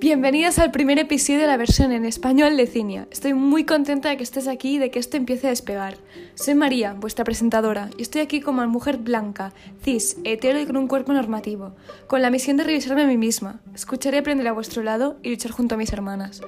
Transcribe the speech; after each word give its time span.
Bienvenidos 0.00 0.60
al 0.60 0.70
primer 0.70 1.00
episodio 1.00 1.40
de 1.40 1.48
la 1.48 1.56
versión 1.56 1.90
en 1.90 2.04
español 2.04 2.56
de 2.56 2.68
Cinia. 2.68 3.08
Estoy 3.10 3.34
muy 3.34 3.64
contenta 3.64 4.08
de 4.08 4.16
que 4.16 4.22
estés 4.22 4.46
aquí 4.46 4.76
y 4.76 4.78
de 4.78 4.92
que 4.92 5.00
esto 5.00 5.16
empiece 5.16 5.48
a 5.48 5.50
despegar. 5.50 5.96
Soy 6.36 6.54
María, 6.54 6.92
vuestra 6.92 7.24
presentadora, 7.24 7.90
y 7.98 8.02
estoy 8.02 8.20
aquí 8.20 8.40
como 8.40 8.64
mujer 8.68 8.98
blanca, 8.98 9.52
cis, 9.82 10.16
hetero 10.22 10.60
y 10.60 10.66
con 10.66 10.76
un 10.76 10.86
cuerpo 10.86 11.12
normativo, 11.12 11.72
con 12.06 12.22
la 12.22 12.30
misión 12.30 12.56
de 12.56 12.62
revisarme 12.62 13.02
a 13.02 13.06
mí 13.08 13.16
misma, 13.16 13.60
escuchar 13.74 14.14
y 14.14 14.18
aprender 14.18 14.46
a 14.46 14.52
vuestro 14.52 14.84
lado 14.84 15.16
y 15.24 15.30
luchar 15.30 15.50
junto 15.50 15.74
a 15.74 15.78
mis 15.78 15.92
hermanas. 15.92 16.42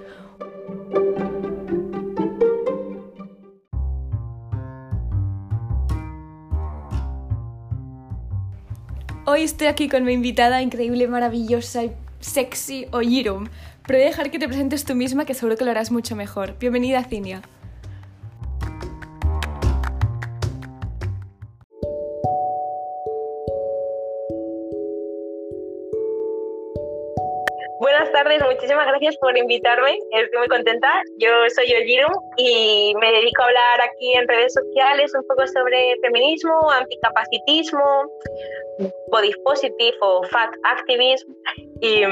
Hoy 9.27 9.43
estoy 9.43 9.67
aquí 9.67 9.89
con 9.89 10.05
mi 10.05 10.13
invitada 10.13 10.63
increíble, 10.63 11.09
maravillosa 11.09 11.83
y 11.83 11.93
sexy 12.21 12.87
Oyirum, 12.93 13.49
pero 13.87 13.99
voy 13.99 14.07
a 14.07 14.11
dejar 14.11 14.31
que 14.31 14.39
te 14.39 14.47
presentes 14.47 14.85
tú 14.85 14.95
misma 14.95 15.25
que 15.25 15.35
seguro 15.35 15.57
que 15.57 15.65
lo 15.65 15.71
harás 15.71 15.91
mucho 15.91 16.15
mejor. 16.17 16.57
Bienvenida, 16.59 17.03
Cinia. 17.05 17.43
Muchísimas 28.81 28.87
gracias 28.87 29.17
por 29.19 29.37
invitarme. 29.37 29.99
Estoy 30.13 30.39
muy 30.39 30.49
contenta. 30.49 30.89
Yo 31.19 31.29
soy 31.55 31.73
Oyirum 31.75 32.13
y 32.37 32.95
me 33.01 33.13
dedico 33.13 33.43
a 33.43 33.47
hablar 33.47 33.81
aquí 33.83 34.13
en 34.15 34.27
redes 34.27 34.55
sociales 34.55 35.13
un 35.15 35.27
poco 35.27 35.47
sobre 35.47 35.97
feminismo, 36.03 36.71
anticapacitismo, 36.71 38.11
body 39.11 39.33
positive 39.45 39.95
o 40.01 40.23
fat 40.25 40.51
activism 40.65 41.31
y, 41.81 42.05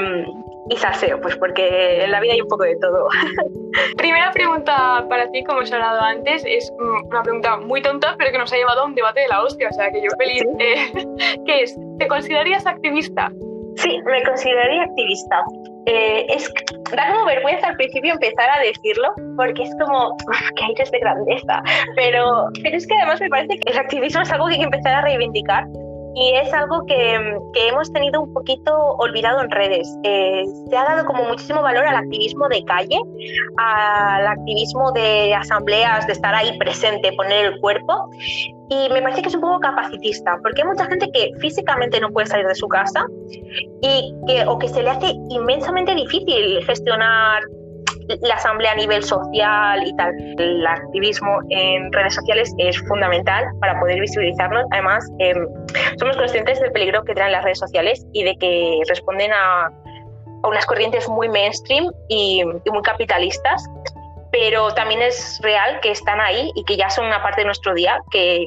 y 0.69 0.77
saseo, 0.77 1.19
pues 1.21 1.35
porque 1.37 2.03
en 2.03 2.11
la 2.11 2.19
vida 2.19 2.33
hay 2.33 2.41
un 2.41 2.47
poco 2.47 2.63
de 2.63 2.75
todo. 2.77 3.07
Primera 3.97 4.31
pregunta 4.31 5.05
para 5.09 5.29
ti, 5.31 5.43
como 5.43 5.61
os 5.61 5.71
he 5.71 5.75
hablado 5.75 6.01
antes, 6.01 6.43
es 6.45 6.71
una 6.77 7.23
pregunta 7.23 7.57
muy 7.57 7.81
tonta, 7.81 8.15
pero 8.17 8.31
que 8.31 8.37
nos 8.37 8.53
ha 8.53 8.57
llevado 8.57 8.81
a 8.81 8.85
un 8.85 8.95
debate 8.95 9.21
de 9.21 9.27
la 9.27 9.43
hostia, 9.43 9.69
o 9.69 9.73
sea 9.73 9.91
que 9.91 10.01
yo 10.01 10.09
feliz. 10.17 10.43
Eh, 10.59 11.39
¿Qué 11.45 11.63
es? 11.63 11.75
¿Te 11.97 12.07
considerarías 12.07 12.65
activista? 12.65 13.31
Sí, 13.75 14.01
me 14.05 14.23
consideraría 14.23 14.83
activista. 14.83 15.43
Eh, 15.85 16.25
es, 16.29 16.51
da 16.95 17.11
como 17.11 17.25
vergüenza 17.25 17.67
al 17.67 17.75
principio 17.75 18.13
empezar 18.13 18.49
a 18.49 18.61
decirlo, 18.61 19.13
porque 19.37 19.63
es 19.63 19.75
como, 19.81 20.15
que 20.55 20.63
aires 20.63 20.91
de 20.91 20.99
grandeza. 20.99 21.61
Pero, 21.95 22.47
pero 22.61 22.77
es 22.77 22.85
que 22.85 22.95
además 22.95 23.21
me 23.21 23.29
parece 23.29 23.57
que 23.59 23.71
el 23.71 23.77
activismo 23.77 24.21
es 24.21 24.31
algo 24.31 24.47
que 24.47 24.53
hay 24.53 24.59
que 24.59 24.65
empezar 24.65 24.93
a 24.93 25.01
reivindicar 25.01 25.65
y 26.15 26.33
es 26.33 26.53
algo 26.53 26.85
que, 26.85 27.37
que, 27.53 27.67
hemos 27.67 27.91
tenido 27.93 28.21
un 28.21 28.33
poquito 28.33 28.75
olvidado 28.97 29.41
en 29.41 29.51
redes. 29.51 29.87
Eh, 30.03 30.43
se 30.69 30.77
ha 30.77 30.83
dado 30.83 31.05
como 31.05 31.23
muchísimo 31.23 31.61
valor 31.61 31.85
al 31.87 31.95
activismo 31.95 32.47
de 32.49 32.63
calle, 32.65 32.99
al 33.57 34.27
activismo 34.27 34.91
de 34.91 35.33
asambleas, 35.33 36.07
de 36.07 36.13
estar 36.13 36.33
ahí 36.33 36.57
presente, 36.57 37.13
poner 37.13 37.45
el 37.45 37.59
cuerpo. 37.59 38.09
Y 38.69 38.89
me 38.89 39.01
parece 39.01 39.21
que 39.23 39.29
es 39.29 39.35
un 39.35 39.41
poco 39.41 39.59
capacitista, 39.59 40.37
porque 40.43 40.61
hay 40.61 40.67
mucha 40.67 40.85
gente 40.85 41.09
que 41.11 41.31
físicamente 41.39 41.99
no 41.99 42.09
puede 42.09 42.27
salir 42.27 42.45
de 42.45 42.55
su 42.55 42.67
casa 42.67 43.05
y 43.81 44.13
que, 44.27 44.45
o 44.45 44.59
que 44.59 44.67
se 44.67 44.83
le 44.83 44.91
hace 44.91 45.13
inmensamente 45.29 45.95
difícil 45.95 46.63
gestionar 46.65 47.41
la 48.21 48.35
asamblea 48.35 48.71
a 48.71 48.75
nivel 48.75 49.03
social 49.03 49.87
y 49.87 49.95
tal. 49.95 50.13
El 50.37 50.65
activismo 50.65 51.39
en 51.49 51.91
redes 51.91 52.15
sociales 52.15 52.53
es 52.57 52.77
fundamental 52.87 53.45
para 53.59 53.79
poder 53.79 53.99
visibilizarnos. 53.99 54.65
Además, 54.71 55.07
eh, 55.19 55.33
somos 55.99 56.17
conscientes 56.17 56.59
del 56.59 56.71
peligro 56.71 57.03
que 57.03 57.13
traen 57.13 57.31
las 57.31 57.43
redes 57.43 57.59
sociales 57.59 58.05
y 58.13 58.23
de 58.23 58.35
que 58.35 58.81
responden 58.87 59.31
a, 59.33 59.65
a 60.43 60.47
unas 60.47 60.65
corrientes 60.65 61.07
muy 61.09 61.27
mainstream 61.29 61.91
y, 62.07 62.41
y 62.41 62.71
muy 62.71 62.81
capitalistas 62.83 63.67
pero 64.31 64.71
también 64.73 65.01
es 65.01 65.39
real 65.41 65.79
que 65.81 65.91
están 65.91 66.21
ahí 66.21 66.51
y 66.55 66.63
que 66.65 66.77
ya 66.77 66.89
son 66.89 67.05
una 67.05 67.21
parte 67.21 67.41
de 67.41 67.45
nuestro 67.45 67.73
día, 67.73 67.99
que, 68.11 68.45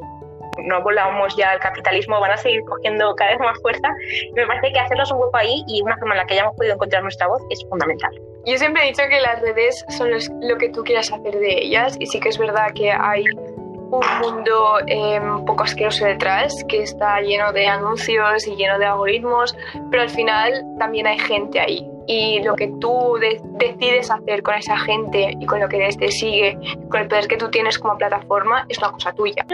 no 0.59 0.83
volvamos 0.83 1.35
ya 1.37 1.51
al 1.51 1.61
capitalismo, 1.61 2.21
van 2.21 2.33
a 2.33 2.37
seguir 2.37 2.63
cogiendo 2.65 3.15
cada 3.17 3.33
vez 3.33 3.41
más 3.41 3.61
fuerza. 3.61 3.89
me 4.35 4.47
parece 4.47 4.73
que 4.73 4.79
hacerlos 4.79 5.11
un 5.13 5.19
hueco 5.19 5.37
ahí 5.37 5.65
y 5.67 5.83
una 5.83 5.97
forma 5.97 6.15
en 6.15 6.19
la 6.19 6.27
que 6.27 6.35
hayamos 6.35 6.57
podido 6.57 6.75
encontrar 6.75 7.03
nuestra 7.03 7.27
voz 7.27 7.43
es 7.51 7.65
fundamental. 7.69 8.11
Yo 8.45 8.59
siempre 8.59 8.85
he 8.85 8.87
dicho 8.89 9.03
que 9.09 9.21
las 9.21 9.41
redes 9.41 9.85
son 9.89 10.11
lo 10.11 10.59
que 10.59 10.69
tú 10.71 10.83
quieras 10.83 11.13
hacer 11.13 11.39
de 11.39 11.65
ellas 11.65 11.97
y 11.99 12.07
sí 12.07 12.21
que 12.21 12.29
es 12.29 12.39
verdad 12.39 12.73
que 12.75 12.91
hay 12.91 13.25
un 13.35 14.19
mundo 14.21 14.79
eh, 14.87 15.21
un 15.21 15.45
poco 15.45 15.65
asqueroso 15.65 16.07
detrás, 16.07 16.65
que 16.69 16.83
está 16.83 17.21
lleno 17.21 17.53
de 17.53 17.67
anuncios 17.67 18.47
y 18.47 18.57
lleno 18.57 18.79
de 18.79 18.87
algoritmos, 18.87 19.55
pero 19.91 20.03
al 20.03 20.09
final 20.09 20.65
también 20.79 21.07
hay 21.07 21.19
gente 21.19 21.61
ahí 21.61 21.92
y 22.07 22.43
lo 22.43 22.55
que 22.57 22.69
tú 22.81 23.19
decides 23.59 24.11
hacer 24.11 24.43
con 24.43 24.55
esa 24.55 24.77
gente 24.79 25.35
y 25.39 25.47
con 25.47 25.61
lo 25.61 25.69
que 25.69 25.89
te 25.99 26.11
sigue, 26.11 26.59
con 26.91 27.03
el 27.03 27.09
poder 27.09 27.29
que 27.29 27.37
tú 27.37 27.51
tienes 27.51 27.79
como 27.79 27.97
plataforma, 27.97 28.67
es 28.69 28.79
una 28.79 28.93
cosa 28.93 29.13
tuya. 29.13 29.45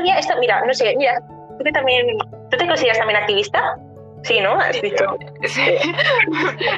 Mira, 0.40 0.64
no 0.64 0.74
sé, 0.74 0.94
mira, 0.96 1.20
tú, 1.58 1.64
también, 1.72 2.06
¿tú 2.50 2.56
te 2.56 2.66
consideras 2.66 2.98
también 2.98 3.20
activista? 3.20 3.78
Sí, 4.22 4.40
¿no? 4.40 4.58
Has 4.58 4.80
dicho. 4.82 5.04
Sí. 5.44 5.62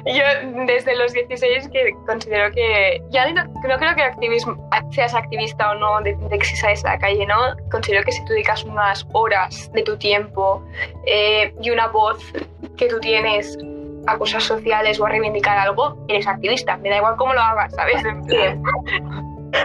Yo 0.04 0.22
desde 0.66 0.94
los 0.94 1.12
16 1.14 1.69
que 1.70 1.92
considero 2.06 2.52
que 2.52 3.02
ya 3.10 3.32
no, 3.32 3.42
creo 3.62 3.78
que 3.97 4.02
activismo, 4.02 4.69
seas 4.91 5.14
activista 5.14 5.70
o 5.70 5.75
no 5.76 6.00
de, 6.02 6.14
de, 6.14 6.38
que 6.38 6.44
si 6.44 6.56
sales 6.56 6.84
a 6.84 6.92
la 6.92 6.98
calle, 6.98 7.26
¿no? 7.26 7.56
Considero 7.70 8.04
que 8.04 8.12
si 8.12 8.22
tú 8.26 8.34
dedicas 8.34 8.64
unas 8.64 9.06
horas 9.12 9.70
de 9.72 9.82
tu 9.82 9.97
tiempo 9.97 10.62
eh, 11.06 11.54
y 11.62 11.70
una 11.70 11.88
voz 11.88 12.22
que 12.76 12.87
tú 12.87 13.00
tienes 13.00 13.56
a 14.06 14.19
cosas 14.19 14.44
sociales 14.44 15.00
o 15.00 15.06
a 15.06 15.09
reivindicar 15.11 15.56
algo, 15.59 15.97
eres 16.09 16.27
activista. 16.27 16.77
Me 16.78 16.91
da 16.91 16.97
igual 16.99 17.16
cómo 17.16 17.33
lo 17.34 17.41
hagas, 17.41 17.75
¿sabes? 17.75 18.03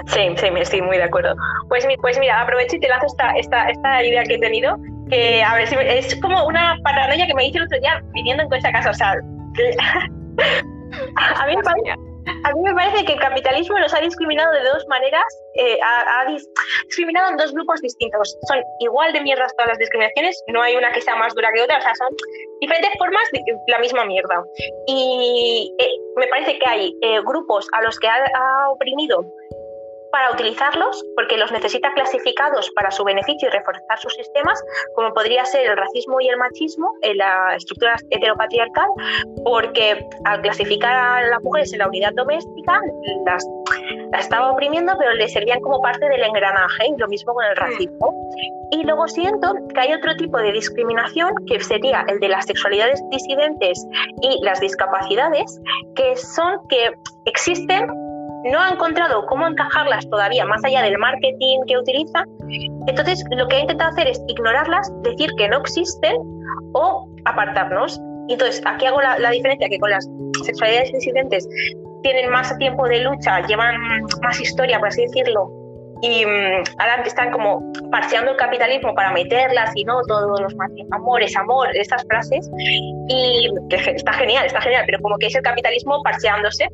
Sí, 0.07 0.21
sí, 0.35 0.47
estoy 0.57 0.81
muy 0.81 0.97
de 0.97 1.03
acuerdo. 1.03 1.35
Pues, 1.69 1.87
pues 2.01 2.17
mira, 2.19 2.41
aprovecho 2.41 2.75
y 2.75 2.79
te 2.79 2.87
lanzo 2.87 3.05
esta, 3.07 3.31
esta, 3.33 3.69
esta 3.69 4.03
idea 4.03 4.23
que 4.23 4.33
he 4.35 4.39
tenido, 4.39 4.77
que 5.09 5.43
a 5.43 5.55
ver, 5.55 5.67
es 5.71 6.15
como 6.21 6.45
una 6.45 6.77
paranoia 6.83 7.25
que 7.27 7.33
me 7.33 7.47
hice 7.47 7.57
el 7.59 7.65
otro 7.65 7.79
día 7.79 8.01
viniendo 8.13 8.43
en 8.43 8.49
coche 8.49 8.67
a 8.67 8.71
casa. 8.71 8.89
O 8.89 8.93
sea, 8.93 9.11
a 9.11 9.15
mí 11.45 11.55
me 11.55 11.63
parece 11.63 11.95
a 12.43 12.53
mí 12.53 12.61
me 12.63 12.73
parece 12.73 13.05
que 13.05 13.13
el 13.13 13.19
capitalismo 13.19 13.77
nos 13.79 13.93
ha 13.93 13.99
discriminado 13.99 14.51
de 14.53 14.63
dos 14.63 14.85
maneras, 14.87 15.25
eh, 15.55 15.77
ha, 15.81 16.25
discriminado 16.87 17.31
en 17.31 17.37
dos 17.37 17.53
grupos 17.53 17.81
distintos. 17.81 18.37
Son 18.47 18.59
igual 18.79 19.13
de 19.13 19.21
mierdas 19.21 19.53
todas 19.55 19.69
las 19.69 19.77
discriminaciones, 19.77 20.43
no 20.47 20.61
hay 20.61 20.75
una 20.75 20.91
que 20.91 21.01
sea 21.01 21.15
más 21.15 21.33
dura 21.33 21.51
que 21.53 21.61
otra, 21.61 21.77
o 21.77 21.81
sea, 21.81 21.93
son 21.95 22.09
diferentes 22.61 22.91
formas 22.97 23.23
de 23.31 23.41
la 23.67 23.79
misma 23.79 24.05
mierda. 24.05 24.43
Y 24.87 25.73
eh, 25.79 25.89
me 26.17 26.27
parece 26.27 26.57
que 26.57 26.67
hay 26.67 26.95
eh, 27.01 27.21
grupos 27.21 27.67
a 27.73 27.81
los 27.81 27.99
que 27.99 28.07
ha 28.07 28.69
oprimido 28.69 29.25
para 30.15 30.31
utilizarlos 30.31 31.03
porque 31.17 31.35
los 31.35 31.51
necesita 31.51 31.91
clasificados 31.93 32.71
para 32.71 32.89
su 32.89 33.03
beneficio 33.03 33.49
y 33.49 33.51
reforzar 33.51 33.99
sus 33.99 34.13
sistemas, 34.13 34.63
como 34.95 35.13
podría 35.13 35.43
ser 35.43 35.69
el 35.69 35.75
racismo 35.75 36.21
y 36.21 36.29
el 36.29 36.37
machismo 36.37 36.89
en 37.01 37.17
la 37.17 37.53
estructura 37.57 37.97
heteropatriarcal, 38.11 38.87
porque 39.43 40.07
al 40.23 40.41
clasificar 40.41 40.95
a 40.95 41.27
las 41.27 41.43
mujeres 41.43 41.73
en 41.73 41.79
la 41.79 41.89
unidad 41.89 42.13
doméstica 42.13 42.79
las, 43.25 43.45
estaba 44.17 44.53
oprimiendo, 44.53 44.93
pero 44.97 45.11
le 45.15 45.27
servían 45.27 45.59
como 45.59 45.81
parte 45.81 46.07
del 46.07 46.23
engranaje, 46.23 46.87
y 46.87 46.97
lo 46.97 47.09
mismo 47.09 47.33
con 47.33 47.43
el 47.43 47.55
racismo. 47.57 48.31
Y 48.71 48.83
luego 48.83 49.09
siento 49.09 49.53
que 49.73 49.81
hay 49.81 49.91
otro 49.91 50.15
tipo 50.15 50.37
de 50.37 50.53
discriminación 50.53 51.33
que 51.45 51.59
sería 51.59 52.05
el 52.07 52.21
de 52.21 52.29
las 52.29 52.45
sexualidades 52.45 53.03
disidentes 53.11 53.85
y 54.21 54.41
las 54.45 54.61
discapacidades, 54.61 55.59
que 55.93 56.15
son 56.15 56.65
que 56.69 56.93
existen 57.25 58.04
no 58.45 58.61
ha 58.61 58.69
encontrado 58.69 59.25
cómo 59.25 59.47
encajarlas 59.47 60.07
todavía 60.09 60.45
más 60.45 60.63
allá 60.63 60.83
del 60.83 60.97
marketing 60.97 61.59
que 61.67 61.77
utiliza. 61.77 62.23
Entonces, 62.87 63.23
lo 63.31 63.47
que 63.47 63.55
ha 63.57 63.59
intentado 63.59 63.91
hacer 63.91 64.07
es 64.07 64.21
ignorarlas, 64.27 64.91
decir 65.01 65.31
que 65.37 65.49
no 65.49 65.57
existen 65.57 66.15
o 66.73 67.09
apartarnos. 67.25 67.99
Entonces, 68.29 68.61
aquí 68.65 68.85
hago 68.85 69.01
la, 69.01 69.29
diferencia 69.31 69.67
que 69.67 69.79
con 69.79 69.89
las 69.89 70.07
sexualidades 70.43 70.91
disidentes 70.93 71.47
tienen 72.03 72.29
más 72.29 72.55
tiempo 72.59 72.87
de 72.87 72.99
lucha, 72.99 73.45
llevan 73.47 73.75
más 74.21 74.39
historia, 74.39 74.77
por 74.77 74.89
así 74.89 75.01
decirlo, 75.01 75.49
y 76.01 76.23
mm, 76.23 76.63
ahora 76.77 77.01
están 77.03 77.31
como 77.31 77.71
parcheando 77.89 78.31
el 78.31 78.37
capitalismo 78.37 78.93
para 78.93 79.11
meterlas 79.11 79.71
y 79.75 79.85
no 79.85 80.01
todos 80.07 80.39
los 80.39 80.53
amores, 80.91 81.35
amor, 81.35 81.69
estas 81.75 82.05
frases, 82.07 82.49
y 83.07 83.49
está 83.71 84.13
genial, 84.13 84.45
está 84.45 84.61
genial, 84.61 84.83
pero 84.85 84.99
como 85.01 85.17
que 85.17 85.27
es 85.27 85.35
el 85.35 85.41
capitalismo 85.41 86.03
parcheándose 86.03 86.67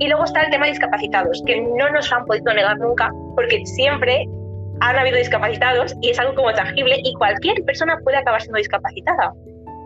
y 0.00 0.08
luego 0.08 0.24
está 0.24 0.40
el 0.40 0.50
tema 0.50 0.64
de 0.64 0.72
discapacitados, 0.72 1.42
que 1.46 1.60
no 1.60 1.90
nos 1.90 2.10
han 2.10 2.24
podido 2.24 2.52
negar 2.54 2.78
nunca, 2.78 3.10
porque 3.36 3.64
siempre 3.66 4.26
han 4.80 4.98
habido 4.98 5.18
discapacitados 5.18 5.94
y 6.00 6.10
es 6.10 6.18
algo 6.18 6.34
como 6.34 6.52
tangible 6.54 6.96
y 7.04 7.12
cualquier 7.14 7.62
persona 7.64 7.98
puede 8.02 8.16
acabar 8.16 8.40
siendo 8.40 8.56
discapacitada. 8.56 9.32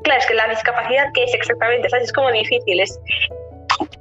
Claro, 0.05 0.21
es 0.21 0.27
que 0.27 0.35
la 0.35 0.49
discapacidad, 0.49 1.07
¿qué 1.15 1.25
es 1.25 1.35
exactamente? 1.35 1.89
Es 2.01 2.13
como 2.13 2.31
difícil. 2.31 2.79
Es, 2.81 3.01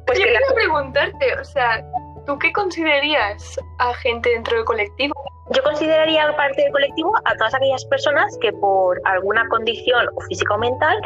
pues 0.05 0.19
Yo 0.19 0.25
quiero 0.25 0.53
preguntarte, 0.53 1.33
o 1.41 1.43
sea, 1.43 1.83
¿tú 2.25 2.37
qué 2.39 2.51
considerarías 2.51 3.59
a 3.79 3.93
gente 3.95 4.29
dentro 4.29 4.57
del 4.57 4.65
colectivo? 4.65 5.13
yo 5.51 5.61
consideraría 5.63 6.35
parte 6.35 6.63
del 6.63 6.71
colectivo 6.71 7.13
a 7.25 7.35
todas 7.35 7.53
aquellas 7.53 7.83
personas 7.85 8.37
que 8.41 8.53
por 8.53 9.01
alguna 9.05 9.47
condición 9.49 10.07
o 10.15 10.21
física 10.21 10.55
o 10.55 10.57
mental 10.57 10.97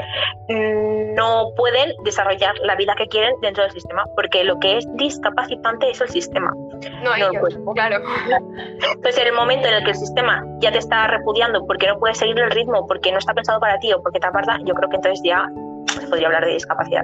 mm, 0.47 1.15
no 1.15 1.49
pueden 1.55 1.93
desarrollar 2.03 2.55
la 2.59 2.75
vida 2.75 2.93
que 2.95 3.07
quieren 3.07 3.35
dentro 3.41 3.63
del 3.63 3.71
sistema, 3.71 4.05
porque 4.15 4.43
lo 4.43 4.59
que 4.59 4.77
es 4.77 4.87
discapacitante 4.95 5.89
es 5.89 6.01
el 6.01 6.09
sistema. 6.09 6.53
No, 7.03 7.15
ellos, 7.15 7.57
claro. 7.73 8.01
Entonces, 8.81 9.17
en 9.17 9.27
el 9.27 9.33
momento 9.33 9.67
en 9.67 9.75
el 9.75 9.83
que 9.83 9.91
el 9.91 9.97
sistema 9.97 10.45
ya 10.59 10.71
te 10.71 10.77
está 10.77 11.07
repudiando 11.07 11.65
porque 11.65 11.87
no 11.87 11.97
puedes 11.99 12.17
seguir 12.17 12.39
el 12.39 12.51
ritmo, 12.51 12.85
porque 12.87 13.11
no 13.11 13.17
está 13.17 13.33
pensado 13.33 13.59
para 13.59 13.79
ti 13.79 13.91
o 13.93 14.01
porque 14.01 14.19
te 14.19 14.27
aparta, 14.27 14.59
yo 14.63 14.75
creo 14.75 14.89
que 14.89 14.97
entonces 14.97 15.21
ya 15.25 15.49
se 15.87 16.07
podría 16.07 16.27
hablar 16.27 16.45
de 16.45 16.53
discapacidad. 16.53 17.03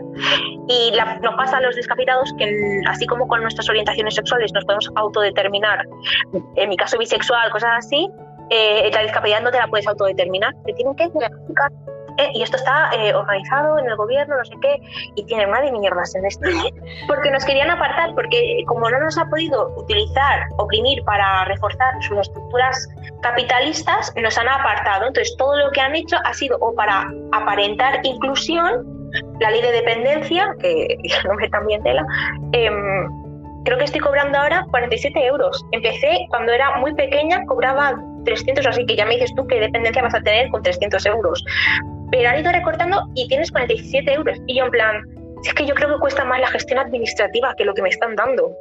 Y 0.67 0.91
nos 1.21 1.35
pasa 1.35 1.57
a 1.57 1.61
los 1.61 1.75
discapacitados 1.75 2.33
que, 2.37 2.81
así 2.87 3.05
como 3.05 3.27
con 3.27 3.41
nuestras 3.41 3.69
orientaciones 3.69 4.15
sexuales 4.15 4.51
nos 4.53 4.65
podemos 4.65 4.89
autodeterminar, 4.95 5.85
en 6.55 6.69
mi 6.69 6.77
caso 6.77 6.97
bisexual, 6.97 7.51
cosas 7.51 7.85
así, 7.85 8.09
eh, 8.49 8.89
la 8.93 9.01
discapacidad 9.01 9.41
no 9.41 9.51
te 9.51 9.57
la 9.57 9.67
puedes 9.67 9.87
autodeterminar, 9.87 10.53
te 10.65 10.73
tienen 10.73 10.95
que 10.95 11.07
diagnosticar 11.09 11.71
eh, 12.17 12.31
y 12.33 12.43
esto 12.43 12.57
está 12.57 12.91
eh, 12.93 13.13
organizado 13.13 13.79
en 13.79 13.87
el 13.87 13.95
gobierno, 13.95 14.37
no 14.37 14.45
sé 14.45 14.53
qué, 14.61 14.81
y 15.15 15.25
tiene 15.25 15.47
una 15.47 15.61
de 15.61 15.71
mierdas 15.71 16.13
en 16.15 16.25
esto. 16.25 16.45
Porque 17.07 17.31
nos 17.31 17.43
querían 17.45 17.69
apartar, 17.69 18.13
porque 18.15 18.63
como 18.67 18.89
no 18.89 18.99
nos 18.99 19.17
ha 19.17 19.25
podido 19.25 19.73
utilizar, 19.77 20.45
oprimir 20.57 21.03
para 21.03 21.45
reforzar 21.45 21.93
sus 22.01 22.19
estructuras 22.19 22.87
capitalistas, 23.21 24.13
nos 24.21 24.37
han 24.37 24.47
apartado. 24.47 25.07
Entonces, 25.07 25.35
todo 25.37 25.57
lo 25.57 25.71
que 25.71 25.81
han 25.81 25.95
hecho 25.95 26.17
ha 26.23 26.33
sido 26.33 26.57
o 26.59 26.73
para 26.75 27.11
aparentar 27.31 27.99
inclusión, 28.03 29.11
la 29.39 29.51
ley 29.51 29.61
de 29.61 29.71
dependencia, 29.71 30.55
que 30.59 30.97
no 31.27 31.35
me 31.35 31.49
también 31.49 31.83
tela, 31.83 32.05
em, 32.51 33.07
creo 33.63 33.77
que 33.77 33.85
estoy 33.85 34.01
cobrando 34.01 34.37
ahora 34.37 34.65
47 34.69 35.25
euros. 35.25 35.65
Empecé 35.71 36.25
cuando 36.29 36.51
era 36.51 36.77
muy 36.77 36.93
pequeña, 36.93 37.45
cobraba 37.45 37.95
300, 38.25 38.65
así 38.65 38.85
que 38.85 38.95
ya 38.95 39.05
me 39.05 39.15
dices 39.15 39.33
tú 39.35 39.45
qué 39.47 39.59
dependencia 39.59 40.01
vas 40.01 40.15
a 40.15 40.21
tener 40.21 40.49
con 40.49 40.61
300 40.61 41.05
euros 41.05 41.43
pero 42.13 42.29
han 42.29 42.39
ido 42.39 42.51
recortando 42.51 43.01
y 43.15 43.27
tienes 43.27 43.51
47 43.51 44.13
euros. 44.13 44.37
Y 44.45 44.55
yo 44.55 44.65
en 44.65 44.69
plan, 44.69 45.01
es 45.43 45.53
que 45.55 45.65
yo 45.65 45.73
creo 45.73 45.95
que 45.95 45.99
cuesta 45.99 46.23
más 46.23 46.39
la 46.39 46.47
gestión 46.47 46.77
administrativa 46.77 47.55
que 47.57 47.65
lo 47.65 47.73
que 47.73 47.81
me 47.81 47.89
están 47.89 48.15
dando. 48.15 48.55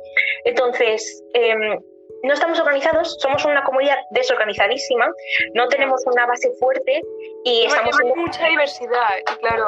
Entonces, 0.46 1.22
em, 1.34 1.78
no 2.22 2.32
estamos 2.32 2.58
organizados, 2.58 3.14
somos 3.20 3.44
una 3.44 3.62
comunidad 3.62 3.98
desorganizadísima, 4.12 5.06
no 5.52 5.68
tenemos 5.68 6.00
una 6.06 6.24
base 6.24 6.50
fuerte 6.58 7.02
y 7.44 7.64
estamos... 7.66 7.94
Hay 8.00 8.14
mucha 8.14 8.46
diversidad, 8.46 9.10
claro. 9.40 9.66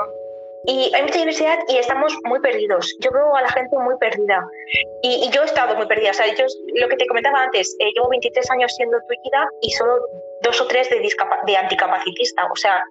Y 0.67 0.91
hay 0.95 1.03
mucha 1.03 1.19
diversidad 1.19 1.59
y 1.69 1.77
estamos 1.77 2.17
muy 2.25 2.41
perdidos. 2.41 2.97
Yo 3.01 3.11
veo 3.11 3.37
a 3.37 3.43
la 3.43 3.51
gente 3.51 3.77
muy 3.77 3.99
perdida. 3.99 4.43
Y, 5.03 5.29
yo 5.31 5.43
he 5.43 5.45
estado 5.45 5.77
muy 5.77 5.87
perdida. 5.87 6.13
O 6.13 6.15
sea, 6.15 6.27
yo, 6.35 6.47
lo 6.81 6.89
que 6.89 6.97
te 6.97 7.07
comentaba 7.07 7.43
antes, 7.43 7.77
eh, 7.81 7.91
llevo 7.95 8.09
23 8.09 8.51
años 8.51 8.75
siendo 8.77 8.97
tuída 9.07 9.47
y 9.61 9.71
solo 9.73 9.99
dos 10.41 10.59
o 10.63 10.67
tres 10.69 10.89
de, 10.89 11.07
de 11.47 11.57
anticapacitista. 11.59 12.47
O 12.51 12.57
sea, 12.57 12.83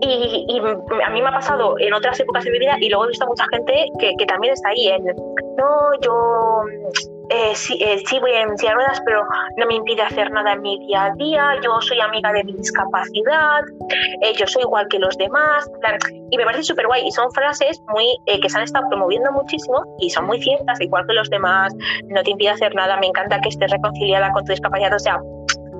y, 0.00 0.58
a 1.04 1.10
mí 1.10 1.22
me 1.22 1.28
ha 1.28 1.32
pasado 1.32 1.74
en 1.78 1.92
otras 1.92 2.18
épocas 2.20 2.44
de 2.44 2.50
mi 2.50 2.58
vida 2.58 2.76
y 2.80 2.88
luego 2.88 3.04
he 3.04 3.08
visto 3.08 3.24
a 3.24 3.28
mucha 3.28 3.44
gente 3.52 3.86
que, 3.98 4.26
también 4.26 4.52
está 4.52 4.68
ahí 4.68 4.88
en, 4.88 5.04
no, 5.56 6.00
yo 6.02 6.62
eh, 7.30 7.54
sí, 7.54 7.78
eh, 7.80 8.02
sí, 8.06 8.18
voy 8.20 8.32
en 8.32 8.56
silla 8.56 8.70
de 8.70 8.76
ruedas, 8.76 9.02
pero 9.04 9.22
no 9.56 9.66
me 9.66 9.74
impide 9.74 10.02
hacer 10.02 10.30
nada 10.30 10.52
en 10.52 10.62
mi 10.62 10.78
día 10.86 11.06
a 11.06 11.14
día, 11.14 11.60
yo 11.62 11.80
soy 11.80 12.00
amiga 12.00 12.32
de 12.32 12.44
mi 12.44 12.52
discapacidad, 12.54 13.60
eh, 14.22 14.32
yo 14.34 14.46
soy 14.46 14.62
igual 14.62 14.86
que 14.88 14.98
los 14.98 15.16
demás, 15.18 15.70
y 16.30 16.36
me 16.36 16.44
parece 16.44 16.64
súper 16.64 16.86
guay, 16.86 17.06
y 17.06 17.10
son 17.10 17.30
frases 17.32 17.82
muy 17.88 18.16
que 18.40 18.48
se 18.48 18.56
han 18.56 18.64
estado 18.64 18.88
promoviendo 18.88 19.30
muchísimo 19.32 19.84
y 19.98 20.08
son 20.10 20.26
muy 20.26 20.40
ciertas, 20.40 20.80
igual 20.80 21.06
que 21.06 21.12
los 21.12 21.28
demás, 21.28 21.74
no 22.08 22.22
te 22.22 22.30
impide 22.30 22.50
hacer 22.50 22.74
nada, 22.74 22.96
me 22.98 23.08
encanta 23.08 23.40
que 23.40 23.50
estés 23.50 23.70
reconciliada 23.70 24.32
con 24.32 24.44
tu 24.44 24.52
discapacidad, 24.52 24.94
o 24.94 24.98
sea, 24.98 25.20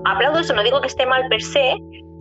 aplaudo 0.05 0.41
eso, 0.41 0.55
no 0.55 0.62
digo 0.62 0.81
que 0.81 0.88
esté 0.88 1.06
mal 1.06 1.26
per 1.29 1.41
se, 1.41 1.76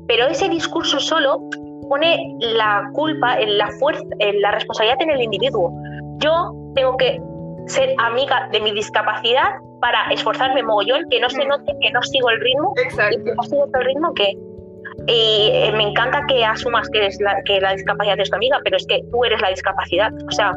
pero 0.08 0.28
ese 0.28 0.48
discurso 0.48 1.00
solo 1.02 1.42
pone 1.88 2.36
la 2.40 2.90
culpa, 2.94 3.40
en 3.40 3.58
la 3.58 3.68
fuerza, 3.80 4.04
en 4.20 4.42
la 4.42 4.52
responsabilidad 4.52 5.02
en 5.02 5.12
el 5.12 5.22
individuo. 5.22 5.72
Yo 6.20 6.54
tengo 6.76 6.98
que 6.98 7.20
ser 7.68 7.94
amiga 7.98 8.50
de 8.52 8.62
mi 8.62 8.72
discapacidad 8.72 9.50
para 9.82 10.10
esforzarme 10.12 10.64
mogollón, 10.64 11.08
que 11.10 11.20
no 11.20 11.30
se 11.30 11.46
mm. 11.46 11.48
note 11.48 11.74
que 11.82 11.92
no 11.92 12.02
sigo 12.02 12.30
el 12.30 12.40
ritmo. 12.42 12.74
Exacto. 12.84 13.20
Y 13.20 13.36
no 13.36 13.44
sigo 13.44 13.66
el 13.74 13.86
ritmo 13.86 14.14
que... 14.14 14.38
Y 15.06 15.52
eh, 15.54 15.72
me 15.74 15.84
encanta 15.90 16.26
que 16.28 16.44
asumas 16.44 16.90
que, 16.90 17.00
eres 17.00 17.20
la, 17.22 17.42
que 17.46 17.62
la 17.62 17.74
discapacidad 17.74 18.20
es 18.20 18.30
tu 18.30 18.36
amiga, 18.36 18.60
pero 18.64 18.78
es 18.78 18.86
que 18.88 19.02
tú 19.12 19.24
eres 19.24 19.40
la 19.42 19.50
discapacidad. 19.50 20.12
O 20.28 20.32
sea, 20.32 20.54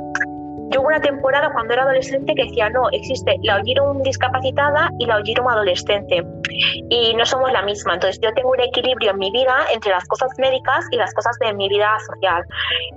yo 0.71 0.81
hubo 0.81 0.89
una 0.89 1.01
temporada 1.01 1.51
cuando 1.53 1.75
era 1.75 1.83
adolescente 1.83 2.35
que 2.35 2.45
decía, 2.45 2.71
no, 2.71 2.89
existe 2.91 3.37
la 3.43 3.57
Oyirum 3.57 4.03
discapacitada 4.03 4.91
y 4.99 5.07
la 5.07 5.17
Oyirum 5.17 5.49
adolescente. 5.49 6.25
Y 6.89 7.15
no 7.15 7.27
somos 7.27 7.53
la 7.53 7.63
misma. 7.63 7.95
Entonces 7.95 8.21
yo 8.23 8.33
tengo 8.35 8.51
un 8.51 8.61
equilibrio 8.61 9.11
en 9.11 9.19
mi 9.19 9.31
vida 9.31 9.67
entre 9.73 9.91
las 9.91 10.07
cosas 10.07 10.31
médicas 10.39 10.87
y 10.91 10.97
las 10.97 11.13
cosas 11.15 11.37
de 11.41 11.53
mi 11.55 11.69
vida 11.69 11.97
social. 12.07 12.45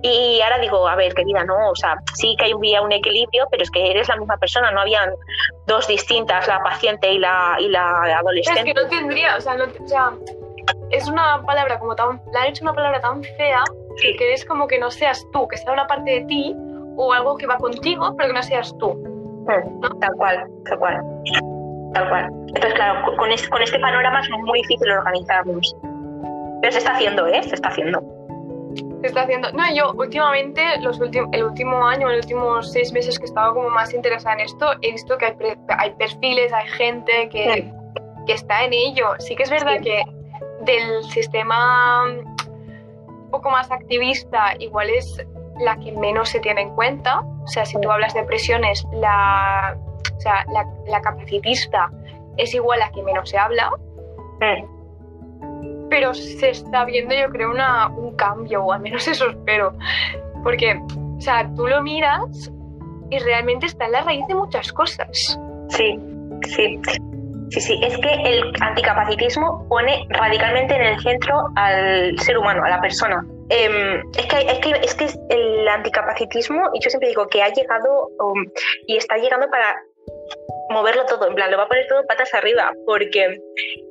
Y 0.04 0.40
ahora 0.42 0.60
digo, 0.60 0.88
a 0.88 0.96
ver, 0.96 1.14
querida, 1.14 1.44
no, 1.44 1.70
o 1.70 1.76
sea, 1.76 1.96
sí 2.14 2.36
que 2.38 2.54
había 2.54 2.82
un 2.82 2.92
equilibrio, 2.92 3.48
pero 3.50 3.64
es 3.64 3.72
que 3.72 3.92
eres 3.92 4.08
la 4.08 4.18
misma 4.18 4.38
persona, 4.38 4.72
no 4.72 4.82
habían 4.82 5.12
dos 5.66 5.88
distintas, 5.88 6.48
la 6.48 6.62
paciente 6.62 7.12
y 7.12 7.20
la, 7.20 7.58
y 7.60 7.70
la 7.70 8.20
adolescente. 8.20 8.60
Es 8.60 8.66
que 8.66 8.74
no 8.74 8.88
tendría, 8.88 9.38
o 9.38 9.42
sea, 9.42 9.56
no, 9.56 9.66
o 9.66 9.88
sea 9.88 10.14
es 10.92 11.08
una 11.08 11.44
palabra 11.46 11.80
como 11.80 11.96
tan, 11.96 12.22
la 12.32 12.44
han 12.44 12.48
hecho 12.50 12.64
una 12.64 12.74
palabra 12.74 13.02
tan 13.02 13.24
fea 13.24 13.64
que 14.00 14.34
es 14.34 14.46
como 14.46 14.68
que 14.68 14.80
no 14.80 14.92
seas 14.92 15.26
tú, 15.34 15.48
que 15.48 15.58
sea 15.58 15.74
una 15.74 15.88
parte 15.88 16.10
de 16.10 16.22
ti 16.26 16.56
o 16.96 17.14
algo 17.14 17.38
que 17.38 17.48
va 17.48 17.58
contigo, 17.58 18.14
pero 18.18 18.30
que 18.30 18.36
no 18.36 18.44
seas 18.44 18.76
tú. 18.78 18.94
Hmm, 18.94 20.00
tal 20.00 20.14
cual, 20.18 20.48
tal 20.66 20.80
cual. 20.80 21.02
Tal 21.94 22.10
cual. 22.10 22.26
Entonces, 22.48 22.74
claro, 22.74 23.16
con 23.18 23.32
este, 23.32 23.50
con 23.50 23.62
este 23.62 23.80
panorama 23.80 24.22
es 24.22 24.30
muy 24.30 24.62
difícil 24.62 24.92
organizarnos. 24.92 25.76
Pero 26.62 26.72
se 26.72 26.80
está 26.80 26.94
haciendo, 26.94 27.28
¿eh? 27.28 27.44
Se 27.44 27.56
está 27.56 27.70
haciendo. 27.70 28.02
Se 29.02 29.08
está 29.08 29.24
haciendo. 29.24 29.52
No, 29.52 29.64
yo 29.76 29.92
últimamente, 29.94 30.62
los 30.82 31.00
el 31.02 31.44
último 31.44 31.86
año, 31.86 32.08
los 32.08 32.26
últimos 32.26 32.72
seis 32.72 32.94
meses 32.94 33.20
que 33.20 33.26
estaba 33.26 33.54
como 33.54 33.70
más 33.70 33.94
interesada 33.94 34.36
en 34.36 34.42
esto, 34.42 34.72
he 34.82 34.92
visto 34.92 35.18
que 35.18 35.26
hay, 35.26 35.36
hay 35.78 35.92
perfiles, 35.92 36.54
hay 36.54 36.68
gente 36.70 37.30
que, 37.30 37.72
que, 38.26 38.34
está 38.34 38.64
en 38.64 38.74
ello. 38.74 39.08
Sí 39.20 39.36
que 39.36 39.44
es 39.44 39.50
verdad 39.50 39.82
que 39.82 40.04
del 40.62 41.04
sistema 41.04 42.06
un 42.06 43.30
poco 43.30 43.50
más 43.50 43.70
activista, 43.70 44.56
igual 44.60 44.90
es 44.90 45.18
la 45.60 45.78
que 45.78 45.92
menos 45.92 46.30
se 46.30 46.40
tiene 46.40 46.62
en 46.62 46.76
cuenta. 46.76 47.20
O 47.20 47.48
sea, 47.48 47.66
si 47.66 47.80
tú 47.80 47.92
hablas 47.92 48.14
de 48.14 48.24
presiones, 48.24 48.86
la, 48.94 49.78
o 50.16 50.20
sea, 50.20 50.46
la, 50.88 51.02
capacitista 51.02 51.92
es 52.38 52.54
igual 52.54 52.82
a 52.82 52.92
que 52.92 53.04
menos 53.04 53.30
se 53.30 53.38
habla. 53.38 53.72
Pero 55.90 56.14
se 56.14 56.50
está 56.50 56.86
viendo, 56.86 57.14
yo 57.16 57.30
creo, 57.30 57.52
una, 57.52 57.88
un 57.88 58.16
cambio, 58.16 58.64
o 58.64 58.74
al 58.74 58.82
menos 58.82 59.08
eso 59.08 59.30
espero. 59.30 59.74
Porque, 60.44 60.82
o 61.18 61.22
sea, 61.22 61.50
tú 61.56 61.68
lo 61.68 61.82
miras 61.82 62.52
y 63.10 63.20
realmente 63.20 63.68
está 63.68 63.86
en 63.86 63.92
la 63.94 64.02
raíz 64.02 64.26
de 64.28 64.36
muchas 64.36 64.74
cosas. 64.74 65.40
Sí, 65.70 66.00
sí. 66.48 66.80
Sí, 67.50 67.62
sí, 67.62 67.80
es 67.84 67.96
que 68.00 68.12
el 68.12 68.52
anticapacitismo 68.62 69.68
pone 69.70 70.08
radicalmente 70.10 70.76
en 70.76 70.82
el 70.82 71.00
centro 71.02 71.50
al 71.56 72.18
ser 72.18 72.40
humano, 72.40 72.64
a 72.66 72.70
la 72.70 72.82
persona. 72.82 73.24
Em, 73.56 74.02
es, 74.18 74.26
que, 74.26 74.38
es, 74.40 74.60
que, 74.60 74.72
es 74.82 74.96
que 74.96 75.08
el 75.30 75.68
anticapacitismo, 75.68 76.72
y 76.74 76.80
yo 76.84 76.90
siempre 76.90 77.10
digo 77.10 77.28
que 77.28 77.44
ha 77.44 77.50
llegado 77.50 78.08
um, 78.20 78.44
y 78.88 78.98
está 78.98 79.18
llegando 79.18 79.48
para 79.52 79.80
moverlo 80.72 81.06
todo, 81.06 81.28
en 81.28 81.36
plan, 81.36 81.52
lo 81.52 81.58
va 81.58 81.66
a 81.66 81.68
poner 81.68 81.86
todo 81.88 82.04
patas 82.08 82.34
arriba, 82.34 82.74
porque 82.88 83.40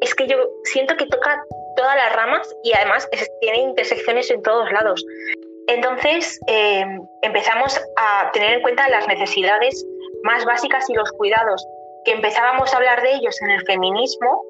es 0.00 0.14
que 0.16 0.26
yo 0.26 0.36
siento 0.64 0.96
que 0.96 1.06
toca 1.06 1.40
todas 1.76 1.94
las 1.94 2.12
ramas 2.12 2.56
y 2.64 2.72
además 2.72 3.08
tiene 3.40 3.58
intersecciones 3.58 4.32
en 4.32 4.42
todos 4.42 4.70
lados. 4.72 5.04
Entonces 5.68 6.40
em, 6.48 7.00
empezamos 7.22 7.80
a 7.96 8.32
tener 8.32 8.54
en 8.54 8.62
cuenta 8.62 8.88
las 8.88 9.06
necesidades 9.06 9.86
más 10.24 10.44
básicas 10.44 10.90
y 10.90 10.94
los 10.94 11.12
cuidados 11.12 11.64
que 12.04 12.10
empezábamos 12.10 12.74
a 12.74 12.78
hablar 12.78 13.00
de 13.00 13.12
ellos 13.12 13.40
en 13.42 13.50
el 13.50 13.64
feminismo, 13.64 14.42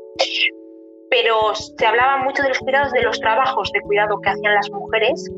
pero 1.13 1.55
se 1.55 1.87
hablaba 1.87 2.17
mucho 2.25 2.43
de 2.43 2.49
los 2.49 2.59
cuidados 2.59 2.91
de 2.91 3.03
los 3.03 3.21
trabajos 3.21 3.71
de 3.73 3.83
cuidado 3.83 4.19
que 4.23 4.31
hacían 4.31 4.55
las 4.55 4.71
mujeres 4.71 5.31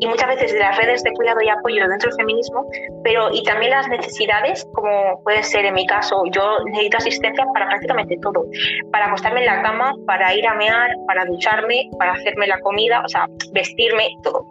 y 0.00 0.04
muchas 0.08 0.26
veces 0.26 0.52
de 0.52 0.58
las 0.58 0.76
redes 0.76 1.04
de 1.04 1.12
cuidado 1.12 1.40
y 1.40 1.48
apoyo 1.48 1.86
dentro 1.86 2.10
del 2.10 2.16
feminismo, 2.16 2.66
pero 3.04 3.32
y 3.32 3.44
también 3.44 3.70
las 3.70 3.88
necesidades, 3.88 4.66
como 4.74 5.22
puede 5.22 5.44
ser 5.44 5.64
en 5.64 5.74
mi 5.74 5.86
caso, 5.86 6.24
yo 6.32 6.64
necesito 6.64 6.96
asistencia 6.96 7.44
para 7.54 7.68
prácticamente 7.68 8.18
todo, 8.20 8.44
para 8.90 9.06
acostarme 9.06 9.40
en 9.40 9.46
la 9.46 9.62
cama, 9.62 9.94
para 10.08 10.34
ir 10.34 10.44
a 10.44 10.56
mear, 10.56 10.90
para 11.06 11.24
ducharme, 11.24 11.88
para 12.00 12.14
hacerme 12.14 12.48
la 12.48 12.58
comida, 12.58 13.00
o 13.04 13.08
sea, 13.08 13.28
vestirme, 13.52 14.08
todo. 14.24 14.44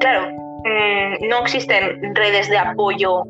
Claro, 0.00 0.28
mm, 0.64 1.28
no 1.28 1.38
existen 1.40 2.14
redes 2.14 2.50
de 2.50 2.58
apoyo 2.58 3.22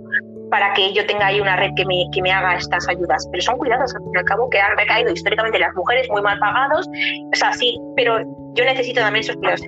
para 0.50 0.73
que 0.75 0.93
yo 0.93 1.05
tenga 1.07 1.26
ahí 1.26 1.41
una 1.41 1.57
red 1.57 1.71
que 1.76 1.85
me, 1.85 2.05
que 2.12 2.23
me 2.23 2.33
haga 2.33 2.57
estas 2.57 2.88
ayudas. 2.88 3.29
Pero 3.31 3.43
son 3.43 3.59
cuidados, 3.59 3.95
al 3.95 4.03
fin 4.03 4.12
y 4.15 4.19
al 4.19 4.25
cabo, 4.25 4.49
que 4.50 4.61
han 4.61 4.76
recaído 4.76 5.12
históricamente 5.12 5.59
las 5.59 5.75
mujeres 5.75 6.09
muy 6.11 6.23
mal 6.23 6.38
pagados. 6.38 6.88
O 7.33 7.37
sea, 7.37 7.53
sí, 7.53 7.79
pero 7.97 8.21
yo 8.55 8.65
necesito 8.65 9.00
también 9.00 9.23
esos 9.23 9.37
cuidados. 9.37 9.62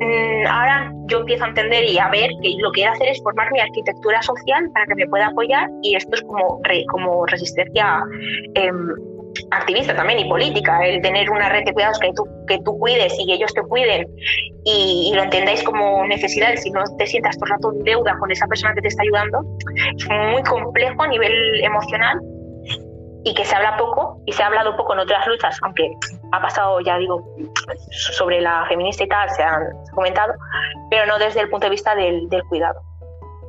mm, 0.00 0.46
ahora 0.46 0.92
yo 1.06 1.18
empiezo 1.18 1.44
a 1.44 1.48
entender 1.48 1.84
y 1.84 1.98
a 1.98 2.08
ver 2.08 2.30
que 2.42 2.54
lo 2.58 2.70
que 2.72 2.80
quiero 2.80 2.92
hacer 2.92 3.08
es 3.08 3.22
formar 3.22 3.50
mi 3.52 3.60
arquitectura 3.60 4.22
social 4.22 4.70
para 4.72 4.86
que 4.86 4.94
me 4.94 5.06
pueda 5.06 5.26
apoyar 5.26 5.68
y 5.82 5.94
esto 5.94 6.14
es 6.14 6.22
como, 6.22 6.60
como 6.90 7.26
resistencia 7.26 8.02
em, 8.54 8.88
activista 9.50 9.94
también 9.94 10.20
y 10.20 10.28
política, 10.28 10.84
el 10.84 11.00
tener 11.02 11.30
una 11.30 11.48
red 11.48 11.64
de 11.64 11.72
cuidados 11.72 11.98
que 11.98 12.12
tú, 12.14 12.26
que 12.46 12.58
tú 12.64 12.78
cuides 12.78 13.14
y 13.18 13.32
ellos 13.32 13.52
te 13.54 13.62
cuiden 13.62 14.06
y, 14.64 15.12
lo 15.14 15.22
entendáis 15.22 15.62
como 15.62 16.06
necesidad, 16.06 16.54
si 16.56 16.70
no 16.70 16.82
te 16.98 17.06
sientas 17.06 17.36
todo 17.36 17.46
el 17.46 17.50
rato 17.52 17.72
en 17.72 17.84
deuda 17.84 18.16
con 18.18 18.30
esa 18.30 18.46
persona 18.46 18.74
que 18.74 18.82
te 18.82 18.88
está 18.88 19.02
ayudando, 19.02 19.44
es 19.96 20.08
muy 20.32 20.42
complejo 20.42 21.02
a 21.02 21.08
nivel 21.08 21.62
emocional 21.62 22.20
y 23.24 23.34
que 23.34 23.44
se 23.44 23.54
habla 23.54 23.76
poco 23.76 24.20
y 24.26 24.32
se 24.32 24.42
ha 24.42 24.46
hablado 24.46 24.76
poco 24.76 24.92
en 24.92 25.00
otras 25.00 25.26
luchas, 25.26 25.58
aunque 25.62 25.90
ha 26.32 26.40
pasado, 26.40 26.80
ya 26.80 26.98
digo, 26.98 27.24
sobre 27.90 28.40
la 28.40 28.66
feminista 28.68 29.04
y 29.04 29.08
tal, 29.08 29.30
se 29.30 29.42
ha, 29.42 29.58
comentado, 29.94 30.34
pero 30.90 31.06
no 31.06 31.18
desde 31.18 31.40
el 31.40 31.48
punto 31.48 31.66
de 31.66 31.70
vista 31.70 31.94
del, 31.94 32.28
del 32.28 32.42
cuidado. 32.44 32.80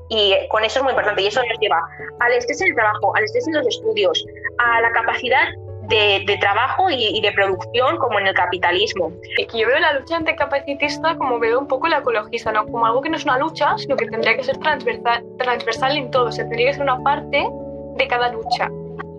Y 0.08 0.36
con 0.50 0.64
eso 0.64 0.80
es 0.80 0.84
muy 0.84 0.92
importante 0.92 1.24
y 1.24 1.28
eso 1.28 1.42
nos 1.42 1.60
lleva 1.60 1.82
al 2.20 2.34
estrés 2.34 2.62
en 2.62 2.68
el 2.68 2.76
trabajo, 2.76 3.16
al 3.16 3.24
estrés 3.24 3.48
en 3.48 3.56
los 3.56 3.68
estudios, 3.68 4.26
a 4.60 4.82
la 4.82 4.92
capacidad 4.92 5.48
de, 5.88 6.38
trabajo 6.40 6.90
y, 6.90 7.22
de 7.22 7.32
producción 7.32 7.98
como 7.98 8.20
en 8.20 8.28
el 8.28 8.34
capitalismo. 8.34 9.12
Yo 9.54 9.68
veo 9.68 9.80
la 9.80 9.94
lucha 9.94 10.18
anticapacitista 10.18 11.16
como 11.16 11.40
veo 11.40 11.60
un 11.60 11.68
poco 11.68 11.88
la 11.88 12.00
ecologista, 12.00 12.52
¿no? 12.52 12.66
como 12.66 12.86
algo 12.86 13.02
que 13.02 13.10
no 13.10 13.18
es 13.18 13.24
una 13.24 13.38
lucha, 13.38 13.78
sino 13.78 13.96
que 13.96 14.08
tendría 14.08 14.36
que 14.36 14.44
ser 14.44 14.58
transversal, 14.58 15.24
transversal 15.38 15.98
en 15.98 16.12
todo, 16.12 16.28
o 16.28 16.32
sea, 16.32 16.46
tendría 16.46 16.68
que 16.68 16.74
ser 16.74 16.84
una 16.84 17.02
parte 17.02 17.48
de 17.96 18.08
cada 18.08 18.32
lucha. 18.32 18.70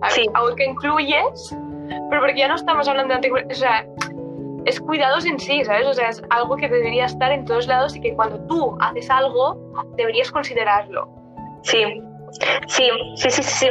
Sí. 0.09 0.25
Algo 0.33 0.55
que 0.55 0.65
incluyes, 0.65 1.55
pero 2.09 2.21
porque 2.21 2.37
ya 2.37 2.47
no 2.47 2.55
estamos 2.55 2.87
hablando 2.87 3.09
de 3.09 3.15
anticapacitista, 3.15 3.67
o 3.67 3.69
sea, 3.69 3.85
es 4.65 4.81
cuidados 4.81 5.25
en 5.25 5.39
sí, 5.39 5.63
¿sabes? 5.63 5.87
O 5.87 5.93
sea, 5.93 6.09
es 6.09 6.21
algo 6.29 6.57
que 6.57 6.67
debería 6.67 7.05
estar 7.05 7.31
en 7.31 7.45
todos 7.45 7.67
lados 7.67 7.95
y 7.95 8.01
que 8.01 8.13
cuando 8.13 8.39
tú 8.47 8.77
haces 8.81 9.09
algo, 9.09 9.57
deberías 9.95 10.29
considerarlo. 10.29 11.09
Sí, 11.63 12.01
Sí, 12.67 12.89
sí, 13.15 13.29
sí, 13.31 13.43
sí, 13.43 13.69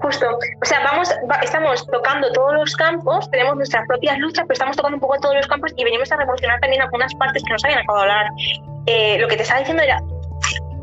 justo. 0.00 0.26
O 0.62 0.64
sea, 0.64 0.80
vamos, 0.84 1.10
estamos 1.42 1.86
tocando 1.86 2.30
todos 2.32 2.54
los 2.54 2.76
campos, 2.76 3.30
tenemos 3.30 3.56
nuestras 3.56 3.86
propias 3.86 4.18
luchas, 4.18 4.44
pero 4.46 4.54
estamos 4.54 4.76
tocando 4.76 4.96
un 4.96 5.00
poco 5.00 5.18
todos 5.20 5.34
los 5.34 5.46
campos 5.46 5.72
y 5.76 5.84
venimos 5.84 6.10
a 6.12 6.16
revolucionar 6.16 6.60
también 6.60 6.82
algunas 6.82 7.14
partes 7.14 7.42
que 7.44 7.52
nos 7.52 7.64
habían 7.64 7.80
acabado 7.80 8.04
de 8.04 8.10
hablar. 8.12 8.32
Eh, 8.86 9.18
lo 9.18 9.28
que 9.28 9.36
te 9.36 9.42
estaba 9.42 9.60
diciendo 9.60 9.82
era, 9.82 10.00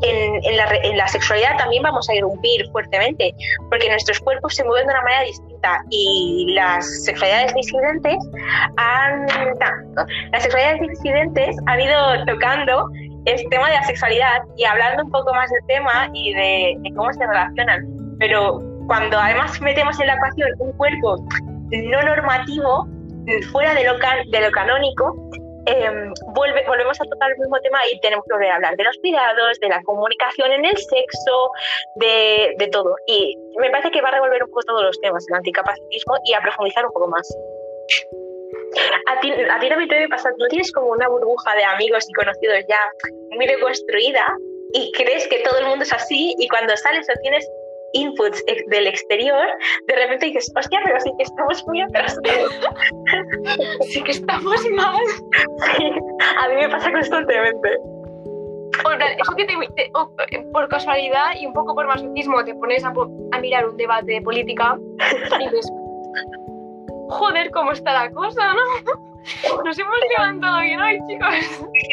en, 0.02 0.56
la, 0.56 0.68
en, 0.82 0.96
la, 0.96 1.08
sexualidad 1.08 1.56
también 1.56 1.82
vamos 1.82 2.08
a 2.08 2.14
irrumpir 2.14 2.68
fuertemente, 2.70 3.34
porque 3.70 3.88
nuestros 3.88 4.20
cuerpos 4.20 4.54
se 4.54 4.64
mueven 4.64 4.86
de 4.86 4.92
una 4.92 5.02
manera 5.02 5.22
distinta 5.22 5.82
y 5.90 6.52
las 6.54 7.04
sexualidades 7.04 7.54
disidentes 7.54 8.16
han, 8.76 9.26
las 10.32 10.42
sexualidades 10.42 10.80
disidentes 10.88 11.56
han 11.66 11.80
ido 11.80 12.24
tocando 12.26 12.90
el 13.24 13.48
tema 13.48 13.68
de 13.68 13.74
la 13.74 13.82
sexualidad 13.84 14.42
y 14.56 14.64
hablando 14.64 15.04
un 15.04 15.10
poco 15.10 15.32
más 15.34 15.50
del 15.50 15.66
tema 15.66 16.10
y 16.12 16.34
de, 16.34 16.76
cómo 16.94 17.12
se 17.12 17.26
relacionan. 17.26 17.86
Pero 18.18 18.60
cuando 18.86 19.18
además 19.18 19.60
metemos 19.60 19.98
en 20.00 20.08
la 20.08 20.14
ecuación 20.14 20.50
un 20.58 20.72
cuerpo 20.72 21.16
no 21.70 22.02
normativo, 22.02 22.86
fuera 23.50 23.74
de 23.74 23.84
lo, 23.84 23.94
de 23.94 24.40
lo 24.40 24.50
canónico, 24.52 25.16
em, 25.66 26.12
vuelve, 26.34 26.62
volvemos 26.66 27.00
a 27.00 27.04
tocar 27.04 27.30
el 27.30 27.38
mismo 27.38 27.58
tema 27.60 27.78
y 27.90 27.98
tenemos 28.00 28.24
que 28.28 28.34
volver 28.34 28.50
a 28.50 28.56
hablar 28.56 28.76
de 28.76 28.84
los 28.84 28.96
cuidados, 28.98 29.58
de 29.60 29.68
la 29.68 29.82
comunicación 29.82 30.52
en 30.52 30.64
el 30.66 30.76
sexo, 30.76 31.50
de, 31.96 32.54
de, 32.58 32.68
todo. 32.68 32.94
Y 33.06 33.34
me 33.58 33.70
parece 33.70 33.90
que 33.90 34.02
va 34.02 34.08
a 34.08 34.12
revolver 34.12 34.42
un 34.42 34.50
poco 34.50 34.62
todos 34.66 34.82
los 34.82 35.00
temas, 35.00 35.24
el 35.28 35.36
anticapacitismo, 35.36 36.16
y 36.24 36.34
a 36.34 36.40
profundizar 36.40 36.84
un 36.84 36.92
poco 36.92 37.08
más. 37.08 37.34
A 39.06 39.20
ti, 39.20 39.32
a 39.32 39.60
ti 39.60 39.68
también 39.68 39.88
te 39.88 40.08
pasa, 40.08 40.30
¿no 40.38 40.46
tienes 40.48 40.72
como 40.72 40.88
una 40.88 41.08
burbuja 41.08 41.54
de 41.56 41.64
amigos 41.64 42.06
y 42.08 42.12
conocidos 42.12 42.64
ya 42.68 42.80
muy 43.30 43.46
reconstruida 43.46 44.24
y 44.72 44.90
crees 44.92 45.26
que 45.28 45.38
todo 45.40 45.58
el 45.58 45.66
mundo 45.66 45.84
es 45.84 45.92
así 45.92 46.34
y 46.38 46.48
cuando 46.48 46.76
sales 46.76 47.06
o 47.08 47.20
tienes 47.22 47.48
inputs 47.94 48.44
del 48.66 48.86
exterior, 48.88 49.46
de 49.86 49.94
repente 49.94 50.26
dices, 50.26 50.52
hostia, 50.56 50.80
pero 50.84 51.00
sí 51.00 51.12
que 51.16 51.22
estamos 51.22 51.64
muy 51.66 51.80
atrás. 51.80 52.18
sí 53.88 54.02
que 54.02 54.10
estamos 54.10 54.60
mal. 54.72 55.00
a 56.40 56.48
mí 56.48 56.54
me 56.56 56.68
pasa 56.68 56.92
constantemente. 56.92 57.78
Eso 59.20 59.36
que 59.36 59.44
te, 59.44 59.54
por 60.52 60.68
casualidad 60.68 61.36
y 61.40 61.46
un 61.46 61.52
poco 61.52 61.74
por 61.74 61.86
masoquismo 61.86 62.44
te 62.44 62.54
pones 62.56 62.84
a, 62.84 62.92
a 63.32 63.38
mirar 63.38 63.68
un 63.68 63.76
debate 63.76 64.12
de 64.12 64.22
política 64.22 64.76
y 65.38 65.44
dices, 65.44 65.70
joder, 67.08 67.50
cómo 67.50 67.72
está 67.72 67.92
la 67.92 68.10
cosa, 68.10 68.54
¿no? 68.54 69.62
Nos 69.64 69.78
hemos 69.78 69.96
levantado 70.16 70.60
bien 70.60 70.80
hoy, 70.80 70.98
chicos. 71.08 71.34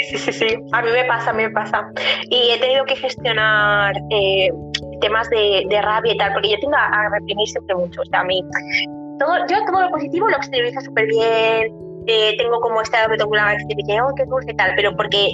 Sí, 0.10 0.18
sí, 0.18 0.34
sí, 0.34 0.58
a 0.72 0.82
mí 0.82 0.92
me 0.92 1.06
pasa, 1.06 1.30
a 1.30 1.34
mí 1.34 1.44
me 1.44 1.50
pasa. 1.52 1.90
Y 2.30 2.52
he 2.52 2.60
tenido 2.60 2.84
que 2.86 2.96
gestionar 2.98 3.96
eh, 4.10 4.52
temas 5.00 5.30
de, 5.30 5.66
rabia 5.82 6.14
y 6.14 6.18
tal, 6.18 6.34
porque 6.34 6.50
yo 6.50 6.60
tengo 6.60 6.76
a, 6.76 7.10
reprimir 7.10 7.48
siempre 7.48 7.76
mucho. 7.76 8.02
O 8.02 8.06
sea, 8.06 8.20
a 8.20 8.24
mí, 8.26 8.44
todo, 9.20 9.38
yo 9.48 9.58
todo 9.66 9.82
lo 9.82 9.90
positivo 9.92 10.28
lo 10.28 10.38
exteriorizo 10.38 10.82
súper 10.82 11.08
bien, 11.08 11.74
eh, 12.08 12.36
tengo 12.38 12.60
como 12.60 12.82
estado 12.82 13.10
reticular 13.10 13.58
que 13.58 13.76
dice, 13.76 14.02
oh, 14.02 14.14
qué 14.16 14.26
dulce 14.26 14.54
tal, 14.56 14.74
pero 14.76 14.96
porque 14.96 15.34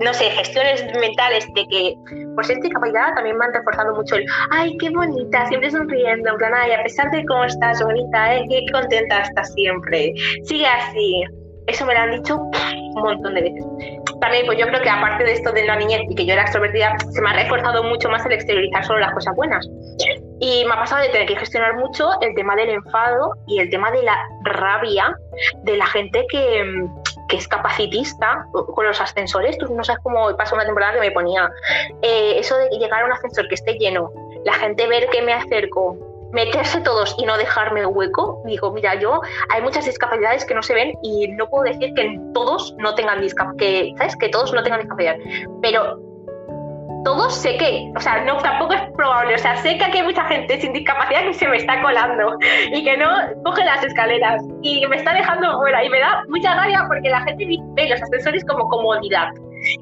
no 0.00 0.14
sé, 0.14 0.30
gestiones 0.30 0.84
mentales 0.98 1.46
de 1.54 1.66
que 1.66 1.94
por 2.34 2.44
ser 2.44 2.58
discapacitada 2.60 3.14
también 3.14 3.36
me 3.38 3.44
han 3.44 3.54
reforzado 3.54 3.94
mucho 3.94 4.16
el, 4.16 4.26
ay, 4.50 4.76
qué 4.78 4.90
bonita, 4.90 5.46
siempre 5.46 5.70
sonriendo, 5.70 6.30
en 6.30 6.36
plan, 6.36 6.52
ay, 6.54 6.72
a 6.72 6.82
pesar 6.82 7.10
de 7.10 7.24
cómo 7.26 7.44
estás 7.44 7.82
bonita, 7.82 8.34
¿eh? 8.34 8.44
qué 8.48 8.64
contenta 8.72 9.20
estás 9.20 9.52
siempre, 9.54 10.12
sigue 10.44 10.66
así. 10.66 11.24
Eso 11.66 11.86
me 11.86 11.94
lo 11.94 12.00
han 12.00 12.10
dicho 12.10 12.36
un 12.36 13.02
montón 13.02 13.34
de 13.34 13.40
veces. 13.40 13.64
También, 14.20 14.44
pues 14.44 14.58
yo 14.58 14.66
creo 14.66 14.82
que 14.82 14.90
aparte 14.90 15.24
de 15.24 15.32
esto 15.32 15.50
de 15.50 15.64
la 15.64 15.76
niñez 15.76 16.02
y 16.10 16.14
que 16.14 16.26
yo 16.26 16.34
era 16.34 16.42
extrovertida, 16.42 16.94
se 17.10 17.22
me 17.22 17.30
ha 17.30 17.32
reforzado 17.32 17.82
mucho 17.84 18.10
más 18.10 18.24
el 18.26 18.32
exteriorizar 18.32 18.84
solo 18.84 19.00
las 19.00 19.12
cosas 19.12 19.34
buenas. 19.34 19.66
Y 20.40 20.64
me 20.66 20.74
ha 20.74 20.78
pasado 20.78 21.02
de 21.02 21.08
tener 21.08 21.26
que 21.26 21.36
gestionar 21.36 21.74
mucho 21.76 22.10
el 22.20 22.34
tema 22.34 22.54
del 22.54 22.68
enfado 22.68 23.32
y 23.46 23.60
el 23.60 23.70
tema 23.70 23.90
de 23.92 24.02
la 24.02 24.18
rabia 24.44 25.16
de 25.62 25.76
la 25.78 25.86
gente 25.86 26.26
que, 26.28 26.86
que 27.28 27.36
es 27.36 27.48
capacitista 27.48 28.46
con 28.52 28.86
los 28.86 29.00
ascensores. 29.00 29.58
Tú 29.58 29.74
no 29.74 29.84
sabes 29.84 30.02
cómo 30.02 30.36
pasó 30.36 30.54
una 30.54 30.64
temporada 30.64 30.94
que 30.94 31.00
me 31.00 31.10
ponía 31.10 31.50
eh, 32.02 32.38
eso 32.38 32.56
de 32.56 32.68
llegar 32.70 33.02
a 33.02 33.06
un 33.06 33.12
ascensor 33.12 33.48
que 33.48 33.54
esté 33.54 33.74
lleno, 33.74 34.10
la 34.44 34.54
gente 34.54 34.86
ver 34.86 35.08
que 35.08 35.22
me 35.22 35.32
acerco, 35.32 35.96
meterse 36.32 36.80
todos 36.80 37.14
y 37.18 37.24
no 37.24 37.38
dejarme 37.38 37.86
hueco. 37.86 38.42
Digo, 38.44 38.72
mira, 38.72 38.96
yo 38.96 39.20
hay 39.48 39.62
muchas 39.62 39.86
discapacidades 39.86 40.44
que 40.44 40.54
no 40.54 40.62
se 40.62 40.74
ven 40.74 40.98
y 41.02 41.28
no 41.28 41.48
puedo 41.48 41.64
decir 41.64 41.94
que 41.94 42.20
todos 42.34 42.74
no 42.78 42.94
tengan 42.94 43.20
discapacidad, 43.20 43.58
que, 43.58 43.94
¿sabes? 43.96 44.16
Que 44.16 44.28
todos 44.28 44.52
no 44.52 44.62
tengan 44.62 44.80
discapacidad. 44.80 45.16
Pero 45.62 45.98
todos 47.04 47.34
sé 47.34 47.56
que, 47.56 47.92
o 47.96 48.00
sea, 48.00 48.24
no, 48.24 48.38
tampoco 48.38 48.74
es 48.74 48.82
probable, 48.96 49.34
o 49.34 49.38
sea, 49.38 49.56
sé 49.56 49.76
que 49.78 49.84
aquí 49.84 49.98
hay 49.98 50.04
mucha 50.04 50.24
gente 50.24 50.60
sin 50.60 50.72
discapacidad 50.72 51.22
que 51.22 51.34
se 51.34 51.46
me 51.46 51.58
está 51.58 51.80
colando 51.82 52.36
y 52.72 52.82
que 52.82 52.96
no 52.96 53.08
coge 53.44 53.64
las 53.64 53.84
escaleras 53.84 54.42
y 54.62 54.86
me 54.86 54.96
está 54.96 55.12
dejando 55.12 55.58
fuera 55.58 55.84
y 55.84 55.88
me 55.90 56.00
da 56.00 56.22
mucha 56.28 56.54
rabia 56.54 56.84
porque 56.88 57.08
la 57.08 57.22
gente 57.22 57.46
ve 57.74 57.88
los 57.88 58.02
ascensores 58.02 58.44
como 58.46 58.68
comodidad. 58.68 59.28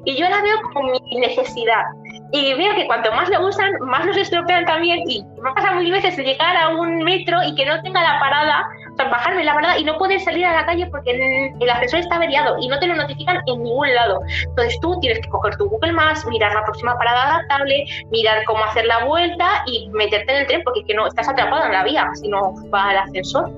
Y 0.05 0.15
yo 0.15 0.29
la 0.29 0.41
veo 0.41 0.55
como 0.73 0.93
mi 0.93 1.19
necesidad. 1.19 1.83
Y 2.31 2.53
veo 2.53 2.73
que 2.75 2.87
cuanto 2.87 3.11
más 3.11 3.29
lo 3.29 3.47
usan, 3.47 3.71
más 3.81 4.05
los 4.05 4.17
estropean 4.17 4.65
también 4.65 4.99
y 5.07 5.23
me 5.41 5.49
ha 5.49 5.53
pasado 5.53 5.75
muchas 5.75 6.03
veces 6.03 6.17
llegar 6.25 6.55
a 6.55 6.69
un 6.69 7.03
metro 7.03 7.37
y 7.43 7.53
que 7.55 7.65
no 7.65 7.81
tenga 7.81 8.01
la 8.01 8.19
parada 8.19 8.65
bajarme 8.97 9.43
la 9.43 9.55
verdad 9.55 9.77
y 9.77 9.83
no 9.83 9.97
poder 9.97 10.19
salir 10.19 10.45
a 10.45 10.53
la 10.53 10.65
calle 10.65 10.87
porque 10.87 11.11
el, 11.59 11.69
ascensor 11.69 11.99
está 11.99 12.15
averiado 12.15 12.57
y 12.59 12.67
no 12.67 12.79
te 12.79 12.87
lo 12.87 12.95
notifican 12.95 13.37
en 13.45 13.63
ningún 13.63 13.93
lado. 13.93 14.19
Entonces 14.47 14.79
tú 14.81 14.99
tienes 14.99 15.19
que 15.21 15.29
coger 15.29 15.55
tu 15.57 15.67
Google 15.67 15.93
Maps, 15.93 16.25
mirar 16.27 16.53
la 16.53 16.63
próxima 16.63 16.97
parada 16.97 17.35
adaptable, 17.35 17.85
mirar 18.11 18.43
cómo 18.45 18.63
hacer 18.63 18.85
la 18.85 19.05
vuelta 19.05 19.63
y 19.67 19.89
meterte 19.89 20.31
en 20.31 20.41
el 20.41 20.47
tren 20.47 20.61
porque 20.63 20.81
es 20.81 20.85
que 20.87 20.93
no 20.93 21.07
estás 21.07 21.27
atrapado 21.27 21.65
en 21.65 21.71
la 21.71 21.83
vía 21.83 22.09
si 22.15 22.27
no 22.27 22.53
va 22.73 22.89
al 22.89 22.97
ascensor. 22.97 23.51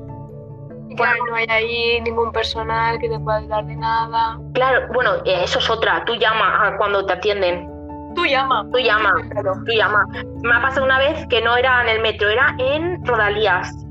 Claro, 0.96 1.26
no 1.30 1.36
hay 1.36 1.46
ahí 1.50 2.02
ningún 2.02 2.32
personal 2.32 2.98
que 3.00 3.10
te 3.10 3.20
pueda 3.20 3.40
ayudar 3.40 3.66
de 3.66 3.76
nada. 3.76 4.40
Claro, 4.54 4.88
bueno, 4.94 5.16
eh, 5.26 5.42
eso 5.44 5.60
es 5.60 5.70
otra. 5.70 6.06
Tú 6.06 6.16
llama 6.16 6.76
cuando 6.78 7.06
te 7.06 7.14
atienden. 7.14 7.68
Tú 8.16 8.26
llama. 8.26 8.66
Tú 8.72 8.80
llama. 8.80 9.14
Tú 9.66 9.74
llama. 9.74 10.06
Me 10.42 10.56
ha 10.56 10.62
pasado 10.62 10.86
una 10.86 11.00
vez 11.00 11.28
que 11.28 11.42
no 11.42 11.58
era 11.58 11.82
en 11.82 11.90
el 11.90 12.02
metro, 12.02 12.30
era 12.30 12.56
en 12.60 13.06
Rodalías 13.06 13.85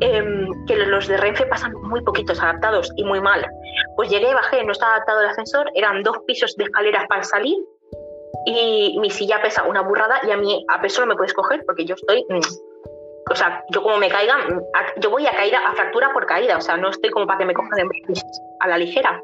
Em, 0.00 0.48
que 0.66 0.76
los 0.76 1.06
de 1.08 1.16
Renfe 1.18 1.44
pasan 1.46 1.72
muy 1.74 2.02
poquitos 2.02 2.42
adaptados 2.42 2.90
y 2.96 3.04
muy 3.04 3.20
mal. 3.20 3.46
Pues 3.96 4.08
llegué, 4.08 4.32
bajé, 4.32 4.64
no 4.64 4.72
estaba 4.72 4.94
adaptado 4.94 5.20
el 5.20 5.28
ascensor, 5.28 5.70
eran 5.74 6.02
dos 6.02 6.18
pisos 6.26 6.56
de 6.56 6.64
escaleras 6.64 7.04
para 7.06 7.22
salir 7.22 7.58
y 8.46 8.98
mi 8.98 9.10
silla 9.10 9.42
pesa 9.42 9.64
una 9.64 9.82
burrada 9.82 10.20
y 10.26 10.30
a 10.30 10.36
mí 10.38 10.64
a 10.68 10.80
peso 10.80 11.02
no 11.02 11.08
me 11.08 11.16
puedes 11.16 11.34
coger 11.34 11.62
porque 11.66 11.84
yo 11.84 11.94
estoy 11.94 12.24
mm, 12.30 12.40
o 13.30 13.36
sea, 13.36 13.64
yo 13.68 13.82
como 13.82 13.96
me 13.98 14.08
caiga, 14.08 14.38
yo 14.96 15.10
voy 15.10 15.26
a 15.26 15.30
caída, 15.30 15.60
a 15.66 15.74
fractura 15.74 16.12
por 16.12 16.26
caída, 16.26 16.56
o 16.56 16.60
sea, 16.60 16.76
no 16.76 16.90
estoy 16.90 17.10
como 17.10 17.26
para 17.26 17.38
que 17.38 17.44
me 17.44 17.54
cojan 17.54 17.78
a 18.60 18.68
la 18.68 18.76
ligera. 18.76 19.22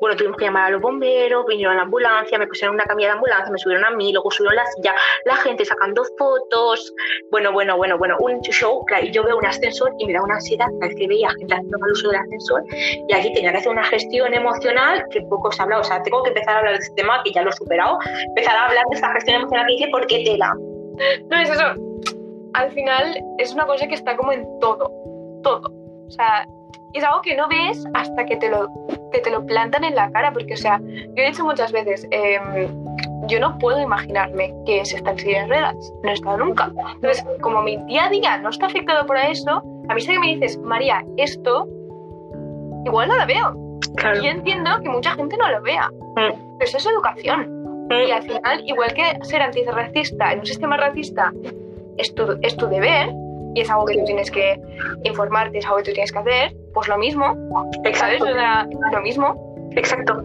Bueno, 0.00 0.16
tuvimos 0.16 0.36
que 0.36 0.46
llamar 0.46 0.64
a 0.64 0.70
los 0.70 0.80
bomberos, 0.80 1.46
vinieron 1.46 1.74
a 1.74 1.76
la 1.76 1.82
ambulancia, 1.82 2.38
me 2.38 2.46
pusieron 2.46 2.74
una 2.74 2.84
camilla 2.84 3.08
de 3.08 3.14
ambulancia, 3.14 3.52
me 3.52 3.58
subieron 3.58 3.84
a 3.84 3.90
mí, 3.90 4.12
luego 4.12 4.30
subieron 4.30 4.56
la 4.56 4.66
silla, 4.66 4.94
la 5.24 5.36
gente 5.36 5.64
sacando 5.64 6.04
fotos, 6.18 6.92
bueno, 7.30 7.52
bueno, 7.52 7.76
bueno, 7.76 7.98
bueno, 7.98 8.16
un 8.18 8.40
show, 8.42 8.84
y 9.02 9.10
yo 9.12 9.22
veo 9.22 9.36
un 9.36 9.46
ascensor 9.46 9.92
y 9.98 10.06
me 10.06 10.14
da 10.14 10.22
una 10.22 10.34
ansiedad 10.34 10.66
cada 10.80 10.88
vez 10.88 10.96
que 10.98 11.06
veía 11.06 11.30
gente 11.38 11.54
haciendo 11.54 11.78
mal 11.78 11.92
uso 11.92 12.08
del 12.08 12.20
ascensor, 12.20 12.62
y 13.08 13.14
aquí 13.14 13.32
tenía 13.34 13.52
que 13.52 13.58
hacer 13.58 13.72
una 13.72 13.84
gestión 13.84 14.34
emocional 14.34 15.04
que 15.10 15.20
poco 15.22 15.52
se 15.52 15.62
ha 15.62 15.64
hablado, 15.64 15.82
o 15.82 15.84
sea, 15.84 16.02
tengo 16.02 16.22
que 16.22 16.30
empezar 16.30 16.56
a 16.56 16.58
hablar 16.58 16.74
de 16.74 16.80
este 16.80 16.94
tema 16.96 17.22
que 17.22 17.32
ya 17.32 17.42
lo 17.42 17.50
he 17.50 17.52
superado, 17.52 17.98
empezar 18.28 18.56
a 18.56 18.66
hablar 18.66 18.84
de 18.90 18.96
esta 18.96 19.12
gestión 19.12 19.36
emocional 19.36 19.66
que 19.66 19.74
hice 19.74 19.88
porque 19.90 20.24
tela. 20.24 20.52
No 21.30 21.40
es 21.40 21.50
eso, 21.50 21.74
al 22.54 22.70
final 22.72 23.22
es 23.38 23.52
una 23.52 23.66
cosa 23.66 23.86
que 23.86 23.94
está 23.94 24.16
como 24.16 24.32
en 24.32 24.46
todo, 24.60 24.90
todo, 25.42 25.72
o 26.06 26.10
sea, 26.10 26.46
es 26.94 27.02
algo 27.02 27.20
que 27.22 27.36
no 27.36 27.48
ves 27.48 27.84
hasta 27.92 28.24
que 28.24 28.36
te 28.36 28.48
lo, 28.48 28.68
que 29.12 29.18
te 29.18 29.30
lo 29.30 29.44
plantan 29.44 29.84
en 29.84 29.96
la 29.96 30.10
cara, 30.12 30.32
porque, 30.32 30.54
o 30.54 30.56
sea, 30.56 30.80
yo 30.80 31.22
he 31.22 31.26
dicho 31.26 31.44
muchas 31.44 31.72
veces, 31.72 32.06
em, 32.10 32.68
yo 33.26 33.40
no 33.40 33.58
puedo 33.58 33.80
imaginarme 33.80 34.54
que 34.64 34.80
es 34.80 34.94
estar 34.94 35.12
en 35.12 35.18
silla 35.18 35.42
de 35.42 35.48
ruedas, 35.48 35.92
no 36.02 36.10
he 36.10 36.12
estado 36.12 36.38
nunca. 36.38 36.70
Entonces, 36.94 37.24
como 37.40 37.62
mi 37.62 37.76
día 37.86 38.04
a 38.04 38.10
día 38.10 38.38
no 38.38 38.50
está 38.50 38.66
afectado 38.66 39.04
por 39.06 39.16
eso, 39.16 39.62
a 39.88 39.94
mí 39.94 40.00
sé 40.00 40.12
que 40.12 40.20
me 40.20 40.36
dices, 40.36 40.56
María, 40.58 41.04
esto, 41.16 41.66
igual 42.84 43.08
no 43.08 43.16
lo 43.16 43.26
veo. 43.26 43.80
Y 44.20 44.24
yo 44.24 44.30
entiendo 44.30 44.70
que 44.80 44.88
mucha 44.88 45.12
gente 45.14 45.36
no 45.36 45.50
lo 45.50 45.62
vea, 45.62 45.88
mm. 45.88 46.14
pero 46.14 46.38
eso 46.60 46.76
es 46.76 46.86
educación. 46.86 47.88
Mm. 47.88 47.92
Y 48.08 48.10
al 48.12 48.22
final, 48.22 48.62
igual 48.66 48.94
que 48.94 49.18
ser 49.22 49.42
antirracista 49.42 50.32
en 50.32 50.40
un 50.40 50.46
sistema 50.46 50.76
racista 50.76 51.32
es 51.98 52.14
tu, 52.14 52.38
es 52.42 52.56
tu 52.56 52.66
deber, 52.68 53.08
y 53.54 53.60
es 53.60 53.70
algo 53.70 53.84
que 53.86 53.96
tú 53.96 54.04
tienes 54.04 54.30
que 54.30 54.60
informarte, 55.04 55.58
es 55.58 55.64
algo 55.64 55.78
que 55.78 55.84
tú 55.84 55.92
tienes 55.92 56.12
que 56.12 56.18
hacer, 56.18 56.56
pues 56.72 56.88
lo 56.88 56.98
mismo. 56.98 57.70
Exacto. 57.84 58.26
¿Sabes? 58.26 58.68
lo 58.92 59.00
mismo. 59.00 59.54
Exacto. 59.76 60.22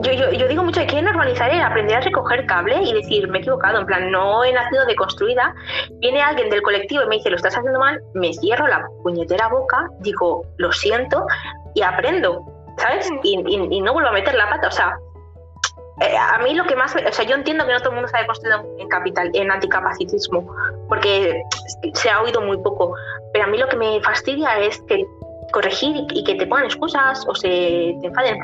Yo, 0.00 0.12
yo, 0.12 0.30
yo, 0.32 0.48
digo 0.48 0.62
mucho 0.62 0.80
hay 0.80 0.86
que 0.86 1.02
normalizar 1.02 1.50
el 1.50 1.60
aprender 1.60 1.96
a 1.96 2.00
recoger 2.00 2.46
cable 2.46 2.82
y 2.82 2.94
decir, 2.94 3.28
me 3.28 3.38
he 3.38 3.40
equivocado, 3.40 3.80
en 3.80 3.86
plan, 3.86 4.10
no 4.10 4.44
he 4.44 4.52
nacido 4.52 4.86
deconstruida. 4.86 5.54
Viene 6.00 6.22
alguien 6.22 6.48
del 6.48 6.62
colectivo 6.62 7.02
y 7.02 7.06
me 7.06 7.16
dice, 7.16 7.30
lo 7.30 7.36
estás 7.36 7.56
haciendo 7.56 7.78
mal, 7.78 8.00
me 8.14 8.32
cierro 8.32 8.66
la 8.66 8.86
puñetera 9.02 9.48
boca, 9.48 9.88
digo, 10.00 10.42
lo 10.56 10.72
siento 10.72 11.26
y 11.74 11.82
aprendo, 11.82 12.44
¿sabes? 12.78 13.10
Mm. 13.10 13.18
Y, 13.22 13.44
y, 13.46 13.76
y 13.76 13.80
no 13.80 13.92
vuelvo 13.92 14.08
a 14.08 14.12
meter 14.12 14.34
la 14.34 14.48
pata. 14.48 14.68
O 14.68 14.72
sea, 14.72 14.96
eh, 16.00 16.16
a 16.16 16.38
mí 16.38 16.54
lo 16.54 16.64
que 16.64 16.76
más, 16.76 16.94
o 16.94 17.12
sea, 17.12 17.24
yo 17.24 17.34
entiendo 17.34 17.66
que 17.66 17.72
no 17.72 17.78
todo 17.78 17.90
el 17.90 17.96
mundo 17.96 18.06
está 18.06 18.20
deconstruido 18.20 18.64
en 18.78 18.88
capital, 18.88 19.30
en 19.34 19.50
anticapacitismo, 19.50 20.46
porque 20.88 21.42
se 21.94 22.10
ha 22.10 22.22
oído 22.22 22.40
muy 22.40 22.56
poco, 22.58 22.94
pero 23.32 23.44
a 23.44 23.48
mí 23.48 23.58
lo 23.58 23.68
que 23.68 23.76
me 23.76 24.00
fastidia 24.02 24.58
es 24.60 24.80
que 24.82 25.04
corregir 25.52 26.06
y 26.12 26.24
que 26.24 26.34
te 26.34 26.46
pongan 26.46 26.66
excusas 26.66 27.24
o 27.26 27.34
se 27.34 27.48
te 28.00 28.06
enfaden 28.06 28.38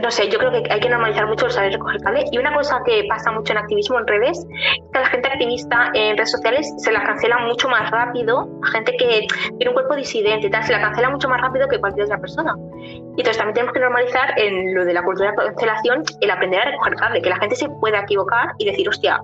no 0.00 0.10
sé, 0.10 0.28
yo 0.28 0.38
creo 0.38 0.50
que 0.50 0.72
hay 0.72 0.80
que 0.80 0.88
normalizar 0.88 1.26
mucho 1.26 1.46
el 1.46 1.52
saber 1.52 1.72
recoger 1.72 2.00
cable. 2.00 2.24
Y 2.32 2.38
una 2.38 2.54
cosa 2.54 2.80
que 2.84 3.04
pasa 3.08 3.30
mucho 3.30 3.52
en 3.52 3.58
activismo 3.58 3.98
en 3.98 4.06
redes 4.06 4.38
es 4.38 4.90
que 4.92 4.98
la 4.98 5.06
gente 5.06 5.28
activista 5.28 5.90
en 5.92 6.16
redes 6.16 6.30
sociales 6.30 6.72
se 6.78 6.92
la 6.92 7.02
cancela 7.02 7.38
mucho 7.38 7.68
más 7.68 7.90
rápido. 7.90 8.48
La 8.62 8.70
gente 8.70 8.96
que 8.96 9.26
tiene 9.58 9.68
un 9.68 9.74
cuerpo 9.74 9.94
disidente 9.94 10.46
y 10.46 10.50
tal, 10.50 10.64
se 10.64 10.72
la 10.72 10.80
cancela 10.80 11.10
mucho 11.10 11.28
más 11.28 11.40
rápido 11.40 11.68
que 11.68 11.78
cualquier 11.78 12.06
otra 12.06 12.18
persona. 12.18 12.54
Y 12.78 13.20
entonces 13.20 13.36
también 13.36 13.54
tenemos 13.54 13.74
que 13.74 13.80
normalizar 13.80 14.38
en 14.38 14.74
lo 14.74 14.84
de 14.84 14.94
la 14.94 15.02
cultura 15.02 15.30
de 15.30 15.36
cancelación 15.36 16.04
el 16.20 16.30
aprender 16.30 16.60
a 16.60 16.64
recoger 16.70 16.94
cable, 16.94 17.22
que 17.22 17.28
la 17.28 17.36
gente 17.36 17.56
se 17.56 17.68
pueda 17.68 18.00
equivocar 18.00 18.52
y 18.58 18.64
decir, 18.64 18.88
hostia, 18.88 19.20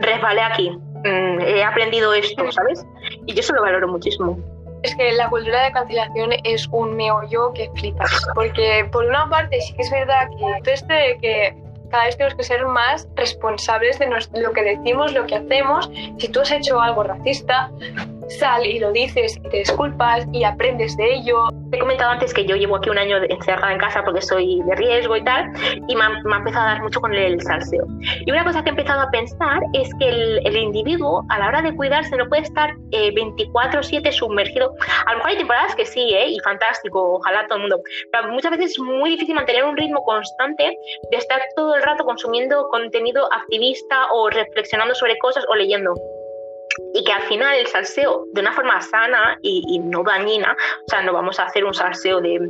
resbalé 0.00 0.42
aquí, 0.42 0.70
mm, 0.70 1.40
he 1.40 1.64
aprendido 1.64 2.12
esto, 2.12 2.50
¿sabes? 2.52 2.84
Y 3.26 3.32
yo 3.32 3.40
eso 3.40 3.54
lo 3.54 3.62
valoro 3.62 3.88
muchísimo. 3.88 4.38
Es 4.82 4.94
que 4.96 5.12
la 5.12 5.28
cultura 5.28 5.64
de 5.64 5.72
cancelación 5.72 6.30
es 6.44 6.68
un 6.70 6.96
meollo 6.96 7.52
que 7.52 7.70
flipas. 7.74 8.10
Porque 8.34 8.88
por 8.90 9.04
una 9.06 9.28
parte 9.28 9.60
sí 9.60 9.72
que 9.74 9.82
es 9.82 9.90
verdad 9.90 10.28
que 10.30 10.62
todo 10.62 10.74
esto 10.74 10.92
de 10.92 11.18
que 11.20 11.56
cada 11.90 12.06
vez 12.06 12.16
tenemos 12.16 12.34
que 12.34 12.42
ser 12.42 12.66
más 12.66 13.06
responsables 13.14 13.98
de 13.98 14.08
lo 14.08 14.52
que 14.52 14.62
decimos, 14.62 15.12
lo 15.12 15.26
que 15.26 15.36
hacemos. 15.36 15.90
Si 16.18 16.28
tú 16.28 16.40
has 16.40 16.50
hecho 16.50 16.80
algo 16.80 17.04
racista, 17.04 17.70
sal 18.28 18.64
y 18.66 18.78
lo 18.78 18.92
dices 18.92 19.36
y 19.36 19.48
te 19.48 19.58
disculpas 19.58 20.26
y 20.32 20.44
aprendes 20.44 20.96
de 20.96 21.14
ello. 21.14 21.48
He 21.72 21.78
comentado 21.78 22.10
antes 22.10 22.34
que 22.34 22.44
yo 22.44 22.56
llevo 22.56 22.76
aquí 22.76 22.90
un 22.90 22.98
año 22.98 23.16
encerrada 23.28 23.72
en 23.72 23.78
casa 23.78 24.02
porque 24.04 24.20
soy 24.20 24.60
de 24.62 24.74
riesgo 24.76 25.16
y 25.16 25.24
tal, 25.24 25.50
y 25.88 25.96
me 25.96 26.04
ha, 26.04 26.36
empezado 26.36 26.66
a 26.66 26.70
dar 26.72 26.82
mucho 26.82 27.00
con 27.00 27.14
el 27.14 27.40
salseo. 27.40 27.84
Y 28.26 28.30
una 28.30 28.44
cosa 28.44 28.62
que 28.62 28.70
he 28.70 28.72
empezado 28.72 29.00
a 29.00 29.10
pensar 29.10 29.60
es 29.72 29.88
que 29.98 30.08
el, 30.08 30.56
individuo, 30.56 31.24
a 31.30 31.38
la 31.38 31.48
hora 31.48 31.62
de 31.62 31.74
cuidarse, 31.74 32.16
no 32.16 32.28
puede 32.28 32.42
estar 32.42 32.74
24-7 32.90 34.06
eh, 34.06 34.12
sumergido. 34.12 34.74
A 35.06 35.12
lo 35.12 35.18
mejor 35.18 35.30
hay 35.30 35.38
temporadas 35.38 35.74
que 35.74 35.86
sí, 35.86 36.12
¿eh? 36.14 36.28
y 36.28 36.38
fantástico, 36.40 37.14
ojalá 37.14 37.46
todo 37.46 37.56
el 37.56 37.62
mundo. 37.62 37.80
Pero 38.12 38.28
muchas 38.28 38.50
veces 38.52 38.72
es 38.72 38.78
muy 38.78 39.10
difícil 39.10 39.34
mantener 39.34 39.64
un 39.64 39.76
ritmo 39.76 40.04
constante 40.04 40.76
de 41.10 41.16
estar 41.16 41.40
todo 41.56 41.74
el 41.74 41.82
rato 41.82 42.04
consumiendo 42.04 42.68
contenido 42.68 43.32
activista 43.32 44.12
o 44.12 44.28
reflexionando 44.28 44.94
sobre 44.94 45.16
cosas 45.18 45.44
o 45.48 45.54
leyendo 45.54 45.94
y 46.94 47.04
que 47.04 47.12
al 47.12 47.22
final 47.22 47.54
el 47.56 47.66
salseo 47.66 48.26
de 48.32 48.40
una 48.40 48.52
forma 48.52 48.80
sana 48.80 49.38
y, 49.42 49.78
no 49.78 50.02
dañina, 50.02 50.56
o 50.86 50.90
sea, 50.90 51.02
no 51.02 51.12
vamos 51.12 51.38
a 51.38 51.44
hacer 51.44 51.64
un 51.64 51.74
salseo 51.74 52.20
de, 52.20 52.40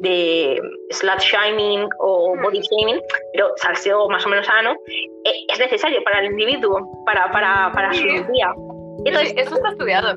de 0.00 0.60
slut 0.90 1.20
shaming 1.20 1.88
o 2.00 2.34
body 2.42 2.60
shaming, 2.60 3.00
pero 3.32 3.52
salseo 3.56 4.08
más 4.08 4.24
o 4.26 4.28
menos 4.28 4.46
sano, 4.46 4.72
eh, 5.24 5.32
es 5.48 5.58
necesario 5.58 6.02
para 6.04 6.20
el 6.20 6.26
individuo, 6.32 6.80
para, 7.06 7.30
para, 7.30 7.70
para 7.72 7.92
su 7.92 8.02
día. 8.02 8.54
Entonces, 9.04 9.34
eso 9.36 9.56
está 9.56 9.70
estudiado. 9.70 10.16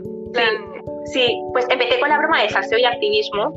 Sí, 1.06 1.40
pues 1.54 1.68
empecé 1.70 2.00
con 2.00 2.10
la 2.10 2.18
broma 2.18 2.42
de 2.42 2.50
salseo 2.50 2.80
y 2.80 2.86
activismo 2.86 3.54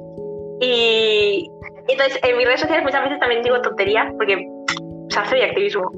y 0.60 1.50
entonces 1.88 2.20
en 2.22 2.36
mis 2.36 2.46
redes 2.46 2.60
sociales 2.60 2.84
muchas 2.84 3.02
veces 3.04 3.18
también 3.20 3.42
digo 3.42 3.60
tonterías 3.62 4.12
porque 4.16 4.46
salseo 5.08 5.38
y 5.38 5.42
activismo. 5.42 5.90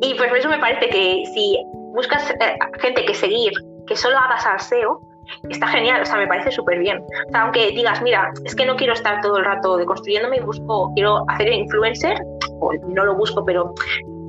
Y 0.00 0.14
pues 0.14 0.28
por 0.28 0.38
eso 0.38 0.48
me 0.48 0.58
parece 0.58 0.88
que 0.88 1.22
si 1.32 1.56
buscas 1.94 2.30
eh, 2.30 2.58
gente 2.80 3.04
que 3.04 3.14
seguir, 3.14 3.52
que 3.86 3.96
solo 3.96 4.18
haga 4.18 4.38
salseo, 4.38 5.00
está 5.48 5.66
genial, 5.68 6.02
o 6.02 6.06
sea, 6.06 6.16
me 6.16 6.26
parece 6.26 6.50
súper 6.50 6.78
bien. 6.78 6.98
O 6.98 7.30
sea, 7.30 7.42
aunque 7.42 7.70
digas, 7.70 8.02
mira, 8.02 8.32
es 8.44 8.54
que 8.54 8.66
no 8.66 8.76
quiero 8.76 8.92
estar 8.92 9.20
todo 9.20 9.38
el 9.38 9.44
rato 9.44 9.76
deconstruyéndome 9.76 10.38
y 10.38 10.40
busco, 10.40 10.92
quiero 10.94 11.24
hacer 11.28 11.48
influencer, 11.48 12.16
o 12.60 12.72
no 12.88 13.04
lo 13.04 13.16
busco, 13.16 13.44
pero 13.44 13.74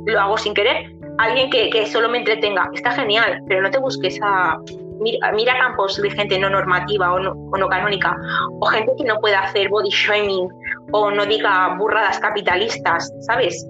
lo 0.05 0.19
hago 0.19 0.37
sin 0.37 0.53
querer, 0.53 0.91
alguien 1.17 1.49
que, 1.49 1.69
que 1.69 1.85
solo 1.85 2.09
me 2.09 2.19
entretenga, 2.19 2.69
está 2.73 2.91
genial, 2.91 3.41
pero 3.47 3.61
no 3.61 3.71
te 3.71 3.79
busques 3.79 4.19
a... 4.21 4.57
Mira, 4.99 5.57
campos 5.57 6.01
de 6.01 6.09
gente 6.11 6.39
no 6.39 6.49
normativa 6.49 7.13
o 7.13 7.19
no, 7.19 7.31
o 7.31 7.57
no 7.57 7.67
canónica, 7.67 8.15
o 8.61 8.65
gente 8.67 8.93
que 8.97 9.03
no 9.03 9.19
pueda 9.19 9.41
hacer 9.41 9.67
body 9.67 9.89
shaming 9.89 10.47
o 10.93 11.11
no 11.11 11.25
diga 11.25 11.75
burradas 11.77 12.19
capitalistas, 12.19 13.11
¿sabes? 13.21 13.67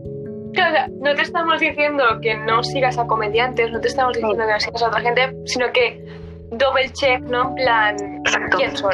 No 0.99 1.15
te 1.15 1.21
estamos 1.21 1.59
diciendo 1.59 2.03
que 2.21 2.35
no 2.35 2.63
sigas 2.63 2.97
a 2.97 3.07
comediantes, 3.07 3.71
no 3.71 3.79
te 3.79 3.87
estamos 3.87 4.13
diciendo 4.13 4.45
que 4.45 4.51
no 4.51 4.59
sigas 4.59 4.83
a 4.83 4.87
otra 4.87 5.01
gente, 5.01 5.35
sino 5.45 5.71
que 5.71 6.03
double 6.51 6.89
check, 6.91 7.21
¿no? 7.21 7.49
En 7.49 7.55
plan, 7.55 7.97
¿quién 8.55 8.75
son? 8.77 8.93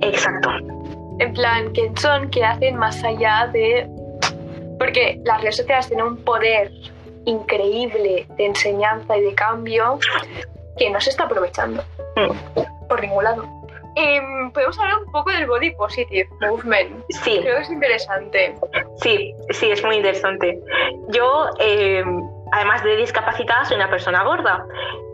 Exacto. 0.00 0.50
En 1.18 1.32
plan, 1.34 1.70
¿quién 1.72 1.96
son? 1.96 2.30
¿Qué 2.30 2.44
hacen 2.44 2.76
más 2.76 3.02
allá 3.04 3.48
de...? 3.52 3.88
Porque 4.78 5.20
las 5.24 5.40
redes 5.42 5.56
sociales 5.56 5.88
tienen 5.88 6.06
un 6.06 6.16
poder 6.16 6.72
increíble 7.26 8.26
de 8.36 8.46
enseñanza 8.46 9.16
y 9.16 9.22
de 9.22 9.34
cambio 9.34 9.98
que 10.78 10.88
no 10.88 11.00
se 11.00 11.10
está 11.10 11.24
aprovechando 11.24 11.82
mm. 12.16 12.88
por 12.88 13.00
ningún 13.00 13.24
lado. 13.24 13.59
Em, 13.96 14.50
podemos 14.52 14.78
hablar 14.78 14.98
un 15.04 15.12
poco 15.12 15.30
del 15.30 15.46
body 15.46 15.70
positive 15.72 16.28
movement. 16.40 17.04
Sí. 17.08 17.38
Creo 17.42 17.56
que 17.56 17.62
es 17.62 17.70
interesante. 17.70 18.54
Sí, 18.96 19.34
sí, 19.50 19.70
es 19.70 19.84
muy 19.84 19.96
interesante. 19.96 20.60
Yo, 21.08 21.50
em, 21.58 22.22
además 22.52 22.82
de 22.84 22.96
discapacitada, 22.96 23.64
soy 23.64 23.76
una 23.76 23.90
persona 23.90 24.22
gorda. 24.24 24.64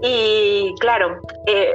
Y 0.03 0.75
claro, 0.81 1.21
eh, 1.47 1.75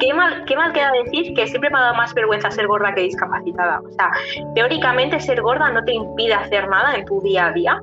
¿Qué 0.00 0.12
mal, 0.12 0.44
¿Qué 0.46 0.56
mal 0.56 0.72
queda 0.72 0.90
decir 0.92 1.34
que 1.34 1.46
siempre 1.46 1.70
me 1.70 1.78
ha 1.78 1.82
dado 1.82 1.94
más 1.94 2.14
vergüenza 2.14 2.50
ser 2.50 2.66
gorda 2.66 2.94
que 2.94 3.02
discapacitada? 3.02 3.80
O 3.80 3.92
sea, 3.92 4.10
teóricamente 4.54 5.20
ser 5.20 5.40
gorda 5.40 5.70
no 5.70 5.84
te 5.84 5.92
impide 5.92 6.34
hacer 6.34 6.68
nada 6.68 6.96
en 6.96 7.04
tu 7.04 7.20
día 7.20 7.46
a 7.46 7.52
día. 7.52 7.82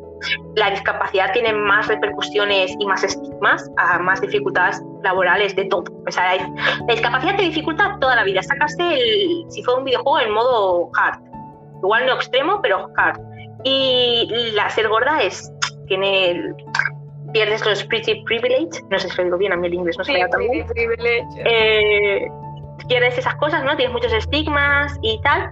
La 0.55 0.69
discapacidad 0.69 1.31
tiene 1.33 1.53
más 1.53 1.87
repercusiones 1.87 2.75
y 2.79 2.85
más 2.85 3.03
estigmas, 3.03 3.69
más 4.01 4.21
dificultades 4.21 4.81
laborales, 5.03 5.55
de 5.55 5.65
todo. 5.65 5.83
O 6.07 6.11
sea, 6.11 6.35
la, 6.35 6.93
discapacidad 6.93 7.35
te 7.35 7.43
dificulta 7.43 7.97
toda 7.99 8.15
la 8.15 8.23
vida. 8.23 8.41
Sacaste, 8.43 8.83
el, 8.83 9.45
si 9.49 9.63
fue 9.63 9.75
un 9.75 9.83
videojuego, 9.83 10.19
en 10.19 10.33
modo 10.33 10.89
hard. 10.95 11.19
Igual 11.83 12.05
no 12.05 12.13
extremo, 12.13 12.59
pero 12.61 12.89
hard. 12.95 13.19
Y 13.63 14.51
la 14.53 14.69
ser 14.69 14.87
gorda 14.87 15.21
es, 15.21 15.51
tiene 15.87 16.53
pierdes 17.31 17.65
los 17.65 17.83
pretty 17.85 18.23
privilege, 18.23 18.81
no 18.89 18.99
sé 18.99 19.09
si 19.09 19.17
lo 19.17 19.23
digo 19.23 19.37
bien, 19.37 19.53
a 19.53 19.55
mí 19.55 19.67
el 19.67 19.73
inglés 19.75 19.97
no 19.97 20.03
se 20.03 20.13
me 20.13 20.19
da 20.19 20.27
tan 20.29 20.41
bien. 20.41 20.65
Eh, 21.45 22.27
pierdes 22.87 23.17
esas 23.17 23.35
cosas, 23.35 23.63
¿no? 23.63 23.75
Tienes 23.75 23.93
muchos 23.93 24.13
estigmas 24.13 24.97
y 25.01 25.21
tal. 25.21 25.51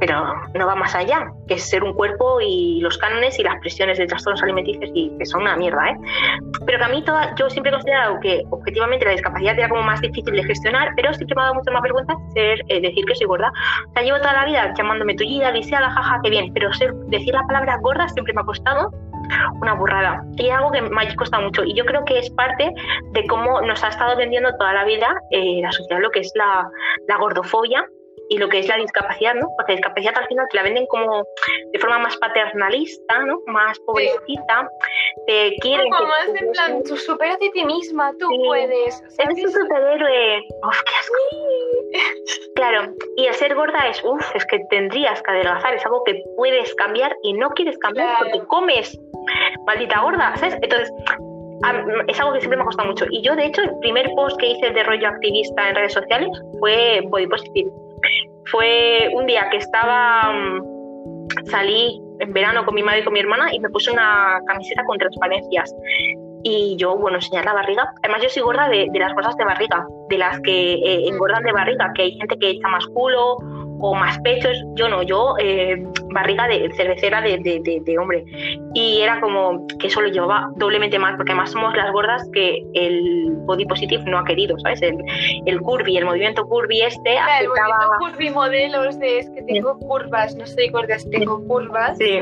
Pero 0.00 0.34
no 0.54 0.66
va 0.66 0.74
más 0.74 0.94
allá, 0.94 1.30
que 1.46 1.54
es 1.54 1.68
ser 1.68 1.84
un 1.84 1.92
cuerpo 1.92 2.40
y 2.40 2.80
los 2.80 2.96
cánones 2.98 3.38
y 3.38 3.42
las 3.42 3.60
presiones 3.60 3.98
de 3.98 4.06
trastornos 4.06 4.42
alimenticios 4.42 4.90
y 4.94 5.12
que 5.18 5.26
son 5.26 5.42
una 5.42 5.56
mierda, 5.56 5.90
¿eh? 5.90 5.96
Pero 6.66 6.78
que 6.78 6.84
a 6.84 6.88
mí 6.88 7.04
toda, 7.04 7.34
yo 7.36 7.50
siempre 7.50 7.70
he 7.70 7.74
considerado 7.74 8.18
que 8.20 8.42
objetivamente 8.50 9.04
la 9.04 9.12
discapacidad 9.12 9.58
era 9.58 9.68
como 9.68 9.82
más 9.82 10.00
difícil 10.00 10.34
de 10.34 10.42
gestionar, 10.42 10.92
pero 10.96 11.12
siempre 11.12 11.36
me 11.36 11.42
ha 11.42 11.44
dado 11.44 11.56
mucho 11.56 11.70
más 11.70 11.82
vergüenza 11.82 12.14
ser, 12.34 12.60
eh, 12.68 12.80
decir 12.80 13.04
que 13.04 13.14
soy 13.14 13.26
gorda. 13.26 13.52
O 13.88 13.92
sea, 13.92 14.02
llevo 14.02 14.18
toda 14.18 14.32
la 14.32 14.46
vida 14.46 14.74
llamándome 14.76 15.14
tullida, 15.14 15.50
lisiada, 15.50 15.90
jaja, 15.90 16.18
qué 16.24 16.30
bien, 16.30 16.52
pero 16.54 16.72
ser, 16.72 16.94
decir 17.08 17.34
la 17.34 17.46
palabra 17.46 17.76
gorda 17.82 18.08
siempre 18.08 18.32
me 18.32 18.40
ha 18.40 18.44
costado 18.44 18.90
una 19.60 19.74
burrada. 19.74 20.24
Y 20.36 20.48
es 20.48 20.52
algo 20.52 20.72
que 20.72 20.80
me 20.80 21.02
ha 21.02 21.14
costado 21.14 21.42
mucho. 21.42 21.62
Y 21.64 21.74
yo 21.74 21.84
creo 21.84 22.04
que 22.04 22.18
es 22.18 22.30
parte 22.30 22.72
de 23.12 23.26
cómo 23.26 23.60
nos 23.60 23.84
ha 23.84 23.88
estado 23.88 24.16
vendiendo 24.16 24.50
toda 24.56 24.72
la 24.72 24.84
vida 24.84 25.14
eh, 25.30 25.60
la 25.62 25.70
sociedad 25.70 26.00
lo 26.00 26.10
que 26.10 26.20
es 26.20 26.32
la, 26.34 26.68
la 27.06 27.16
gordofobia 27.18 27.84
y 28.30 28.38
lo 28.38 28.48
que 28.48 28.60
es 28.60 28.68
la 28.68 28.76
discapacidad, 28.76 29.34
¿no? 29.34 29.48
Porque 29.56 29.72
la 29.72 29.76
discapacidad 29.76 30.16
al 30.16 30.28
final 30.28 30.46
te 30.50 30.56
la 30.56 30.62
venden 30.62 30.86
como 30.86 31.24
de 31.72 31.78
forma 31.80 31.98
más 31.98 32.16
paternalista, 32.16 33.18
¿no? 33.24 33.40
Más 33.46 33.78
pobrecita. 33.80 34.70
Te 35.26 35.56
quieren. 35.60 35.90
Como 35.90 36.06
más 36.06 36.28
en 36.28 36.52
plan, 36.52 36.82
tú 36.84 36.96
superas 36.96 37.40
de 37.40 37.50
ti 37.50 37.64
misma, 37.64 38.12
tú 38.20 38.28
puedes. 38.46 39.02
Eres 39.18 39.44
un 39.44 39.50
superhéroe. 39.50 40.46
Uf, 40.64 40.82
qué 40.84 40.92
asco. 41.00 42.52
claro, 42.54 42.94
y 43.16 43.26
el 43.26 43.34
ser 43.34 43.56
gorda 43.56 43.88
es, 43.88 44.00
uff, 44.04 44.24
es 44.36 44.46
que 44.46 44.60
tendrías 44.70 45.20
que 45.22 45.30
adelgazar, 45.32 45.74
es 45.74 45.84
algo 45.84 46.04
que 46.04 46.22
puedes 46.36 46.72
cambiar 46.76 47.16
y 47.24 47.32
no 47.32 47.50
quieres 47.50 47.76
cambiar 47.78 48.16
porque 48.20 48.46
comes. 48.46 48.96
Maldita 49.66 50.00
gorda, 50.02 50.36
¿sabes? 50.36 50.56
Entonces, 50.62 50.92
es 52.06 52.20
algo 52.20 52.32
que 52.32 52.40
siempre 52.40 52.56
me 52.56 52.62
ha 52.62 52.66
costado 52.66 52.88
mucho. 52.88 53.06
Y 53.10 53.22
yo, 53.22 53.34
de 53.34 53.46
hecho, 53.46 53.62
el 53.62 53.76
primer 53.80 54.08
post 54.14 54.38
que 54.38 54.50
hice 54.50 54.70
de 54.70 54.84
rollo 54.84 55.08
activista 55.08 55.68
en 55.68 55.74
redes 55.74 55.94
sociales 55.94 56.30
fue 56.60 57.00
body 57.08 57.26
positive 57.26 57.70
fue 58.50 59.10
un 59.14 59.26
día 59.26 59.48
que 59.50 59.58
estaba, 59.58 60.32
mm, 60.32 61.46
salí 61.46 62.00
en 62.20 62.32
verano 62.32 62.64
con 62.64 62.74
mi 62.74 62.82
madre 62.82 63.00
y 63.00 63.04
con 63.04 63.12
mi 63.12 63.20
hermana 63.20 63.52
y 63.52 63.60
me 63.60 63.70
puse 63.70 63.90
una 63.90 64.40
camiseta 64.46 64.84
con 64.84 64.98
transparencias. 64.98 65.74
Y 66.42 66.76
yo, 66.78 66.96
bueno, 66.96 67.18
enseñar 67.18 67.44
la 67.44 67.52
barriga. 67.52 67.92
Además, 68.02 68.22
yo 68.22 68.28
soy 68.30 68.42
gorda 68.42 68.68
de, 68.68 68.88
las 68.94 69.12
cosas 69.14 69.36
de 69.36 69.44
barriga, 69.44 69.86
de 70.08 70.18
las 70.18 70.40
que 70.40 70.74
eh, 70.74 71.08
engordan 71.08 71.42
de 71.42 71.52
barriga, 71.52 71.92
que 71.94 72.02
hay 72.02 72.12
gente 72.12 72.38
que 72.38 72.50
echa 72.50 72.68
más 72.68 72.86
culo 72.88 73.36
o 73.80 73.94
más 73.94 74.18
pechos. 74.20 74.56
Yo 74.74 74.88
no, 74.88 75.02
yo 75.02 75.34
eh, 75.38 75.82
barriga 76.12 76.46
de 76.46 76.70
cervecera 76.74 77.20
de, 77.20 77.38
de, 77.38 77.98
hombre. 77.98 78.24
Y 78.74 79.00
era 79.00 79.20
como 79.20 79.66
que 79.78 79.88
eso 79.88 80.00
lo 80.00 80.08
llevaba 80.08 80.50
doblemente 80.56 80.98
mal, 80.98 81.16
porque 81.16 81.32
además 81.32 81.50
somos 81.50 81.74
las 81.76 81.90
gordas 81.92 82.28
que 82.32 82.62
el 82.74 83.32
body 83.46 83.66
positive 83.66 84.02
no 84.06 84.18
ha 84.18 84.24
querido, 84.24 84.58
¿sabes? 84.60 84.82
El, 84.82 84.96
el 85.46 85.60
curvy, 85.60 85.96
el 85.96 86.04
movimiento 86.04 86.46
curvy 86.46 86.82
este. 86.82 87.16
el 87.16 87.48
movimiento 87.48 87.90
curvy 87.98 88.30
modelos 88.30 88.98
de 88.98 89.18
es 89.18 89.30
que 89.30 89.42
tengo 89.42 89.78
curvas, 89.78 90.36
no 90.36 90.46
soy 90.46 90.68
gordas, 90.68 91.08
tengo 91.10 91.44
curvas. 91.46 91.98
Sí, 91.98 92.20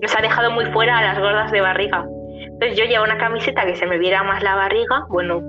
nos 0.00 0.16
ha 0.16 0.22
dejado 0.22 0.50
muy 0.50 0.66
fuera 0.66 0.98
a 0.98 1.02
las 1.02 1.18
gordas 1.18 1.50
de 1.52 1.60
barriga. 1.60 2.06
Entonces 2.40 2.78
yo 2.78 2.84
llevo 2.86 3.04
una 3.04 3.18
camiseta 3.18 3.64
que 3.66 3.76
se 3.76 3.86
me 3.86 3.98
viera 3.98 4.22
más 4.24 4.42
la 4.42 4.54
barriga, 4.56 5.06
bueno, 5.08 5.40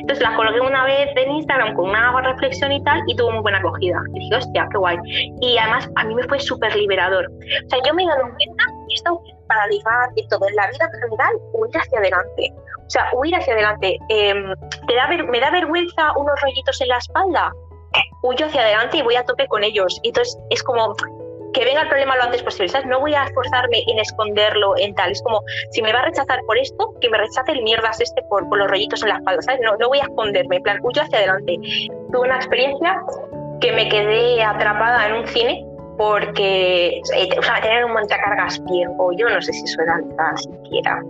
entonces 0.00 0.20
la 0.20 0.36
coloqué 0.36 0.60
una 0.60 0.84
vez 0.84 1.08
en 1.16 1.30
Instagram 1.30 1.74
con 1.74 1.90
una 1.90 2.20
reflexión 2.22 2.72
y 2.72 2.82
tal 2.82 3.00
y 3.06 3.16
tuvo 3.16 3.30
muy 3.32 3.42
buena 3.42 3.58
acogida. 3.58 4.00
Y 4.14 4.20
dije, 4.20 4.36
hostia, 4.36 4.68
qué 4.70 4.78
guay. 4.78 4.96
Y 5.40 5.58
además 5.58 5.88
a 5.96 6.04
mí 6.04 6.14
me 6.14 6.22
fue 6.24 6.40
súper 6.40 6.74
liberador. 6.74 7.26
O 7.26 7.68
sea, 7.68 7.78
yo 7.84 7.94
me 7.94 8.04
he 8.04 8.06
dado 8.06 8.22
cuenta, 8.22 8.64
y 8.88 8.94
esto 8.94 9.20
para 9.48 9.66
ligar 9.68 10.08
y 10.16 10.26
todo 10.28 10.48
en 10.48 10.56
la 10.56 10.66
vida 10.68 10.90
en 10.92 11.00
general, 11.00 11.34
huir 11.52 11.76
hacia 11.76 11.98
adelante. 11.98 12.52
O 12.86 12.90
sea, 12.90 13.08
huir 13.14 13.34
hacia 13.34 13.52
adelante. 13.54 13.98
Em, 14.08 14.54
¿te 14.86 14.94
da 14.94 15.08
¿Me 15.08 15.40
da 15.40 15.50
vergüenza 15.50 16.12
unos 16.16 16.40
rollitos 16.40 16.80
en 16.80 16.88
la 16.88 16.98
espalda? 16.98 17.52
Huyo 18.22 18.46
hacia 18.46 18.60
adelante 18.60 18.98
y 18.98 19.02
voy 19.02 19.16
a 19.16 19.24
tope 19.24 19.46
con 19.48 19.64
ellos. 19.64 19.98
Y 20.02 20.08
entonces 20.08 20.38
es 20.50 20.62
como, 20.62 20.94
que 21.56 21.64
venga 21.64 21.80
el 21.80 21.88
problema 21.88 22.16
lo 22.16 22.24
antes 22.24 22.42
posible, 22.42 22.68
¿sabes? 22.68 22.86
No 22.86 23.00
voy 23.00 23.14
a 23.14 23.24
esforzarme 23.24 23.82
en 23.86 23.98
esconderlo 23.98 24.74
en 24.76 24.94
tal. 24.94 25.12
Es 25.12 25.22
como, 25.22 25.40
si 25.70 25.80
me 25.80 25.90
va 25.90 26.00
a 26.00 26.04
rechazar 26.04 26.38
por 26.46 26.58
esto, 26.58 26.92
que 27.00 27.08
me 27.08 27.16
rechace 27.16 27.52
el 27.52 27.62
mierdas 27.62 27.98
este 27.98 28.22
por, 28.28 28.46
por 28.50 28.58
los 28.58 28.68
rollitos 28.68 29.02
en 29.02 29.08
la 29.08 29.16
espalda, 29.16 29.40
¿sabes? 29.40 29.60
No, 29.62 29.74
no 29.78 29.88
voy 29.88 29.98
a 29.98 30.02
esconderme, 30.02 30.56
en 30.56 30.62
plan, 30.62 30.78
huyo 30.82 31.00
hacia 31.00 31.16
adelante. 31.16 31.56
Tuve 32.12 32.26
una 32.26 32.36
experiencia 32.36 33.00
que 33.62 33.72
me 33.72 33.88
quedé 33.88 34.42
atrapada 34.42 35.06
en 35.06 35.14
un 35.14 35.26
cine 35.28 35.66
porque 35.96 36.98
eh, 36.98 37.28
o 37.38 37.42
sea, 37.42 37.58
tener 37.62 37.86
un 37.86 37.94
montacargas 37.94 38.62
viejo, 38.66 39.12
yo 39.16 39.30
no 39.30 39.40
sé 39.40 39.50
si 39.54 39.64
eso 39.64 39.80
era 39.80 39.98
nada 39.98 40.36
siquiera. 40.36 41.00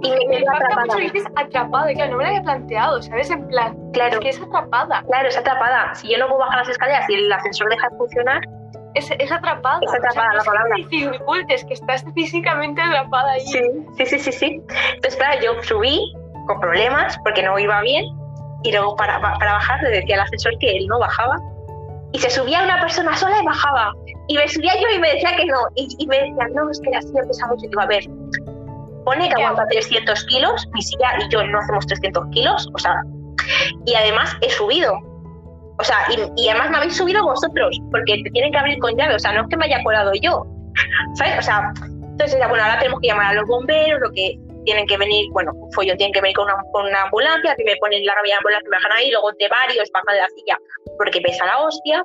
Y 0.00 0.10
me 0.10 0.18
quedé 0.20 0.48
atrapada. 0.48 0.86
Mucho 0.86 0.98
dices 1.00 1.24
atrapada, 1.36 1.92
claro, 1.92 2.12
no 2.12 2.16
me 2.16 2.24
lo 2.24 2.28
había 2.30 2.42
planteado, 2.42 3.02
¿sabes? 3.02 3.30
En 3.30 3.46
plan, 3.48 3.76
claro, 3.92 4.14
es 4.14 4.20
que 4.20 4.28
es 4.30 4.40
atrapada. 4.40 5.02
Claro, 5.02 5.28
es 5.28 5.36
atrapada. 5.36 5.94
Si 5.96 6.10
yo 6.10 6.16
no 6.16 6.28
puedo 6.28 6.38
bajar 6.38 6.60
las 6.60 6.70
escaleras 6.70 7.04
y 7.10 7.14
el 7.14 7.30
ascensor 7.30 7.68
deja 7.68 7.90
de 7.90 7.96
funcionar, 7.98 8.40
es, 8.94 9.10
es 9.18 9.32
atrapada. 9.32 9.80
Es 9.82 9.92
atrapada 9.92 10.34
la 10.34 10.44
palabra. 10.44 10.76
dificultes, 10.88 11.64
que 11.64 11.74
estás 11.74 12.04
físicamente 12.14 12.80
atrapada 12.80 13.32
ahí. 13.32 13.46
Sí, 13.46 13.60
sí, 13.96 14.06
sí, 14.06 14.18
sí, 14.18 14.32
sí. 14.32 14.62
Entonces, 14.94 15.16
claro, 15.16 15.40
yo 15.42 15.62
subí 15.62 16.00
con 16.46 16.60
problemas 16.60 17.18
porque 17.24 17.42
no 17.42 17.58
iba 17.58 17.80
bien 17.82 18.04
y 18.64 18.72
luego 18.72 18.96
para, 18.96 19.20
para 19.20 19.52
bajar 19.52 19.82
le 19.82 19.90
decía 19.90 20.16
al 20.16 20.22
ascensor 20.22 20.56
que 20.58 20.76
él 20.76 20.86
no 20.86 20.98
bajaba 20.98 21.36
y 22.12 22.18
se 22.18 22.30
subía 22.30 22.62
una 22.62 22.80
persona 22.80 23.16
sola 23.16 23.36
y 23.40 23.44
bajaba. 23.44 23.92
Y 24.28 24.36
me 24.36 24.46
subía 24.48 24.72
yo 24.74 24.88
y 24.94 25.00
me 25.00 25.14
decía 25.14 25.34
que 25.36 25.46
no. 25.46 25.58
Y, 25.74 26.06
me 26.06 26.18
decía, 26.18 26.48
no, 26.54 26.70
es 26.70 26.80
que 26.80 26.94
así 26.96 27.12
pesa 27.12 27.46
mucho. 27.48 27.64
Y 27.64 27.68
digo, 27.68 27.80
a 27.80 27.86
ver, 27.86 28.04
pone 29.04 29.28
que 29.28 29.42
aguanta 29.42 29.66
300 29.70 30.24
kilos, 30.26 30.68
mi 30.72 30.82
silla 30.82 31.14
y 31.18 31.32
yo 31.32 31.42
no 31.44 31.58
hacemos 31.58 31.86
300 31.86 32.26
kilos, 32.30 32.68
o 32.72 32.78
sea, 32.78 32.94
y 33.86 33.94
además 33.94 34.36
he 34.42 34.50
subido. 34.50 34.98
O 35.78 35.84
sea, 35.84 36.06
y, 36.36 36.48
además 36.48 36.70
me 36.70 36.76
habéis 36.78 36.96
subido 36.96 37.24
vosotros, 37.24 37.78
porque 37.90 38.20
te 38.22 38.30
tienen 38.30 38.52
que 38.52 38.58
abrir 38.58 38.78
con 38.78 38.96
llave, 38.96 39.14
o 39.14 39.18
sea, 39.18 39.32
no 39.32 39.42
es 39.42 39.48
que 39.48 39.56
me 39.56 39.66
haya 39.66 39.82
colado 39.82 40.12
yo, 40.20 40.44
¿sabes? 41.14 41.38
O 41.38 41.42
sea, 41.42 41.72
entonces, 41.86 42.38
bueno, 42.48 42.62
ahora 42.62 42.78
tenemos 42.78 43.00
que 43.00 43.08
llamar 43.08 43.26
a 43.26 43.34
los 43.34 43.48
bomberos, 43.48 44.00
lo 44.00 44.10
que 44.12 44.38
tienen 44.64 44.86
que 44.86 44.96
venir, 44.96 45.26
bueno, 45.32 45.52
yo 45.52 45.96
tienen 45.96 46.12
que 46.12 46.20
venir 46.20 46.36
con 46.36 46.44
una, 46.44 46.56
con 46.72 46.86
una 46.86 47.02
ambulancia, 47.02 47.56
que 47.56 47.64
me 47.64 47.76
ponen 47.76 48.04
la 48.04 48.14
rabia 48.14 48.36
ambulancia, 48.36 48.68
me 48.70 48.76
bajan 48.76 48.92
ahí, 48.92 49.10
luego 49.10 49.32
de 49.32 49.48
varios 49.48 49.90
bajan 49.92 50.14
de 50.14 50.20
la 50.20 50.28
silla 50.28 50.58
porque 50.98 51.20
pesa 51.20 51.46
la 51.46 51.58
hostia, 51.60 52.02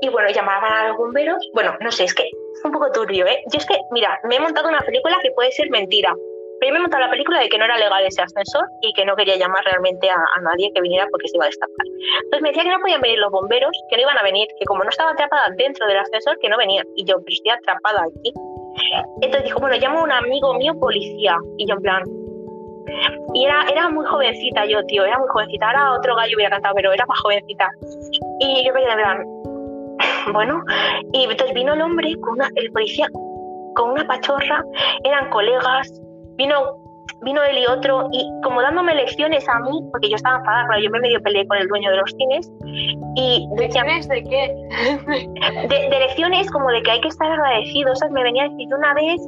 y 0.00 0.08
bueno, 0.10 0.28
llamaban 0.30 0.72
a 0.72 0.88
los 0.88 0.96
bomberos, 0.96 1.38
bueno, 1.54 1.74
no 1.80 1.90
sé, 1.90 2.04
es 2.04 2.14
que 2.14 2.24
es 2.24 2.64
un 2.64 2.72
poco 2.72 2.90
turbio, 2.92 3.26
¿eh? 3.26 3.42
Yo 3.52 3.58
es 3.58 3.66
que, 3.66 3.76
mira, 3.90 4.20
me 4.24 4.36
he 4.36 4.40
montado 4.40 4.68
una 4.68 4.80
película 4.80 5.16
que 5.22 5.30
puede 5.32 5.50
ser 5.52 5.70
mentira, 5.70 6.14
he 6.60 6.72
montado 6.72 7.04
la 7.04 7.10
película 7.10 7.40
de 7.40 7.48
que 7.48 7.58
no 7.58 7.64
era 7.64 7.78
legal 7.78 8.04
ese 8.04 8.22
ascensor 8.22 8.66
y 8.82 8.92
que 8.92 9.04
no 9.04 9.14
quería 9.16 9.36
llamar 9.36 9.64
realmente 9.64 10.08
a, 10.10 10.16
nadie 10.42 10.70
que 10.74 10.80
viniera 10.80 11.06
porque 11.10 11.28
se 11.28 11.36
iba 11.36 11.44
a 11.44 11.48
destapar. 11.48 11.86
Entonces 12.24 12.42
me 12.42 12.48
decía 12.48 12.64
que 12.64 12.70
no 12.70 12.80
podían 12.80 13.00
venir 13.00 13.18
los 13.18 13.30
bomberos, 13.30 13.70
que 13.88 13.96
no 13.96 14.02
iban 14.02 14.18
a 14.18 14.22
venir, 14.22 14.48
que 14.58 14.64
como 14.64 14.82
no 14.82 14.90
estaba 14.90 15.12
atrapada 15.12 15.48
dentro 15.56 15.86
del 15.86 15.98
ascensor, 15.98 16.38
que 16.40 16.48
no 16.48 16.56
venían. 16.56 16.86
Y 16.96 17.04
yo, 17.04 17.16
pero 17.18 17.34
estoy 17.34 17.50
atrapada 17.50 18.02
aquí. 18.02 18.32
Entonces 19.22 19.44
dijo, 19.44 19.60
bueno, 19.60 19.76
llamo 19.76 20.00
a 20.00 20.02
un 20.02 20.12
amigo 20.12 20.54
mío 20.54 20.74
policía. 20.78 21.36
Y 21.58 21.66
yo 21.66 21.74
en 21.74 21.82
plan... 21.82 22.02
Y 23.34 23.44
era, 23.44 23.66
era 23.70 23.90
muy 23.90 24.04
jovencita 24.06 24.64
yo, 24.64 24.82
tío, 24.86 25.04
era 25.04 25.18
muy 25.18 25.28
jovencita. 25.28 25.66
Ahora 25.66 25.92
otro 25.98 26.16
gallo 26.16 26.34
hubiera 26.36 26.50
cantado, 26.50 26.74
pero 26.74 26.92
era 26.92 27.04
más 27.06 27.20
jovencita. 27.20 27.68
Y 28.40 28.66
yo 28.66 28.72
me 28.72 28.80
quedé 28.80 28.92
en 28.92 28.98
plan, 28.98 29.24
bueno, 30.32 30.62
y 31.12 31.24
entonces 31.24 31.54
vino 31.54 31.74
el 31.74 31.82
hombre, 31.82 32.14
con 32.20 32.34
una, 32.34 32.48
el 32.56 32.70
policía, 32.72 33.08
con 33.74 33.90
una 33.90 34.06
pachorra, 34.06 34.64
eran 35.04 35.28
colegas, 35.30 35.92
vino 36.38 36.87
vino 37.22 37.42
él 37.42 37.58
y 37.58 37.66
otro, 37.66 38.08
y 38.12 38.24
como 38.42 38.62
dándome 38.62 38.94
lecciones 38.94 39.48
a 39.48 39.58
mí, 39.60 39.80
porque 39.90 40.08
yo 40.08 40.16
estaba 40.16 40.38
enfadada, 40.38 40.66
claro, 40.66 40.82
yo 40.82 40.90
me 40.90 41.00
medio 41.00 41.22
peleé 41.22 41.46
con 41.46 41.58
el 41.58 41.68
dueño 41.68 41.90
de 41.90 41.96
los 41.96 42.10
cines, 42.16 42.50
y 43.16 43.46
¿Lecciones 43.58 44.08
de 44.08 44.22
qué? 44.22 44.54
de, 45.68 45.98
lecciones 45.98 46.50
como 46.50 46.70
de 46.70 46.82
que 46.82 46.90
hay 46.92 47.00
que 47.00 47.08
estar 47.08 47.30
agradecidos, 47.30 48.00
me 48.10 48.22
venía 48.22 48.44
a 48.44 48.48
decir 48.48 48.68
una 48.74 48.94
vez, 48.94 49.20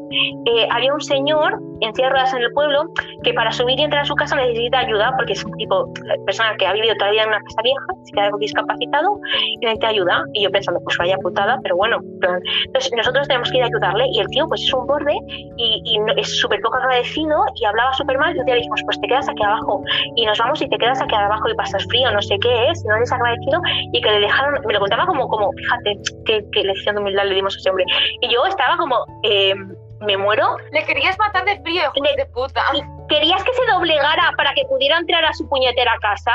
eh, 0.47 0.69
había 0.71 0.93
un 0.95 1.01
señor 1.01 1.59
en 1.81 2.11
ruedas 2.11 2.33
en 2.35 2.43
el 2.43 2.53
pueblo 2.53 2.85
que 3.23 3.33
para 3.35 3.51
subir 3.53 3.79
y 3.79 3.83
entrar 3.83 4.03
a 4.03 4.05
su 4.05 4.14
casa 4.14 4.37
necesita 4.37 4.81
ayuda, 4.81 5.12
porque 5.16 5.33
es 5.33 5.45
un 5.45 5.53
tipo 5.57 5.87
de 5.87 6.19
persona 6.27 6.55
que 6.59 6.66
ha 6.66 6.73
vivido 6.73 6.95
todavía 6.97 7.23
en 7.23 7.29
una 7.29 7.40
casa 7.40 7.62
vieja, 7.62 7.85
se 8.05 8.12
queda 8.12 8.31
discapacitado, 8.38 9.21
y 9.47 9.57
necesita 9.59 9.88
ayuda, 9.88 10.25
y 10.35 10.45
yo 10.45 10.51
pensando, 10.51 10.81
pues 10.85 10.97
vaya 10.99 11.16
putada, 11.19 11.59
pero 11.62 11.77
bueno, 11.77 11.99
entonces 12.03 12.93
nosotros 12.97 13.27
tenemos 13.29 13.51
que 13.51 13.59
ir 13.59 13.64
a 13.64 13.66
ayudarle, 13.66 14.07
y 14.12 14.21
el 14.21 14.27
tío 14.29 14.47
pues 14.47 14.62
es 14.62 14.73
un 14.73 14.87
borde, 14.87 15.16
y, 15.57 15.83
y 15.85 16.21
es 16.21 16.40
súper 16.40 16.61
poco 16.61 16.77
agradecido, 16.77 17.45
y 17.57 17.64
hablaba 17.71 17.93
súper 17.95 18.19
mal 18.19 18.37
y 18.37 18.39
un 18.39 18.45
día 18.45 18.55
le 18.55 18.61
dijimos, 18.61 18.81
pues 18.85 19.01
te 19.01 19.09
quedas 19.09 19.29
aquí 19.29 19.43
abajo 19.43 19.83
y 20.17 20.27
nos 20.27 20.39
vamos 20.39 20.61
y 20.63 20.69
te 20.69 20.79
quedas 20.79 21.01
aquí 21.01 21.15
abajo 21.15 21.49
y 21.49 21.55
pasas 21.55 21.85
frío, 21.87 22.11
no 22.11 22.23
sé 22.23 22.39
qué 22.41 22.69
es, 22.69 22.85
no 22.85 22.97
eres 22.97 23.11
agradecido 23.13 23.61
y 23.93 24.01
que 24.01 24.11
le 24.11 24.21
dejaron, 24.21 24.61
me 24.67 24.73
lo 24.73 24.81
contaba 24.81 25.07
como, 25.07 25.29
como 25.29 25.51
fíjate, 25.53 25.99
qué, 26.27 26.45
qué 26.53 26.65
lección 26.65 26.97
de 26.97 27.03
humildad 27.03 27.25
le 27.25 27.35
dimos 27.35 27.57
a 27.57 27.59
ese 27.59 27.71
hombre. 27.71 27.85
Y 28.21 28.33
yo 28.33 28.45
estaba 28.47 28.77
como, 28.77 29.05
eh, 29.25 29.55
me 30.01 30.17
muero. 30.17 30.57
Le 30.73 30.85
querías 30.85 31.19
matar 31.19 31.45
de 31.45 31.61
frío, 31.61 31.83
de 32.17 32.27
puta. 32.27 32.63
¿Y 32.75 32.83
querías 33.09 33.43
que 33.45 33.53
se 33.53 33.67
doblegara 33.73 34.33
para 34.37 34.53
que 34.55 34.65
pudiera 34.65 34.99
entrar 34.99 35.25
a 35.25 35.33
su 35.33 35.49
puñetera 35.49 35.97
casa? 36.01 36.33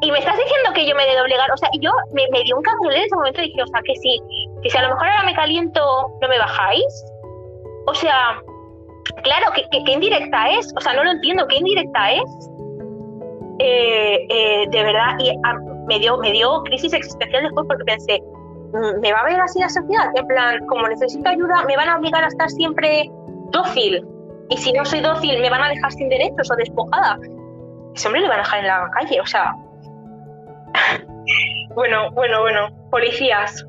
Y 0.00 0.10
me 0.10 0.18
estás 0.18 0.36
diciendo 0.36 0.72
que 0.74 0.86
yo 0.86 0.94
me 0.94 1.06
de 1.06 1.16
doblegar. 1.16 1.50
O 1.50 1.56
sea, 1.56 1.68
yo 1.80 1.90
me, 2.12 2.26
me 2.30 2.42
dio 2.42 2.56
un 2.56 2.62
candelé 2.62 2.98
en 2.98 3.04
ese 3.04 3.16
momento 3.16 3.40
y 3.40 3.44
dije, 3.46 3.62
o 3.62 3.66
sea, 3.66 3.80
que 3.84 3.94
sí, 3.96 4.20
que 4.62 4.70
si 4.70 4.78
a 4.78 4.82
lo 4.82 4.88
mejor 4.90 5.08
ahora 5.08 5.22
me 5.24 5.34
caliento, 5.34 6.10
no 6.20 6.28
me 6.28 6.38
bajáis. 6.38 7.04
O 7.86 7.94
sea, 7.94 8.40
Claro, 9.22 9.46
¿qué, 9.54 9.64
qué, 9.70 9.92
indirecta 9.92 10.50
es? 10.50 10.72
O 10.76 10.80
sea, 10.80 10.94
no 10.94 11.04
lo 11.04 11.10
entiendo, 11.10 11.46
¿qué 11.46 11.56
indirecta 11.56 12.12
es? 12.12 12.50
Eh, 13.58 14.26
eh, 14.28 14.66
de 14.70 14.82
verdad, 14.82 15.16
y 15.18 15.30
ah, 15.44 15.54
me, 15.86 15.98
dio, 15.98 16.18
me 16.18 16.32
dio 16.32 16.62
crisis 16.64 16.92
existencial 16.92 17.42
después 17.42 17.66
porque 17.68 17.84
pensé, 17.84 18.22
me 19.00 19.12
va 19.12 19.20
a 19.20 19.24
ver 19.24 19.40
así 19.40 19.60
la 19.60 19.68
sociedad. 19.68 20.10
En 20.14 20.26
plan, 20.26 20.66
como 20.66 20.88
necesito 20.88 21.28
ayuda, 21.28 21.64
me 21.66 21.76
van 21.76 21.88
a 21.88 21.98
obligar 21.98 22.24
a 22.24 22.28
estar 22.28 22.50
siempre 22.50 23.10
dócil. 23.50 24.04
Y 24.50 24.56
si 24.56 24.72
no 24.72 24.84
soy 24.84 25.00
dócil, 25.00 25.40
me 25.40 25.50
van 25.50 25.62
a 25.62 25.68
dejar 25.68 25.92
sin 25.92 26.08
derechos 26.08 26.50
o 26.50 26.56
despojada. 26.56 27.18
Ese 27.94 28.08
hombre 28.08 28.22
le 28.22 28.28
van 28.28 28.38
a 28.38 28.42
dejar 28.42 28.60
en 28.60 28.66
la 28.66 28.90
calle, 28.90 29.20
o 29.20 29.26
sea. 29.26 29.52
bueno, 31.74 32.10
bueno, 32.12 32.40
bueno. 32.40 32.68
Policías. 32.90 33.64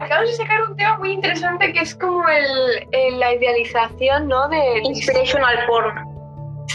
Acabamos 0.00 0.30
de 0.30 0.36
sacar 0.36 0.62
un 0.62 0.76
tema 0.76 0.98
muy 0.98 1.12
interesante 1.12 1.72
que 1.72 1.80
es 1.80 1.94
como 1.94 2.24
el, 2.28 3.18
la 3.18 3.34
idealización, 3.34 4.28
¿no? 4.28 4.48
De 4.48 4.80
Inspirational 4.84 5.66
porn. 5.66 6.16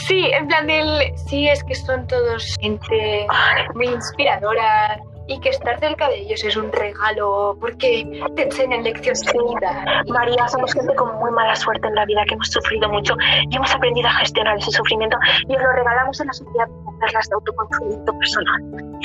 Sí, 0.07 0.31
en 0.33 0.47
plan 0.47 0.67
del. 0.67 1.15
Sí, 1.27 1.47
es 1.47 1.63
que 1.63 1.75
son 1.75 2.07
todos 2.07 2.57
gente 2.59 3.27
muy 3.75 3.87
inspiradora 3.87 4.99
y 5.27 5.39
que 5.39 5.49
estar 5.49 5.79
cerca 5.79 6.09
de 6.09 6.19
ellos 6.19 6.43
es 6.43 6.57
un 6.57 6.71
regalo 6.71 7.55
porque 7.59 8.05
te 8.35 8.43
enseñan 8.43 8.83
lecciones 8.83 9.21
de 9.21 9.33
vida. 9.33 10.03
María, 10.07 10.47
somos 10.47 10.73
gente 10.73 10.93
con 10.95 11.15
muy 11.19 11.31
mala 11.31 11.55
suerte 11.55 11.87
en 11.87 11.95
la 11.95 12.05
vida, 12.05 12.23
que 12.27 12.33
hemos 12.33 12.47
sufrido 12.47 12.89
mucho 12.89 13.15
y 13.49 13.55
hemos 13.55 13.73
aprendido 13.73 14.07
a 14.09 14.13
gestionar 14.13 14.57
ese 14.57 14.71
sufrimiento 14.71 15.17
y 15.47 15.55
os 15.55 15.61
lo 15.61 15.71
regalamos 15.71 16.19
en 16.19 16.27
la 16.27 16.33
sociedad 16.33 16.67
como 16.67 16.99
perlas 16.99 17.29
de 17.29 17.35
autoconocimiento 17.35 18.13
personal. 18.17 19.00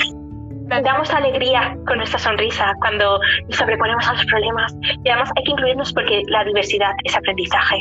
Damos 0.67 1.09
alegría 1.13 1.75
con 1.87 1.97
nuestra 1.97 2.19
sonrisa 2.19 2.73
cuando 2.81 3.19
nos 3.47 3.57
sobreponemos 3.57 4.07
a 4.07 4.13
los 4.13 4.25
problemas 4.25 4.75
y 5.03 5.09
además 5.09 5.31
hay 5.35 5.43
que 5.43 5.51
incluirnos 5.51 5.93
porque 5.93 6.21
la 6.27 6.43
diversidad 6.43 6.91
es 7.03 7.15
aprendizaje. 7.15 7.77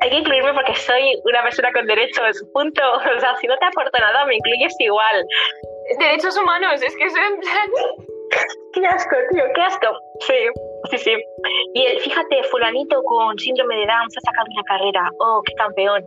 Hay 0.00 0.10
que 0.10 0.18
incluirme 0.18 0.54
porque 0.54 0.74
soy 0.76 1.20
una 1.24 1.42
persona 1.42 1.72
con 1.72 1.86
derechos, 1.86 2.42
punto. 2.52 2.82
O 3.16 3.20
sea, 3.20 3.36
si 3.36 3.46
no 3.46 3.56
te 3.58 3.66
aporto 3.66 3.98
nada, 3.98 4.24
me 4.26 4.36
incluyes 4.36 4.74
igual. 4.78 5.24
Derechos 5.98 6.36
humanos, 6.38 6.80
es 6.82 6.96
que 6.96 7.04
eso 7.04 7.16
en 7.18 7.40
plan... 7.40 7.70
Qué 8.72 8.86
asco, 8.86 9.16
tío, 9.32 9.42
qué 9.56 9.60
asco. 9.60 9.86
Sí, 10.20 10.34
sí, 10.92 10.98
sí. 10.98 11.16
Y 11.74 11.82
el, 11.82 11.98
fíjate, 11.98 12.44
fulanito 12.44 13.02
con 13.02 13.36
síndrome 13.36 13.74
de 13.74 13.86
Down 13.86 14.08
se 14.08 14.20
ha 14.20 14.30
sacado 14.30 14.46
una 14.48 14.62
carrera. 14.62 15.10
Oh, 15.18 15.42
qué 15.44 15.54
campeón. 15.54 16.04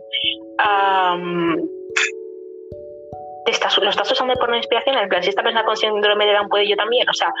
Lo 3.82 3.90
estás 3.90 4.10
usando 4.10 4.34
por 4.34 4.48
una 4.48 4.58
inspiración, 4.58 4.96
en 4.96 5.08
plan, 5.08 5.22
si 5.22 5.30
esta 5.30 5.42
persona 5.42 5.64
con 5.64 5.76
síndrome 5.76 6.26
de 6.26 6.32
Down 6.32 6.48
puede 6.48 6.68
yo 6.68 6.76
también. 6.76 7.08
O 7.08 7.14
sea, 7.14 7.32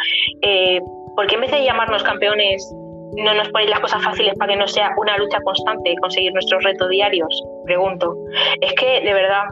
eh, 0.42 0.80
¿por 1.16 1.26
qué 1.26 1.34
en 1.34 1.40
vez 1.42 1.50
de 1.50 1.64
llamarnos 1.64 2.02
campeones 2.02 2.74
no 3.16 3.34
nos 3.34 3.48
ponéis 3.50 3.70
las 3.70 3.80
cosas 3.80 4.02
fáciles 4.02 4.34
para 4.38 4.52
que 4.52 4.58
no 4.58 4.66
sea 4.66 4.90
una 4.96 5.16
lucha 5.16 5.38
constante 5.44 5.94
conseguir 6.00 6.32
nuestros 6.32 6.62
retos 6.64 6.88
diarios? 6.88 7.42
Pregunto. 7.64 8.16
Es 8.60 8.72
que, 8.74 9.00
de 9.00 9.14
verdad. 9.14 9.44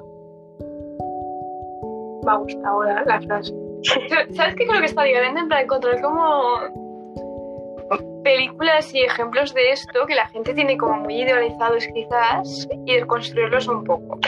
Gustado 2.23 2.67
ahora 2.67 3.03
la 3.05 3.21
frase. 3.21 3.53
¿Sabes 4.35 4.55
qué 4.55 4.67
creo 4.67 4.81
que 4.81 4.87
estaría 4.87 5.21
bien? 5.21 5.49
Para 5.49 5.62
encontrar 5.62 6.01
como 6.01 6.82
películas 8.22 8.94
y 8.94 9.02
ejemplos 9.02 9.52
de 9.54 9.72
esto 9.72 10.06
que 10.06 10.14
la 10.14 10.26
gente 10.28 10.54
tiene 10.54 10.76
como 10.76 10.98
muy 10.98 11.22
idealizados 11.22 11.87
quizás 11.94 12.68
y 12.87 13.00
construirlos 13.02 13.68
un 13.68 13.85
poco. 13.85 14.18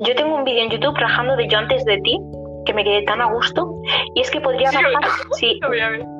Yo 0.00 0.14
tengo 0.14 0.34
un 0.36 0.44
vídeo 0.44 0.64
en 0.64 0.70
YouTube 0.70 0.96
rajando 0.96 1.36
de 1.36 1.48
Yo 1.48 1.58
antes 1.58 1.84
de 1.84 1.98
ti 1.98 2.18
que 2.64 2.74
me 2.74 2.84
quedé 2.84 3.02
tan 3.02 3.20
a 3.20 3.26
gusto 3.26 3.74
y 4.14 4.20
es 4.20 4.30
que 4.30 4.40
podría 4.40 4.70
rajar, 4.70 5.10
sí, 5.32 5.58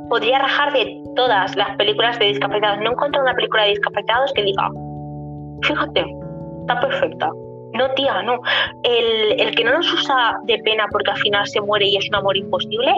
podría 0.08 0.38
rajar 0.38 0.72
de 0.72 1.00
todas 1.14 1.56
las 1.56 1.76
películas 1.76 2.18
de 2.18 2.26
discapacitados. 2.26 2.80
No 2.80 2.92
encuentro 2.92 3.22
una 3.22 3.34
película 3.34 3.64
de 3.64 3.70
discapacitados 3.70 4.32
que 4.34 4.42
diga, 4.42 4.68
fíjate, 5.62 6.04
está 6.60 6.80
perfecta. 6.80 7.30
No, 7.74 7.90
tía, 7.94 8.22
no. 8.22 8.40
El, 8.82 9.40
el, 9.40 9.54
que 9.54 9.64
no 9.64 9.72
nos 9.72 9.92
usa 9.92 10.38
de 10.44 10.58
pena 10.58 10.86
porque 10.90 11.10
al 11.10 11.18
final 11.18 11.46
se 11.46 11.60
muere 11.60 11.86
y 11.86 11.96
es 11.96 12.08
un 12.08 12.16
amor 12.16 12.36
imposible, 12.36 12.92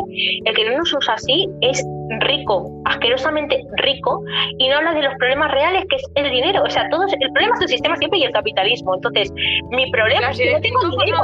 el 0.45 0.55
que 0.55 0.69
no 0.69 0.79
nos 0.79 0.93
usa 0.93 1.15
así 1.15 1.49
es 1.61 1.85
rico, 2.21 2.71
asquerosamente 2.85 3.65
rico, 3.79 4.23
y 4.59 4.69
no 4.69 4.77
habla 4.77 4.95
de 4.95 5.03
los 5.03 5.15
problemas 5.15 5.51
reales 5.53 5.85
que 5.89 5.97
es 5.97 6.03
el 6.17 6.31
dinero. 6.31 6.63
O 6.63 6.71
sea, 6.71 6.89
todos, 6.91 7.13
el 7.13 7.33
problema 7.33 7.55
es 7.57 7.63
el 7.63 7.69
sistema 7.69 7.97
siempre 7.97 8.19
y 8.19 8.25
el 8.25 8.33
capitalismo. 8.33 8.95
Entonces, 8.95 9.33
mi 9.71 9.91
problema 9.91 10.31
es 10.31 10.39
que 10.39 10.53
no 10.53 10.61
tengo 10.61 10.81
dinero. 10.91 11.19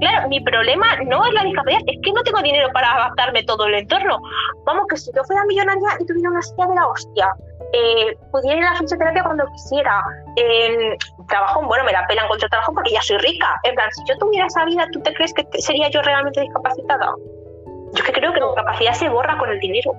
Claro, 0.00 0.28
mi 0.28 0.40
problema 0.40 0.86
no 1.06 1.24
es 1.24 1.32
la 1.32 1.44
discapacidad, 1.44 1.82
es 1.86 1.98
que 2.02 2.12
no 2.12 2.22
tengo 2.22 2.42
dinero 2.42 2.68
para 2.72 2.92
adaptarme 2.92 3.42
todo 3.44 3.66
el 3.66 3.74
entorno. 3.74 4.18
Vamos, 4.64 4.86
que 4.88 4.96
si 4.96 5.10
yo 5.14 5.22
fuera 5.24 5.44
millonaria 5.46 5.88
y 6.00 6.06
tuviera 6.06 6.30
una 6.30 6.42
silla 6.42 6.66
de 6.66 6.74
la 6.74 6.86
hostia, 6.88 7.28
eh, 7.72 8.16
pudiera 8.30 8.58
ir 8.58 8.64
a 8.64 8.72
la 8.72 8.78
fisioterapia 8.78 9.22
cuando 9.24 9.46
quisiera. 9.46 10.02
Eh, 10.36 10.96
trabajo, 11.28 11.62
bueno, 11.66 11.84
me 11.84 11.92
la 11.92 12.06
pelan 12.06 12.28
contra 12.28 12.48
trabajo 12.48 12.72
porque 12.74 12.92
ya 12.92 13.02
soy 13.02 13.18
rica. 13.18 13.60
En 13.64 13.74
plan, 13.74 13.90
si 13.92 14.02
yo 14.08 14.16
tuviera 14.18 14.46
esa 14.46 14.64
vida, 14.64 14.86
¿tú 14.92 15.00
te 15.00 15.14
crees 15.14 15.32
que 15.34 15.46
sería 15.60 15.88
yo 15.90 16.02
realmente 16.02 16.40
discapacitada? 16.40 17.14
Yo 17.94 18.04
que 18.04 18.12
creo 18.12 18.32
que 18.32 18.40
la 18.40 18.54
capacidad 18.54 18.92
se 18.92 19.08
borra 19.08 19.38
con 19.38 19.50
el 19.50 19.58
dinero. 19.60 19.92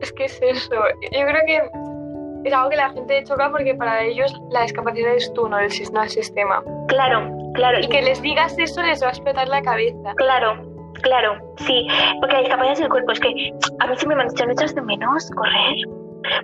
Es 0.00 0.12
que 0.12 0.24
es 0.24 0.40
eso. 0.42 0.74
Yo 1.12 1.26
creo 1.26 1.42
que 1.46 1.62
es 2.44 2.52
algo 2.52 2.70
que 2.70 2.76
la 2.76 2.90
gente 2.90 3.22
choca 3.24 3.50
porque 3.50 3.74
para 3.74 4.02
ellos 4.02 4.34
la 4.50 4.62
discapacidad 4.62 5.14
es 5.14 5.32
tú, 5.32 5.48
no 5.48 5.58
el, 5.58 5.70
sistema. 5.70 6.62
Claro, 6.88 7.30
claro. 7.54 7.78
Y 7.80 7.88
que 7.88 8.02
les 8.02 8.20
digas 8.20 8.56
eso 8.58 8.82
les 8.82 9.02
va 9.02 9.08
a 9.08 9.10
explotar 9.10 9.48
la 9.48 9.62
cabeza. 9.62 10.14
Claro, 10.16 10.71
claro, 11.02 11.36
sí. 11.56 11.86
Porque 12.20 12.34
la 12.34 12.40
discapacidad 12.40 12.72
es 12.74 12.80
el 12.80 12.88
cuerpo. 12.88 13.12
Es 13.12 13.20
que 13.20 13.28
a 13.28 13.86
mí 13.86 13.96
siempre 13.96 14.16
me 14.16 14.22
han 14.22 14.28
dicho, 14.28 14.46
¿no 14.46 14.52
echas 14.52 14.74
de 14.74 14.82
menos 14.82 15.30
correr? 15.36 15.76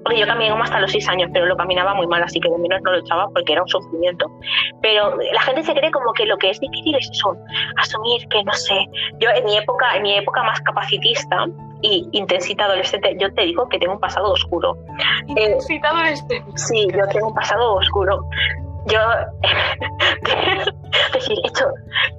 Porque 0.02 0.18
yo 0.18 0.26
caminé 0.26 0.50
como 0.50 0.64
hasta 0.64 0.80
los 0.80 0.90
seis 0.90 1.08
años, 1.08 1.30
pero 1.32 1.46
lo 1.46 1.56
caminaba 1.56 1.94
muy 1.94 2.06
mal, 2.06 2.22
así 2.22 2.40
que 2.40 2.50
de 2.50 2.58
menos 2.58 2.80
no 2.82 2.90
lo 2.90 2.98
echaba 2.98 3.28
porque 3.32 3.52
era 3.52 3.62
un 3.62 3.68
sufrimiento. 3.68 4.26
Pero 4.82 5.16
la 5.16 5.40
gente 5.42 5.62
se 5.62 5.72
cree 5.72 5.90
como 5.90 6.12
que 6.12 6.26
lo 6.26 6.36
que 6.36 6.50
es 6.50 6.60
difícil 6.60 6.96
es 6.96 7.08
eso, 7.10 7.36
asumir 7.76 8.26
que 8.28 8.42
no 8.42 8.52
sé. 8.52 8.86
Yo 9.20 9.30
en 9.30 9.44
mi 9.44 9.56
época, 9.56 9.96
en 9.96 10.02
mi 10.02 10.18
época 10.18 10.42
más 10.42 10.60
capacitista 10.62 11.46
y 11.82 12.08
intensita 12.12 12.64
adolescente, 12.64 13.16
yo 13.20 13.32
te 13.34 13.42
digo 13.42 13.68
que 13.68 13.78
tengo 13.78 13.94
un 13.94 14.00
pasado 14.00 14.32
oscuro. 14.32 14.76
Intensita 15.28 15.90
adolescente. 15.90 16.44
Sí, 16.56 16.88
yo 16.92 17.06
tengo 17.08 17.28
un 17.28 17.34
pasado 17.34 17.74
oscuro 17.74 18.24
yo 18.88 19.00
decir, 21.14 21.38
esto, 21.44 21.72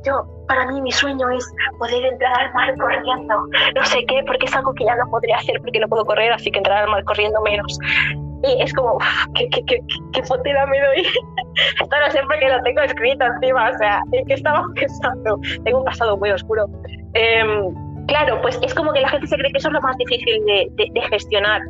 yo, 0.05 0.25
para 0.47 0.65
mí 0.67 0.81
mi 0.81 0.91
sueño 0.91 1.29
es 1.29 1.45
poder 1.77 2.05
entrar 2.05 2.39
al 2.39 2.53
mar 2.53 2.75
corriendo, 2.77 3.35
no 3.75 3.85
sé 3.85 4.05
qué, 4.07 4.23
porque 4.25 4.45
es 4.45 4.55
algo 4.55 4.73
que 4.73 4.85
ya 4.85 4.95
no 4.95 5.09
podría 5.09 5.37
hacer 5.37 5.59
porque 5.61 5.79
no 5.79 5.87
puedo 5.87 6.05
correr, 6.05 6.31
así 6.31 6.51
que 6.51 6.59
entrar 6.59 6.83
al 6.83 6.89
mar 6.89 7.03
corriendo 7.03 7.41
menos. 7.41 7.77
Y 8.43 8.61
es 8.61 8.73
como, 8.73 8.97
qué, 9.35 9.49
qué, 9.49 9.65
qué, 9.65 9.79
qué 10.13 10.21
potera 10.23 10.65
me 10.65 10.79
doy. 10.79 11.01
Esto 11.81 11.95
no 11.99 12.11
sé 12.11 12.21
porque 12.23 12.49
lo 12.49 12.61
tengo 12.63 12.81
escrito 12.81 13.25
encima, 13.25 13.69
o 13.69 13.77
sea, 13.77 14.01
¿en 14.11 14.25
qué 14.25 14.35
estaba 14.35 14.63
pensando? 14.75 15.39
Tengo 15.63 15.79
un 15.79 15.85
pasado 15.85 16.17
muy 16.17 16.31
oscuro. 16.31 16.67
Em, 17.13 18.05
claro, 18.07 18.41
pues 18.41 18.57
es 18.61 18.73
como 18.73 18.93
que 18.93 19.01
la 19.01 19.09
gente 19.09 19.27
se 19.27 19.35
cree 19.35 19.51
que 19.51 19.57
eso 19.57 19.67
es 19.67 19.73
lo 19.73 19.81
más 19.81 19.97
difícil 19.97 20.45
de, 20.45 20.71
de 20.77 21.01
gestionar 21.01 21.61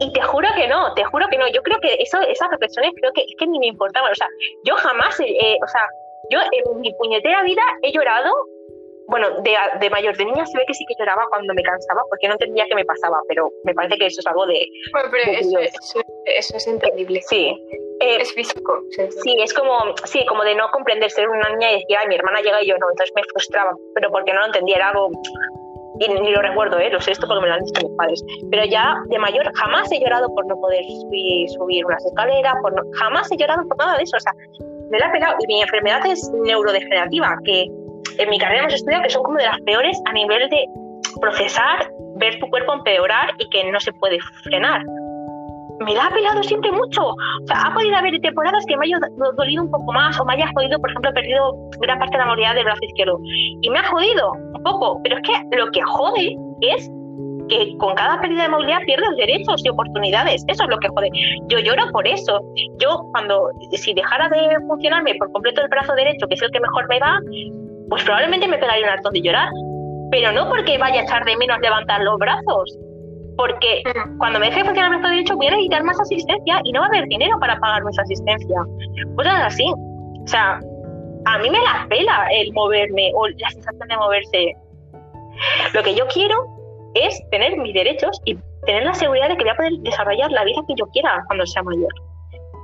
y 0.00 0.12
te 0.12 0.22
juro 0.22 0.48
que 0.54 0.68
no, 0.68 0.94
te 0.94 1.04
juro 1.04 1.26
que 1.30 1.38
no. 1.38 1.48
Yo 1.48 1.62
creo 1.62 1.78
que 1.80 1.94
eso, 1.98 2.20
esas 2.20 2.50
reflexiones 2.50 2.92
creo 3.00 3.12
que, 3.12 3.22
es 3.22 3.34
que 3.38 3.46
ni 3.46 3.58
me 3.58 3.66
importaban. 3.66 4.12
O 4.12 4.14
sea, 4.14 4.28
yo 4.64 4.76
jamás, 4.76 5.18
eh, 5.20 5.58
o 5.62 5.68
sea, 5.68 5.82
yo 6.30 6.40
en 6.40 6.80
mi 6.80 6.92
puñetera 6.94 7.42
vida 7.42 7.62
he 7.82 7.92
llorado. 7.92 8.32
Bueno, 9.08 9.40
de, 9.40 9.56
de, 9.80 9.88
mayor, 9.88 10.14
de 10.18 10.24
niña 10.26 10.44
se 10.44 10.58
ve 10.58 10.64
que 10.66 10.74
sí 10.74 10.84
que 10.86 10.94
lloraba 10.98 11.24
cuando 11.30 11.54
me 11.54 11.62
cansaba, 11.62 12.02
porque 12.10 12.28
no 12.28 12.34
entendía 12.34 12.66
qué 12.68 12.74
me 12.74 12.84
pasaba, 12.84 13.16
pero 13.26 13.50
me 13.64 13.72
parece 13.72 13.96
que 13.96 14.04
eso 14.04 14.20
es 14.20 14.26
algo 14.26 14.44
de... 14.44 14.66
Bueno, 14.92 15.08
pero 15.10 15.32
eso, 15.32 15.58
eso, 16.26 16.56
es 16.56 16.66
entendible. 16.66 17.22
Sí. 17.22 17.56
Eh, 18.00 18.18
es 18.20 18.34
físico. 18.34 18.82
Sí, 18.90 19.34
es 19.42 19.54
como, 19.54 19.78
sí, 20.04 20.26
como 20.26 20.44
de 20.44 20.54
no 20.54 20.70
comprender 20.70 21.10
ser 21.10 21.26
una 21.26 21.48
niña 21.48 21.70
y 21.70 21.74
decir, 21.80 21.96
ay, 21.98 22.06
mi 22.08 22.16
hermana 22.16 22.42
llega 22.42 22.62
y 22.62 22.68
yo 22.68 22.76
no, 22.76 22.86
entonces 22.90 23.10
me 23.16 23.22
frustraba, 23.32 23.74
pero 23.94 24.10
porque 24.10 24.34
no 24.34 24.40
lo 24.40 24.46
entendía, 24.46 24.76
era 24.76 24.90
algo 24.90 25.08
y 25.98 26.08
ni 26.08 26.30
lo 26.30 26.42
recuerdo, 26.42 26.78
¿eh? 26.78 26.90
lo 26.90 27.00
sé 27.00 27.12
esto 27.12 27.26
porque 27.26 27.42
me 27.42 27.48
lo 27.48 27.54
han 27.54 27.64
dicho 27.64 27.86
mis 27.86 27.96
padres, 27.96 28.24
pero 28.50 28.64
ya 28.64 28.94
de 29.08 29.18
mayor 29.18 29.50
jamás 29.54 29.90
he 29.90 30.00
llorado 30.00 30.28
por 30.34 30.46
no 30.46 30.56
poder 30.56 30.84
subir, 30.84 31.48
subir 31.50 31.84
unas 31.86 32.04
escaleras, 32.04 32.54
por 32.62 32.72
no, 32.74 32.82
jamás 32.98 33.30
he 33.32 33.36
llorado 33.36 33.66
por 33.66 33.76
nada 33.78 33.96
de 33.96 34.04
eso, 34.04 34.16
o 34.16 34.20
sea, 34.20 34.32
me 34.90 34.98
la 34.98 35.08
he 35.08 35.10
pegado. 35.10 35.36
Y 35.40 35.46
mi 35.46 35.62
enfermedad 35.62 36.06
es 36.06 36.30
neurodegenerativa, 36.44 37.36
que 37.44 37.66
en 38.18 38.30
mi 38.30 38.38
carrera 38.38 38.60
hemos 38.60 38.74
estudiado 38.74 39.02
que 39.02 39.10
son 39.10 39.22
como 39.22 39.38
de 39.38 39.44
las 39.44 39.60
peores 39.62 40.00
a 40.06 40.12
nivel 40.12 40.48
de 40.48 40.64
procesar, 41.20 41.90
ver 42.16 42.38
tu 42.38 42.48
cuerpo 42.48 42.74
empeorar 42.74 43.30
y 43.38 43.48
que 43.50 43.70
no 43.70 43.80
se 43.80 43.92
puede 43.92 44.18
frenar 44.44 44.82
me 45.84 45.94
la 45.94 46.06
ha 46.06 46.10
pelado 46.10 46.42
siempre 46.42 46.72
mucho. 46.72 47.08
O 47.08 47.46
sea, 47.46 47.62
ha 47.62 47.74
podido 47.74 47.96
haber 47.96 48.18
temporadas 48.20 48.64
que 48.66 48.76
me 48.76 48.86
haya 48.86 48.98
dolido 49.36 49.62
un 49.62 49.70
poco 49.70 49.92
más 49.92 50.18
o 50.20 50.24
me 50.24 50.34
haya 50.34 50.50
jodido, 50.54 50.78
por 50.80 50.90
ejemplo, 50.90 51.10
he 51.10 51.14
perdido 51.14 51.54
gran 51.80 51.98
parte 51.98 52.16
de 52.16 52.24
la 52.24 52.26
movilidad 52.26 52.54
del 52.54 52.64
brazo 52.64 52.84
izquierdo. 52.84 53.18
Y 53.60 53.70
me 53.70 53.78
ha 53.78 53.84
jodido 53.84 54.32
un 54.32 54.62
poco, 54.62 55.00
pero 55.02 55.16
es 55.16 55.22
que 55.22 55.56
lo 55.56 55.70
que 55.70 55.82
jode 55.82 56.36
es 56.60 56.90
que 57.48 57.76
con 57.78 57.94
cada 57.94 58.20
pérdida 58.20 58.42
de 58.42 58.48
movilidad 58.50 58.80
pierdes 58.84 59.16
derechos 59.16 59.62
y 59.64 59.68
oportunidades. 59.70 60.44
Eso 60.48 60.64
es 60.64 60.68
lo 60.68 60.78
que 60.78 60.88
jode. 60.88 61.08
Yo 61.48 61.58
lloro 61.58 61.90
por 61.92 62.06
eso. 62.06 62.40
Yo 62.78 63.06
cuando, 63.12 63.48
si 63.72 63.94
dejara 63.94 64.28
de 64.28 64.58
funcionarme 64.66 65.14
por 65.14 65.32
completo 65.32 65.62
el 65.62 65.68
brazo 65.68 65.94
derecho, 65.94 66.26
que 66.28 66.34
es 66.34 66.42
el 66.42 66.50
que 66.50 66.60
mejor 66.60 66.86
me 66.88 67.00
va, 67.00 67.18
pues 67.88 68.04
probablemente 68.04 68.48
me 68.48 68.58
pegaría 68.58 68.84
un 68.84 68.92
hartón 68.92 69.12
de 69.12 69.22
llorar. 69.22 69.48
Pero 70.10 70.32
no 70.32 70.48
porque 70.48 70.78
vaya 70.78 71.00
a 71.00 71.04
echar 71.04 71.24
de 71.24 71.36
menos 71.36 71.58
levantar 71.60 72.02
los 72.02 72.18
brazos, 72.18 72.78
porque 73.38 73.84
cuando 74.18 74.40
me 74.40 74.46
deje 74.46 74.58
de 74.58 74.64
funcionar 74.64 74.92
el 74.92 74.98
brazo 74.98 75.14
derecho 75.14 75.36
voy 75.36 75.46
a 75.46 75.50
necesitar 75.52 75.84
más 75.84 76.00
asistencia 76.00 76.60
y 76.64 76.72
no 76.72 76.80
va 76.80 76.86
a 76.86 76.88
haber 76.88 77.06
dinero 77.06 77.38
para 77.38 77.58
pagarme 77.60 77.90
esa 77.92 78.02
asistencia. 78.02 78.64
Cosas 79.16 79.34
así. 79.46 79.64
O 79.64 80.26
sea, 80.26 80.60
a 81.24 81.38
mí 81.38 81.48
me 81.48 81.60
la 81.60 81.86
pela 81.88 82.26
el 82.32 82.52
moverme 82.52 83.12
o 83.14 83.28
la 83.28 83.50
sensación 83.50 83.88
de 83.88 83.96
moverse. 83.96 84.56
Lo 85.72 85.82
que 85.84 85.94
yo 85.94 86.04
quiero 86.08 86.34
es 86.94 87.22
tener 87.30 87.56
mis 87.58 87.72
derechos 87.74 88.20
y 88.24 88.36
tener 88.66 88.82
la 88.82 88.94
seguridad 88.94 89.28
de 89.28 89.36
que 89.36 89.44
voy 89.44 89.52
a 89.52 89.56
poder 89.56 89.72
desarrollar 89.82 90.32
la 90.32 90.42
vida 90.42 90.60
que 90.66 90.74
yo 90.76 90.86
quiera 90.88 91.22
cuando 91.28 91.46
sea 91.46 91.62
mayor. 91.62 91.92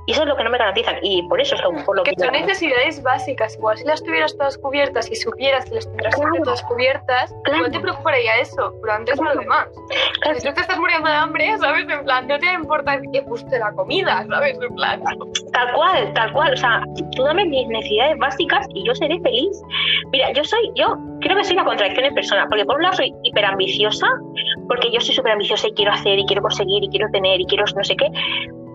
Y 0.07 0.11
eso 0.11 0.21
es 0.21 0.27
lo 0.27 0.35
que 0.35 0.43
no 0.43 0.49
me 0.51 0.57
garantizan. 0.57 0.97
Y 1.01 1.23
por 1.27 1.41
eso 1.41 1.55
es 1.55 1.61
lo, 1.61 1.71
por 1.83 1.97
lo 1.97 2.03
que, 2.03 2.13
son 2.17 2.31
necesidades 2.31 3.01
básicas. 3.01 3.55
Igual 3.55 3.77
si 3.77 3.85
las 3.85 4.03
tuvieras 4.03 4.37
todas 4.37 4.57
cubiertas 4.57 5.09
y 5.09 5.15
supieras 5.15 5.65
que 5.65 5.75
las 5.75 5.87
tendrás 5.87 6.15
todas 6.43 6.61
cubiertas, 6.63 7.33
no 7.51 7.71
te 7.71 7.79
preocuparía 7.79 8.37
eso. 8.39 8.73
Pero 8.81 8.93
antes 8.93 9.19
no 9.19 9.33
lo 9.33 9.39
demás. 9.39 9.67
Si 10.35 10.47
tú 10.47 10.53
te 10.53 10.61
estás 10.61 10.77
muriendo 10.77 11.09
de 11.09 11.15
hambre, 11.15 11.57
¿sabes? 11.57 11.87
En 11.89 12.03
plan, 12.03 12.27
no 12.27 12.37
te 12.37 12.53
importa 12.53 12.99
que 13.11 13.21
guste 13.21 13.57
la 13.57 13.71
comida, 13.73 14.25
¿sabes? 14.29 14.57
En 14.61 14.75
plan. 14.75 15.03
Tal 15.53 15.73
cual, 15.73 16.13
tal 16.13 16.33
cual. 16.33 16.53
O 16.53 16.57
sea, 16.57 16.83
tú 17.15 17.23
dame 17.23 17.45
mis 17.45 17.67
necesidades 17.67 18.17
básicas 18.19 18.67
y 18.73 18.85
yo 18.85 18.93
seré 18.93 19.19
feliz. 19.21 19.59
Mira, 20.11 20.31
yo 20.33 20.43
soy, 20.43 20.71
yo 20.75 20.97
creo 21.21 21.37
que 21.37 21.43
soy 21.43 21.53
una 21.53 21.65
contradicción 21.65 22.05
en 22.05 22.13
persona. 22.13 22.45
Porque 22.49 22.65
por 22.65 22.75
un 22.75 22.83
lado 22.83 22.95
soy 22.95 23.13
hiperambiciosa, 23.23 24.07
porque 24.67 24.91
yo 24.91 24.99
soy 24.99 25.15
súper 25.15 25.31
ambiciosa 25.31 25.67
y 25.67 25.73
quiero 25.73 25.91
hacer 25.91 26.19
y 26.19 26.25
quiero 26.25 26.43
conseguir 26.43 26.83
y 26.83 26.89
quiero 26.89 27.09
tener 27.11 27.41
y 27.41 27.45
quiero 27.45 27.65
no 27.75 27.83
sé 27.83 27.95
qué 27.95 28.07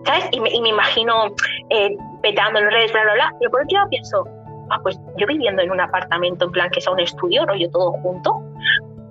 ¿sabes? 0.05 0.27
Y 0.31 0.39
me, 0.39 0.49
y 0.49 0.61
me 0.61 0.69
imagino 0.69 1.33
eh, 1.69 1.95
petando 2.21 2.59
en 2.59 2.71
redes, 2.71 2.91
bla, 2.91 3.03
bla, 3.03 3.13
bla. 3.13 3.35
Pero 3.39 3.51
por 3.51 3.61
otro 3.61 3.77
lado 3.77 3.89
pienso, 3.89 4.25
ah, 4.69 4.79
pues 4.81 4.99
yo 5.17 5.27
viviendo 5.27 5.61
en 5.61 5.71
un 5.71 5.79
apartamento, 5.79 6.45
en 6.45 6.51
plan 6.51 6.69
que 6.69 6.81
sea 6.81 6.93
un 6.93 6.99
estudio, 6.99 7.45
rollo 7.45 7.69
todo 7.71 7.91
junto, 8.03 8.41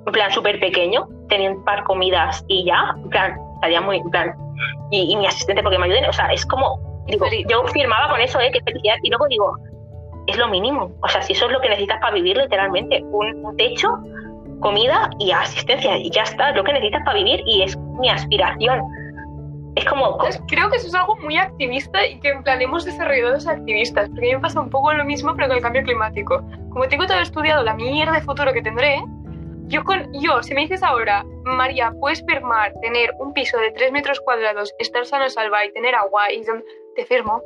en 0.07 0.13
plan 0.13 0.31
súper 0.31 0.59
pequeño, 0.61 1.09
teniendo 1.29 1.59
un 1.59 1.65
par 1.65 1.85
comidas 1.85 2.45
y 2.49 2.65
ya, 2.65 2.95
en 2.97 3.09
plan, 3.11 3.39
estaría 3.55 3.81
muy, 3.81 3.99
en 3.99 4.11
plan, 4.11 4.35
y, 4.91 5.17
mi 5.17 5.27
asistente 5.27 5.63
porque 5.63 5.79
me 5.79 5.87
ayuden, 5.87 6.07
o 6.07 6.13
sea, 6.13 6.27
es 6.33 6.45
como, 6.47 6.81
digo, 7.07 7.27
yo 7.49 7.65
firmaba 7.69 8.11
con 8.11 8.21
eso, 8.21 8.41
¿eh? 8.41 8.51
Qué 8.53 8.61
felicidad, 8.63 8.97
y 9.03 9.11
luego 9.11 9.27
digo, 9.29 9.57
es 10.27 10.37
lo 10.37 10.49
mínimo, 10.49 10.93
o 11.03 11.09
sea, 11.09 11.23
si 11.23 11.33
eso 11.33 11.47
es 11.47 11.53
lo 11.53 11.61
que 11.61 11.69
necesitas 11.69 12.01
para 12.01 12.15
vivir 12.15 12.37
literalmente, 12.37 13.03
un, 13.05 13.45
un 13.45 13.57
techo, 13.57 13.89
comida 14.61 15.11
y 15.19 15.31
asistencia, 15.31 15.97
y 15.97 16.11
ya 16.11 16.23
está, 16.23 16.51
es 16.51 16.57
lo 16.57 16.65
que 16.65 16.73
necesitas 16.73 17.03
para 17.05 17.17
vivir 17.17 17.43
y 17.47 17.63
es 17.63 17.77
mi 17.99 18.11
aspiración 18.11 18.83
es 19.77 19.85
como... 19.85 20.19
Creo 20.49 20.71
que 20.71 20.77
eso 20.77 20.89
es 20.89 20.95
algo 20.95 21.17
muy 21.17 21.37
activista 21.37 22.07
y 22.07 22.19
que 22.21 22.31
en 22.31 22.43
plan 22.43 22.61
hemos 22.61 22.85
desarrollado 22.85 23.33
los 23.33 23.47
activistas, 23.47 24.09
porque 24.09 24.27
a 24.27 24.29
mí 24.31 24.35
me 24.35 24.41
pasa 24.41 24.61
un 24.61 24.71
poco 24.71 24.93
lo 24.93 25.05
mismo 25.05 25.35
pero 25.35 25.49
con 25.49 25.57
el 25.57 25.63
cambio 25.63 25.83
climático. 25.83 26.43
Como 26.71 26.89
tengo 26.89 27.07
todo 27.07 27.21
estudiado 27.21 27.63
la 27.63 27.75
mierda 27.75 28.13
de 28.13 28.23
futuro 28.23 28.53
que 28.53 28.63
tendré, 28.63 29.03
yo, 29.67 29.85
con, 29.85 30.13
yo 30.13 30.43
si 30.43 30.53
me 30.55 30.63
dices 30.63 30.83
ahora, 30.83 31.25
María, 31.45 31.93
puedes 32.01 32.25
firmar 32.27 32.73
tener 32.83 33.13
un 33.21 33.33
piso 33.33 33.57
de 33.59 33.71
3 33.71 33.93
metros 33.93 34.21
cuadrados, 34.21 34.75
estar 34.79 35.07
sano 35.07 35.29
salva 35.31 35.65
y 35.65 35.73
tener 35.73 35.95
agua, 35.95 36.33
y 36.33 36.43
te 36.97 37.07
firmo. 37.07 37.41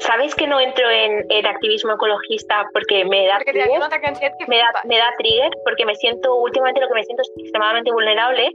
¿Sabéis 0.00 0.34
que 0.34 0.46
no 0.46 0.60
entro 0.60 0.88
en, 0.90 1.24
el 1.28 1.46
activismo 1.46 1.92
ecologista 1.92 2.68
porque 2.72 3.04
me 3.04 3.26
da, 3.26 3.38
trigger, 3.38 3.68
me, 4.48 4.58
da, 4.58 4.66
me 4.84 4.98
da 4.98 5.12
trigger 5.18 5.50
porque 5.64 5.84
me 5.84 5.94
siento, 5.94 6.34
últimamente 6.36 6.80
lo 6.80 6.88
que 6.88 6.94
me 6.94 7.04
siento 7.04 7.22
es 7.22 7.32
extremadamente 7.38 7.92
vulnerable 7.92 8.50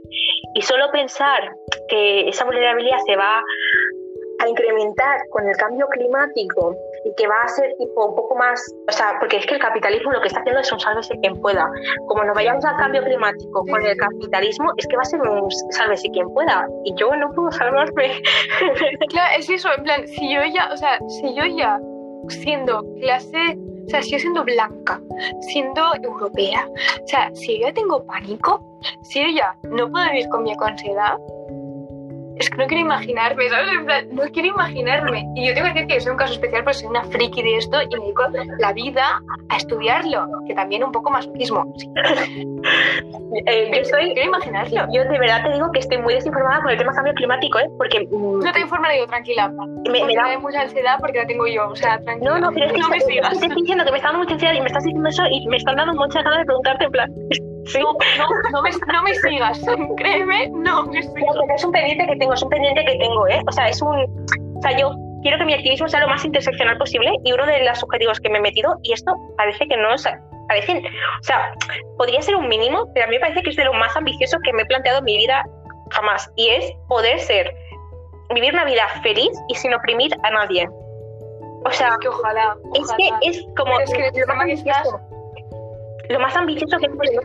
y 0.54 0.62
solo 0.62 0.90
pensar 0.90 1.52
que 1.88 2.28
esa 2.28 2.44
vulnerabilidad 2.44 2.98
se 3.06 3.16
va 3.16 3.42
a 4.40 4.48
incrementar 4.48 5.20
con 5.30 5.48
el 5.48 5.56
cambio 5.56 5.86
climático 5.88 6.76
y 7.04 7.14
que 7.16 7.26
va 7.26 7.42
a 7.42 7.48
ser 7.48 7.74
tipo 7.78 8.06
un 8.06 8.14
poco 8.14 8.36
más, 8.36 8.60
o 8.88 8.92
sea, 8.92 9.16
porque 9.18 9.36
es 9.38 9.46
que 9.46 9.54
el 9.54 9.60
capitalismo 9.60 10.12
lo 10.12 10.20
que 10.20 10.28
está 10.28 10.40
haciendo 10.40 10.60
es 10.60 10.72
un 10.72 10.80
sálvese 10.80 11.14
quien 11.20 11.40
pueda. 11.40 11.68
Como 12.06 12.24
nos 12.24 12.34
vayamos 12.34 12.64
al 12.64 12.76
cambio 12.76 13.02
climático 13.02 13.64
con 13.64 13.84
el 13.84 13.96
capitalismo, 13.96 14.72
es 14.76 14.86
que 14.86 14.96
va 14.96 15.02
a 15.02 15.06
ser 15.06 15.20
un 15.20 15.50
sálvese 15.70 16.08
quien 16.10 16.28
pueda 16.32 16.66
y 16.84 16.94
yo 16.94 17.14
no 17.16 17.30
puedo 17.32 17.50
salvarme. 17.50 18.22
Claro, 19.08 19.38
es 19.38 19.50
eso, 19.50 19.68
en 19.76 19.82
plan, 19.82 20.06
si 20.06 20.32
yo 20.32 20.40
ya, 20.44 20.70
o 20.72 20.76
sea, 20.76 20.98
si 21.20 21.34
yo 21.34 21.44
ya 21.44 21.78
siendo 22.28 22.82
clase 23.00 23.58
o 23.86 23.88
sea, 23.88 24.02
si 24.02 24.12
yo 24.12 24.18
siendo 24.18 24.44
blanca, 24.44 25.00
siendo 25.40 25.82
europea, 26.02 26.68
o 27.02 27.08
sea, 27.08 27.30
si 27.34 27.58
yo 27.58 27.66
ya 27.66 27.74
tengo 27.74 28.04
pánico, 28.06 28.60
si 29.02 29.20
yo 29.20 29.28
ya 29.36 29.56
no 29.64 29.90
puedo 29.90 30.04
vivir 30.06 30.28
con 30.28 30.44
mi 30.44 30.54
ansiedad, 30.58 31.18
es 32.36 32.50
que 32.50 32.56
no 32.56 32.66
quiero 32.66 32.84
imaginarme, 32.84 33.48
¿sabes? 33.48 33.70
En 33.72 33.84
plan, 33.84 34.08
no 34.12 34.22
quiero 34.32 34.48
imaginarme. 34.48 35.24
Y 35.34 35.46
yo 35.46 35.54
tengo 35.54 35.68
que 35.68 35.74
decir 35.74 35.86
que 35.86 36.00
soy 36.00 36.12
un 36.12 36.18
caso 36.18 36.32
especial 36.34 36.64
porque 36.64 36.78
soy 36.78 36.88
una 36.88 37.04
friki 37.04 37.42
de 37.42 37.56
esto 37.56 37.82
y 37.82 37.86
me 37.86 38.00
dedico 38.00 38.24
la 38.58 38.72
vida 38.72 39.20
a 39.48 39.56
estudiarlo, 39.56 40.26
que 40.46 40.54
también 40.54 40.84
un 40.84 40.92
poco 40.92 41.10
masoquismo. 41.10 41.72
Sí. 41.76 41.90
eh, 43.46 43.70
yo 43.76 43.84
soy, 43.84 44.12
quiero 44.14 44.28
imaginarlo. 44.28 44.86
Yo 44.92 45.04
de 45.04 45.18
verdad 45.18 45.44
te 45.44 45.52
digo 45.52 45.70
que 45.72 45.80
estoy 45.80 45.98
muy 45.98 46.14
desinformada 46.14 46.62
con 46.62 46.70
el 46.70 46.78
tema 46.78 46.92
cambio 46.92 47.14
climático, 47.14 47.58
¿eh? 47.58 47.68
Porque... 47.78 48.06
Mm, 48.10 48.40
no 48.40 48.52
te 48.52 48.60
informa, 48.60 48.90
digo, 48.90 49.06
tranquila. 49.06 49.52
Me, 49.90 50.04
me 50.04 50.14
da 50.14 50.38
mucha 50.38 50.62
ansiedad 50.62 50.98
porque 51.00 51.18
la 51.18 51.26
tengo 51.26 51.46
yo, 51.46 51.68
o 51.68 51.76
sea, 51.76 52.00
tranquila. 52.00 52.38
No, 52.38 52.40
no, 52.40 52.50
pero 52.52 52.66
es 52.66 52.72
que 52.72 52.78
no 52.78 52.88
me 52.88 53.00
sigas. 53.00 53.38
Te 53.38 53.46
estoy 53.46 53.62
diciendo 53.62 53.84
que 53.84 53.90
me 53.90 53.96
está 53.98 54.08
dando 54.08 54.20
mucha 54.20 54.34
ansiedad 54.34 54.54
y 54.54 54.60
me 54.60 54.66
estás 54.66 54.84
diciendo 54.84 55.08
eso 55.08 55.22
y 55.30 55.46
me 55.48 55.56
están 55.56 55.76
dando 55.76 55.94
muchas 55.94 56.24
ganas 56.24 56.40
de 56.40 56.44
preguntarte 56.46 56.84
en 56.84 56.90
plan... 56.90 57.12
No, 57.74 57.92
no, 58.18 58.50
no, 58.50 58.62
me, 58.62 58.70
no 58.70 59.02
me 59.02 59.14
sigas, 59.14 59.60
créeme, 59.96 60.48
no 60.48 60.84
me 60.84 61.02
sigas. 61.02 61.36
es 61.54 61.64
un 61.64 61.72
pendiente 61.72 62.06
que 62.06 62.16
tengo, 62.16 62.34
es 62.34 62.42
un 62.42 62.48
pendiente 62.48 62.84
que 62.84 62.96
tengo, 62.98 63.28
¿eh? 63.28 63.42
O 63.46 63.52
sea, 63.52 63.68
es 63.68 63.80
un... 63.80 63.98
O 64.56 64.62
sea, 64.62 64.76
yo 64.76 64.92
quiero 65.22 65.38
que 65.38 65.44
mi 65.44 65.54
activismo 65.54 65.88
sea 65.88 66.00
lo 66.00 66.08
más 66.08 66.24
interseccional 66.24 66.76
posible 66.78 67.12
y 67.24 67.32
uno 67.32 67.46
de 67.46 67.64
los 67.64 67.82
objetivos 67.82 68.20
que 68.20 68.28
me 68.28 68.38
he 68.38 68.40
metido, 68.40 68.76
y 68.82 68.92
esto 68.92 69.14
parece 69.36 69.66
que 69.66 69.76
no 69.76 69.94
es... 69.94 70.06
Parece, 70.48 70.82
o 71.20 71.22
sea, 71.22 71.54
podría 71.96 72.20
ser 72.20 72.34
un 72.34 72.48
mínimo, 72.48 72.86
pero 72.94 73.06
a 73.06 73.08
mí 73.08 73.16
me 73.16 73.20
parece 73.20 73.42
que 73.42 73.50
es 73.50 73.56
de 73.56 73.64
lo 73.64 73.72
más 73.74 73.96
ambicioso 73.96 74.38
que 74.44 74.52
me 74.52 74.62
he 74.62 74.66
planteado 74.66 74.98
en 74.98 75.04
mi 75.04 75.16
vida 75.16 75.44
jamás, 75.90 76.30
y 76.36 76.48
es 76.48 76.72
poder 76.88 77.20
ser, 77.20 77.54
vivir 78.34 78.52
una 78.52 78.64
vida 78.64 78.88
feliz 79.02 79.30
y 79.48 79.54
sin 79.54 79.72
oprimir 79.72 80.12
a 80.24 80.30
nadie. 80.30 80.68
O 81.64 81.70
sea, 81.70 81.90
es 81.90 81.98
que 81.98 82.08
ojalá, 82.08 82.56
es 82.74 82.92
que 82.94 83.10
es 83.22 83.46
como 83.56 83.78
es 83.78 83.92
que 83.92 84.10
lo 86.08 86.20
más 86.20 86.36
ambicioso 86.36 86.76
que 86.78 86.88
puede 86.90 87.18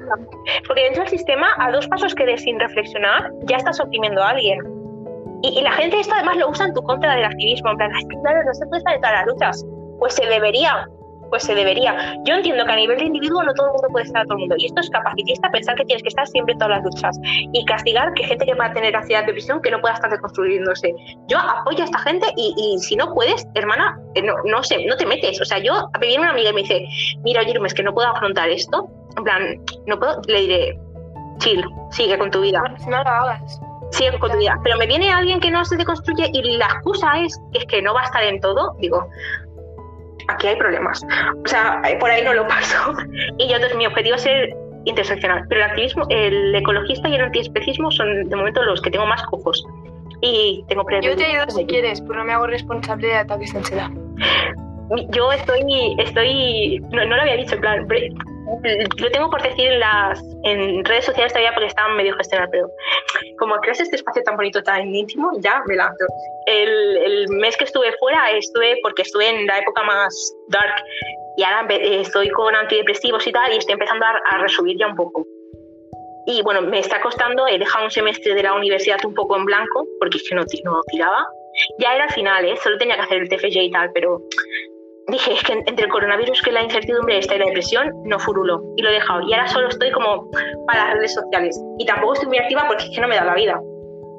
Porque 0.68 0.84
dentro 0.84 1.04
del 1.04 1.10
sistema, 1.10 1.48
a 1.58 1.72
dos 1.72 1.88
pasos 1.88 2.14
que 2.16 2.26
des 2.26 2.42
sin 2.42 2.60
reflexionar, 2.60 3.32
ya 3.44 3.58
estás 3.58 3.80
oprimiendo 3.80 4.22
a 4.24 4.30
alguien. 4.30 4.60
Y, 5.44 5.62
la 5.62 5.72
gente 5.72 6.00
esto 6.00 6.14
además 6.16 6.38
lo 6.38 6.50
usa 6.50 6.66
en 6.66 6.74
tu 6.74 6.82
contra 6.82 7.16
del 7.16 7.26
activismo, 7.26 7.72
en 7.72 7.78
plan, 7.78 7.92
claro, 8.24 8.44
no 8.44 8.54
se 8.54 8.66
puede 8.66 8.80
estar 8.80 8.96
en 8.96 9.02
todas 9.02 9.16
las 9.16 9.28
luchas. 9.28 9.66
Pues 10.00 10.16
se 10.16 10.26
debería, 10.26 10.88
pues 11.30 11.44
se 11.44 11.56
debería. 11.56 12.16
Yo 12.26 12.36
entiendo 12.36 12.66
que 12.66 12.72
a 12.72 12.76
nivel 12.76 12.98
de 12.98 13.06
individuo 13.06 13.44
no 13.44 13.54
todo 13.54 13.68
el 13.68 13.74
mundo 13.74 13.88
puede 13.92 14.06
estar 14.06 14.22
a 14.22 14.26
todo 14.26 14.36
el 14.36 14.40
mundo. 14.42 14.56
Y 14.58 14.66
esto 14.66 14.82
es 14.82 14.90
capacitista 14.90 15.50
pensar 15.52 15.76
que 15.76 15.86
tienes 15.86 16.04
que 16.04 16.10
estar 16.10 16.28
siempre 16.28 16.54
en 16.54 16.60
todas 16.60 16.78
las 16.78 16.84
luchas. 16.84 17.20
Y 17.54 17.66
castigar 17.66 18.14
que 18.14 18.24
gente 18.24 18.46
que 18.46 18.54
va 18.54 18.66
a 18.66 18.74
tener 18.74 18.96
ansiedad 18.96 19.26
de 19.26 19.34
prisión 19.34 19.62
que 19.62 19.72
no 19.72 19.80
pueda 19.82 19.96
estar 19.96 20.10
reconstruyéndose. 20.10 20.94
Yo 21.28 21.38
apoyo 21.38 21.82
a 21.82 21.86
esta 21.86 22.00
gente 22.00 22.28
y, 22.36 22.78
si 22.80 22.96
no 22.96 23.14
puedes, 23.14 23.48
hermana, 23.56 24.00
eh, 24.16 24.22
no, 24.22 24.36
no 24.46 24.64
sé, 24.64 24.86
no 24.86 24.96
te 24.98 25.06
metes. 25.06 25.40
O 25.42 25.46
sea, 25.46 25.60
yo 25.60 25.74
a 25.74 26.00
viene 26.00 26.20
una 26.20 26.32
amiga 26.32 26.52
y 26.52 26.54
me 26.54 26.62
dice, 26.62 26.86
mira, 27.24 27.42
oye, 27.42 27.54
es 27.66 27.74
que 27.74 27.84
no 27.84 27.94
puedo 27.94 28.08
afrontar 28.08 28.50
esto. 28.50 28.90
En 29.18 29.24
plan, 29.24 29.42
no 29.88 29.98
puedo, 29.98 30.22
le 30.28 30.42
diré, 30.42 30.80
chill, 31.40 31.64
sigue 31.92 32.18
con 32.18 32.32
tu 32.32 32.42
vida. 32.42 32.62
No 32.88 33.04
lo 33.04 33.10
hagas 33.10 33.60
sigue 33.92 34.18
con 34.20 34.32
tu 34.32 34.38
vida. 34.38 34.60
Pero 34.64 34.78
me 34.78 34.88
viene 34.88 35.12
alguien 35.12 35.40
que 35.40 35.52
no 35.52 35.64
se 35.66 35.78
deconstruye 35.78 36.30
y 36.34 36.58
la 36.58 36.66
excusa 36.66 37.20
es 37.20 37.40
que 37.52 37.60
es 37.60 37.66
que 37.66 37.82
no 37.82 37.94
va 37.94 38.02
a 38.02 38.06
estar 38.06 38.24
en 38.24 38.40
todo. 38.40 38.76
Digo, 38.80 39.08
aquí 40.28 40.48
hay 40.48 40.56
problemas. 40.56 41.04
O 41.44 41.48
sea, 41.48 41.82
por 42.00 42.10
ahí 42.10 42.24
no 42.24 42.34
lo 42.34 42.48
paso. 42.48 42.94
Y 43.38 43.48
yo, 43.48 43.56
entonces, 43.56 43.78
mi 43.78 43.86
objetivo 43.86 44.16
es 44.16 44.22
ser 44.22 44.56
interseccional. 44.86 45.46
Pero 45.50 45.64
el 45.64 45.70
activismo, 45.70 46.06
el 46.10 46.56
ecologista 46.56 47.10
y 47.10 47.16
el 47.16 47.22
antiespecismo 47.22 47.92
son 47.92 48.30
de 48.30 48.36
momento 48.36 48.64
los 48.64 48.82
que 48.82 48.90
tengo 48.90 49.06
más 49.06 49.24
ojos. 49.32 49.66
Y 50.22 50.64
tengo 50.68 50.84
Yo 51.02 51.16
te 51.16 51.26
ayudo 51.26 51.50
si 51.50 51.66
quieres, 51.66 52.02
pero 52.02 52.16
no 52.16 52.26
me 52.26 52.34
hago 52.34 52.48
responsable 52.48 53.08
de 53.08 53.16
ataques 53.18 53.52
de 53.54 53.60
ansiedad. 53.60 53.90
Yo 55.10 55.32
estoy, 55.32 55.96
estoy, 56.00 56.80
no, 56.92 57.06
no 57.06 57.16
lo 57.18 57.22
había 57.22 57.36
dicho, 57.36 57.56
en 57.56 57.62
plan, 57.62 57.88
lo 58.98 59.12
tengo 59.12 59.30
por 59.30 59.42
decir 59.42 59.72
en 59.72 59.80
las 59.80 60.24
en 60.44 60.86
redes 60.86 61.06
sociales 61.06 61.34
todavía 61.34 61.54
porque 61.54 61.68
estaban 61.68 61.98
medio 61.98 62.16
gestionadas, 62.16 62.50
pero 62.52 62.70
como 63.38 63.56
creas 63.58 63.80
este 63.80 63.98
espacio 63.98 64.24
tan 64.24 64.36
bonito, 64.36 64.64
tan 64.64 64.94
íntimo, 64.94 65.32
ya 65.40 65.62
me 65.68 65.76
lanzo. 65.76 66.06
El, 66.46 66.98
el, 66.98 67.28
mes 67.30 67.58
que 67.58 67.66
estuve 67.66 67.92
fuera 68.00 68.32
estuve 68.32 68.80
porque 68.82 69.02
estuve 69.02 69.28
en 69.28 69.46
la 69.48 69.60
época 69.60 69.84
más 69.84 70.34
dark 70.50 70.76
y 71.36 71.44
ahora 71.44 71.68
estoy 71.76 72.30
con 72.30 72.56
antidepresivos 72.56 73.28
y 73.28 73.32
tal 73.32 73.54
y 73.54 73.58
estoy 73.58 73.74
empezando 73.74 74.06
a, 74.06 74.20
a 74.32 74.38
resubir 74.40 74.78
ya 74.80 74.88
un 74.88 74.96
poco. 74.96 75.26
Y 76.26 76.42
bueno, 76.42 76.62
me 76.62 76.80
está 76.80 77.02
costando, 77.02 77.48
he 77.48 77.58
dejado 77.58 77.86
un 77.86 77.92
semestre 77.92 78.34
de 78.34 78.44
la 78.44 78.54
universidad 78.54 79.00
un 79.06 79.14
poco 79.14 79.38
en 79.38 79.46
blanco 79.46 79.86
porque 80.00 80.18
es 80.18 80.28
que 80.28 80.36
no, 80.36 80.42
no 80.64 80.82
tiraba. 80.92 81.26
Ya 81.80 81.96
era 81.96 82.08
final, 82.10 82.46
¿eh? 82.46 82.56
solo 82.58 82.78
tenía 82.78 82.96
que 82.96 83.02
hacer 83.02 83.22
el 83.22 83.30
TFG 83.30 83.58
y 83.58 83.72
tal, 83.72 83.90
pero 83.94 84.22
dije, 85.08 85.34
es 85.34 85.44
que 85.44 85.54
entre 85.54 85.86
el 85.86 85.92
coronavirus, 85.92 86.42
que 86.42 86.52
la 86.52 86.64
incertidumbre 86.64 87.18
esta 87.18 87.36
y 87.36 87.40
la 87.40 87.46
depresión, 87.46 87.94
no 88.04 88.20
furulo. 88.20 88.62
Y 88.76 88.82
lo 88.82 88.90
he 88.90 88.94
dejado. 88.94 89.22
Y 89.28 89.34
ahora 89.34 89.48
solo 89.48 89.70
estoy 89.70 89.92
como 89.92 90.30
para 90.68 90.86
las 90.86 90.94
redes 90.96 91.14
sociales. 91.14 91.60
Y 91.80 91.86
tampoco 91.86 92.14
estoy 92.14 92.28
muy 92.28 92.38
activa 92.40 92.66
porque 92.68 92.84
es 92.86 92.90
que 92.94 93.02
no 93.02 93.08
me 93.08 93.16
da 93.16 93.24
la 93.24 93.36
vida. 93.36 93.60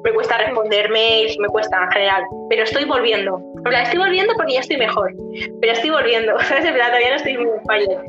Me 0.03 0.13
cuesta 0.13 0.37
responder 0.37 0.89
mails, 0.89 1.37
me 1.39 1.47
cuesta 1.49 1.83
en 1.83 1.91
general. 1.91 2.23
Pero 2.49 2.63
estoy 2.63 2.85
volviendo. 2.85 3.35
O 3.35 3.69
sea, 3.69 3.83
estoy 3.83 3.99
volviendo 3.99 4.33
porque 4.35 4.53
ya 4.53 4.59
estoy 4.61 4.77
mejor. 4.77 5.13
Pero 5.61 5.73
estoy 5.73 5.89
volviendo. 5.89 6.33
En 6.49 6.73
verdad, 6.73 6.87
todavía 6.87 7.09
no 7.09 7.15
estoy 7.15 7.37
muy 7.37 7.59
fire. 7.67 8.01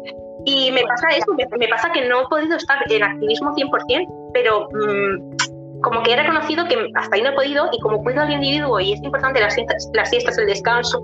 Y 0.46 0.72
me 0.72 0.82
pasa 0.82 1.08
eso, 1.10 1.26
me, 1.34 1.68
pasa 1.68 1.92
que 1.92 2.08
no 2.08 2.22
he 2.22 2.28
podido 2.28 2.56
estar 2.56 2.78
en 2.90 3.02
activismo 3.02 3.54
100%, 3.54 4.30
pero 4.32 4.68
mmm, 4.72 5.36
como 5.82 6.02
que 6.02 6.14
he 6.14 6.16
reconocido 6.16 6.66
que 6.66 6.78
hasta 6.94 7.14
ahí 7.14 7.20
no 7.20 7.28
he 7.28 7.34
podido 7.34 7.68
y 7.70 7.78
como 7.80 8.02
cuido 8.02 8.22
al 8.22 8.32
individuo 8.32 8.80
y 8.80 8.94
es 8.94 9.02
importante 9.02 9.38
las, 9.38 9.54
las 9.92 10.08
siestas, 10.08 10.38
el 10.38 10.46
descanso, 10.46 11.02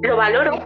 lo 0.00 0.16
valoro 0.16 0.64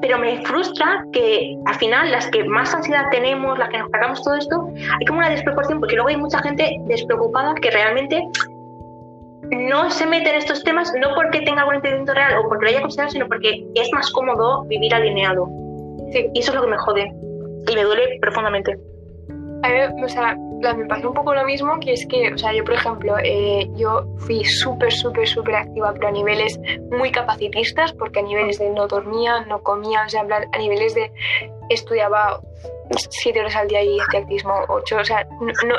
pero 0.00 0.18
me 0.18 0.40
frustra 0.44 1.04
que 1.12 1.56
al 1.66 1.74
final 1.76 2.10
las 2.10 2.26
que 2.28 2.44
más 2.44 2.74
ansiedad 2.74 3.06
tenemos, 3.10 3.58
las 3.58 3.68
que 3.68 3.78
nos 3.78 3.90
cargamos 3.90 4.22
todo 4.22 4.34
esto, 4.34 4.68
hay 4.98 5.06
como 5.06 5.18
una 5.18 5.30
desproporción 5.30 5.80
porque 5.80 5.94
luego 5.94 6.08
hay 6.08 6.16
mucha 6.16 6.40
gente 6.40 6.76
despreocupada 6.86 7.54
que 7.54 7.70
realmente 7.70 8.22
no 9.50 9.90
se 9.90 10.06
mete 10.06 10.30
en 10.30 10.36
estos 10.36 10.64
temas 10.64 10.92
no 11.00 11.14
porque 11.14 11.40
tenga 11.42 11.60
algún 11.60 11.76
impedimento 11.76 12.14
real 12.14 12.38
o 12.38 12.48
porque 12.48 12.64
lo 12.64 12.70
haya 12.70 12.80
considerado, 12.80 13.12
sino 13.12 13.28
porque 13.28 13.66
es 13.74 13.92
más 13.92 14.10
cómodo 14.10 14.64
vivir 14.64 14.94
alineado. 14.94 15.48
Sí. 16.12 16.30
Y 16.32 16.40
eso 16.40 16.50
es 16.50 16.56
lo 16.56 16.62
que 16.62 16.70
me 16.70 16.78
jode 16.78 17.12
y 17.68 17.74
me 17.74 17.84
duele 17.84 18.18
profundamente. 18.20 18.78
A 19.62 19.68
mí, 19.68 20.02
o 20.02 20.08
sea, 20.08 20.36
me 20.72 20.86
pasó 20.86 21.08
un 21.08 21.14
poco 21.14 21.34
lo 21.34 21.44
mismo, 21.44 21.78
que 21.80 21.92
es 21.92 22.06
que, 22.06 22.32
o 22.32 22.38
sea, 22.38 22.52
yo, 22.52 22.64
por 22.64 22.74
ejemplo, 22.74 23.16
eh, 23.22 23.68
yo 23.74 24.06
fui 24.18 24.44
súper, 24.44 24.92
súper, 24.92 25.28
súper 25.28 25.56
activa, 25.56 25.92
pero 25.92 26.08
a 26.08 26.10
niveles 26.10 26.58
muy 26.90 27.10
capacitistas, 27.10 27.92
porque 27.92 28.20
a 28.20 28.22
niveles 28.22 28.58
de 28.58 28.70
no 28.70 28.86
dormía, 28.86 29.40
no 29.46 29.62
comía, 29.62 30.04
o 30.06 30.08
sea, 30.08 30.22
a 30.22 30.58
niveles 30.58 30.94
de 30.94 31.12
estudiaba 31.68 32.40
siete 33.10 33.40
horas 33.40 33.56
al 33.56 33.68
día 33.68 33.82
y 33.82 33.98
hacía 33.98 34.20
activismo 34.20 34.54
ocho, 34.68 34.98
o 34.98 35.04
sea, 35.04 35.26
no, 35.40 35.76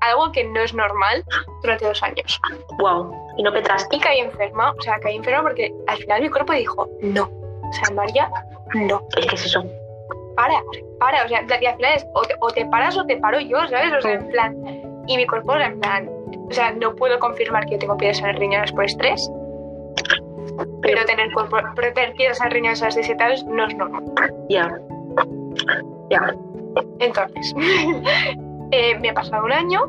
algo 0.00 0.32
que 0.32 0.44
no 0.44 0.60
es 0.60 0.72
normal 0.74 1.24
durante 1.62 1.86
dos 1.86 2.02
años. 2.02 2.40
Wow, 2.78 3.12
y 3.36 3.42
no 3.42 3.52
petraste. 3.52 3.96
Y 3.96 4.00
caí 4.00 4.20
enferma, 4.20 4.72
o 4.72 4.82
sea, 4.82 4.98
caí 5.00 5.16
enferma 5.16 5.42
porque 5.42 5.72
al 5.86 5.98
final 5.98 6.22
mi 6.22 6.30
cuerpo 6.30 6.52
dijo, 6.52 6.88
no, 7.02 7.24
o 7.24 7.72
sea, 7.72 7.94
María, 7.94 8.30
no. 8.74 9.06
Es 9.16 9.26
que 9.26 9.34
es 9.34 9.46
eso 9.46 9.64
para, 10.36 10.62
para, 10.98 11.24
o 11.24 11.28
sea, 11.28 11.44
y 11.60 11.66
al 11.66 11.76
final 11.76 11.94
es 11.94 12.06
o 12.14 12.48
te, 12.48 12.66
paras 12.66 12.96
o 12.96 13.04
te 13.04 13.16
paro 13.16 13.40
yo, 13.40 13.58
¿sabes? 13.68 13.92
O 13.92 14.00
sea, 14.00 14.12
en 14.14 14.28
plan, 14.28 14.56
y 15.06 15.16
mi 15.16 15.26
cuerpo, 15.26 15.54
en 15.56 15.80
plan, 15.80 16.10
o 16.48 16.52
sea, 16.52 16.72
no 16.72 16.94
puedo 16.94 17.18
confirmar 17.18 17.64
que 17.66 17.72
yo 17.72 17.78
tengo 17.78 17.96
piedras 17.96 18.20
en 18.20 18.28
los 18.28 18.36
riñones 18.36 18.72
por 18.72 18.84
estrés, 18.84 19.30
pero 20.82 21.04
tener, 21.04 21.32
cuerpo, 21.32 21.56
pero 21.74 21.92
tener 21.92 22.12
piedras 22.14 22.40
en 22.40 22.46
los 22.46 22.54
riñones 22.54 22.82
a 22.82 22.86
las 22.86 22.94
17 22.94 23.22
años 23.22 23.44
no 23.44 23.66
es 23.66 23.76
normal. 23.76 24.04
Ya, 24.48 24.78
ya. 26.10 26.34
Entonces, 26.98 27.54
eh, 28.70 28.98
me 29.00 29.10
ha 29.10 29.14
pasado 29.14 29.44
un 29.44 29.52
año 29.52 29.80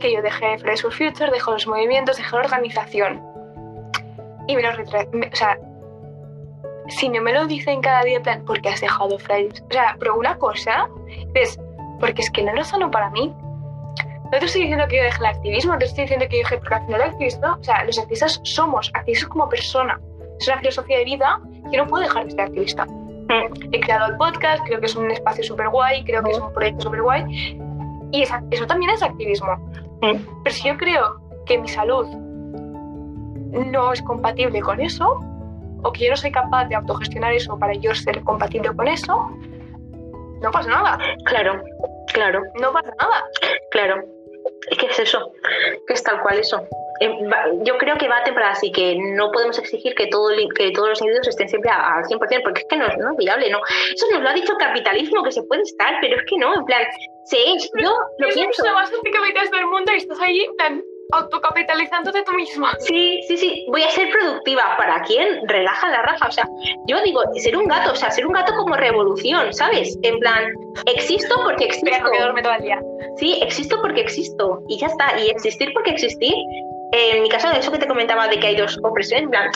que 0.00 0.12
yo 0.12 0.22
dejé 0.22 0.58
Fridays 0.58 0.82
for 0.82 0.92
Future, 0.92 1.30
dejé 1.30 1.50
los 1.50 1.66
movimientos, 1.66 2.16
dejé 2.16 2.36
la 2.36 2.42
organización. 2.42 3.22
Y 4.46 4.56
me 4.56 4.62
los 4.62 4.76
retrasé, 4.76 5.08
o 5.10 5.36
sea, 5.36 5.58
si 6.88 7.08
no 7.08 7.20
me 7.22 7.32
lo 7.32 7.46
dicen 7.46 7.80
cada 7.80 8.02
día, 8.02 8.20
plan, 8.20 8.44
¿por 8.44 8.60
qué 8.60 8.70
has 8.70 8.80
dejado 8.80 9.18
Fridays? 9.18 9.62
O 9.62 9.72
sea, 9.72 9.96
pero 9.98 10.16
una 10.16 10.36
cosa 10.38 10.88
es, 11.34 11.58
porque 12.00 12.22
es 12.22 12.30
que 12.30 12.42
no 12.42 12.58
es 12.60 12.68
sano 12.68 12.90
para 12.90 13.10
mí. 13.10 13.34
No 14.32 14.38
te 14.38 14.44
estoy 14.44 14.62
diciendo 14.62 14.86
que 14.88 14.96
yo 14.96 15.02
deje 15.04 15.18
el 15.18 15.26
activismo, 15.26 15.78
te 15.78 15.84
estoy 15.84 16.02
diciendo 16.02 16.26
que 16.28 16.38
yo 16.38 16.42
deje, 16.42 16.58
porque 16.58 16.74
al 16.74 16.86
final 16.86 17.00
el 17.00 17.08
activista, 17.10 17.54
o 17.54 17.62
sea, 17.62 17.84
los 17.84 17.98
activistas 17.98 18.40
somos 18.42 18.90
activistas 18.94 19.28
como 19.28 19.48
persona. 19.48 20.00
Es 20.40 20.48
una 20.48 20.58
filosofía 20.58 20.98
de 20.98 21.04
vida 21.04 21.40
que 21.70 21.76
no 21.76 21.86
puedo 21.86 22.02
dejar 22.02 22.24
de 22.24 22.30
ser 22.32 22.40
activista. 22.40 22.86
Mm. 22.86 23.72
He 23.72 23.80
creado 23.80 24.12
el 24.12 24.16
podcast, 24.16 24.64
creo 24.64 24.80
que 24.80 24.86
es 24.86 24.96
un 24.96 25.10
espacio 25.10 25.44
súper 25.44 25.68
guay, 25.68 26.04
creo 26.04 26.22
que 26.22 26.32
es 26.32 26.38
un 26.38 26.52
proyecto 26.52 26.82
súper 26.82 27.02
guay. 27.02 27.58
Y 28.12 28.22
eso 28.22 28.66
también 28.66 28.90
es 28.90 29.02
activismo. 29.02 29.56
Mm. 30.02 30.18
Pero 30.44 30.54
si 30.54 30.68
yo 30.68 30.76
creo 30.76 31.20
que 31.46 31.58
mi 31.58 31.68
salud 31.68 32.06
no 33.52 33.92
es 33.92 34.02
compatible 34.02 34.60
con 34.60 34.80
eso, 34.80 35.20
o 35.82 35.92
que 35.92 36.04
yo 36.04 36.10
no 36.10 36.16
soy 36.16 36.32
capaz 36.32 36.66
de 36.66 36.74
autogestionar 36.74 37.32
eso 37.32 37.58
para 37.58 37.74
yo 37.74 37.94
ser 37.94 38.22
compatible 38.22 38.74
con 38.74 38.88
eso, 38.88 39.30
no 40.40 40.50
pasa 40.50 40.70
nada. 40.70 40.98
Claro, 41.24 41.62
claro. 42.12 42.42
No 42.60 42.72
pasa 42.72 42.92
nada. 42.98 43.24
Claro. 43.70 44.04
Es 44.70 44.78
que 44.78 44.86
es 44.86 44.98
eso, 44.98 45.32
que 45.86 45.94
es 45.94 46.02
tal 46.02 46.20
cual 46.22 46.38
eso. 46.38 46.62
Eh, 47.00 47.10
yo 47.62 47.76
creo 47.78 47.96
que 47.98 48.08
va 48.08 48.18
a 48.18 48.24
temporada 48.24 48.52
así, 48.52 48.72
que 48.72 48.96
no 48.96 49.30
podemos 49.30 49.58
exigir 49.58 49.94
que, 49.94 50.06
todo, 50.06 50.30
que 50.54 50.70
todos 50.70 50.88
los 50.90 51.00
individuos 51.00 51.28
estén 51.28 51.48
siempre 51.48 51.70
al 51.70 52.04
100%, 52.04 52.42
porque 52.42 52.60
es 52.60 52.66
que 52.68 52.76
no, 52.76 52.86
no 52.86 53.10
es 53.12 53.16
viable, 53.18 53.50
¿no? 53.50 53.60
Eso 53.94 54.06
nos 54.12 54.22
lo 54.22 54.28
ha 54.28 54.34
dicho 54.34 54.52
el 54.52 54.58
capitalismo, 54.58 55.22
que 55.22 55.32
se 55.32 55.42
puede 55.42 55.62
estar, 55.62 55.94
pero 56.00 56.16
es 56.16 56.22
que 56.26 56.38
no, 56.38 56.54
en 56.54 56.64
plan, 56.64 56.84
sí, 57.24 57.58
yo 57.74 57.90
lo 58.18 58.28
pienso. 58.28 58.64
Es 58.64 58.72
más 58.72 58.92
anticapitalismo 58.92 59.56
del 59.56 59.66
mundo 59.66 59.92
y 59.92 59.96
estás 59.96 60.20
ahí, 60.20 60.40
en 60.40 60.56
plan, 60.56 60.82
autocapitalizándote 61.12 62.22
tú 62.22 62.32
misma. 62.32 62.72
Sí, 62.80 63.20
sí, 63.28 63.36
sí. 63.36 63.66
Voy 63.68 63.82
a 63.82 63.90
ser 63.90 64.08
productiva. 64.10 64.76
¿Para 64.76 65.02
quién? 65.02 65.46
Relaja 65.48 65.88
la 65.88 66.02
raja. 66.02 66.28
O 66.28 66.32
sea, 66.32 66.48
yo 66.86 67.00
digo, 67.02 67.22
ser 67.34 67.56
un 67.56 67.66
gato, 67.66 67.92
o 67.92 67.96
sea, 67.96 68.10
ser 68.10 68.26
un 68.26 68.32
gato 68.32 68.54
como 68.56 68.76
revolución, 68.76 69.52
¿sabes? 69.52 69.96
En 70.02 70.18
plan, 70.18 70.44
existo 70.86 71.34
porque 71.42 71.64
existo. 71.64 71.90
Pero 71.90 72.10
que 72.10 72.18
duerme 72.20 72.42
todo 72.42 72.54
el 72.54 72.62
día. 72.62 72.80
Sí, 73.16 73.38
existo 73.42 73.80
porque 73.80 74.00
existo. 74.00 74.62
Y 74.68 74.78
ya 74.78 74.88
está. 74.88 75.18
Y 75.20 75.30
existir 75.30 75.70
porque 75.72 75.90
existir. 75.90 76.34
En 76.92 77.22
mi 77.22 77.28
caso, 77.28 77.50
de 77.50 77.58
eso 77.58 77.72
que 77.72 77.78
te 77.78 77.88
comentaba 77.88 78.28
de 78.28 78.38
que 78.38 78.46
hay 78.46 78.56
dos 78.56 78.78
opresiones, 78.82 79.24
en 79.24 79.30
plan, 79.30 79.50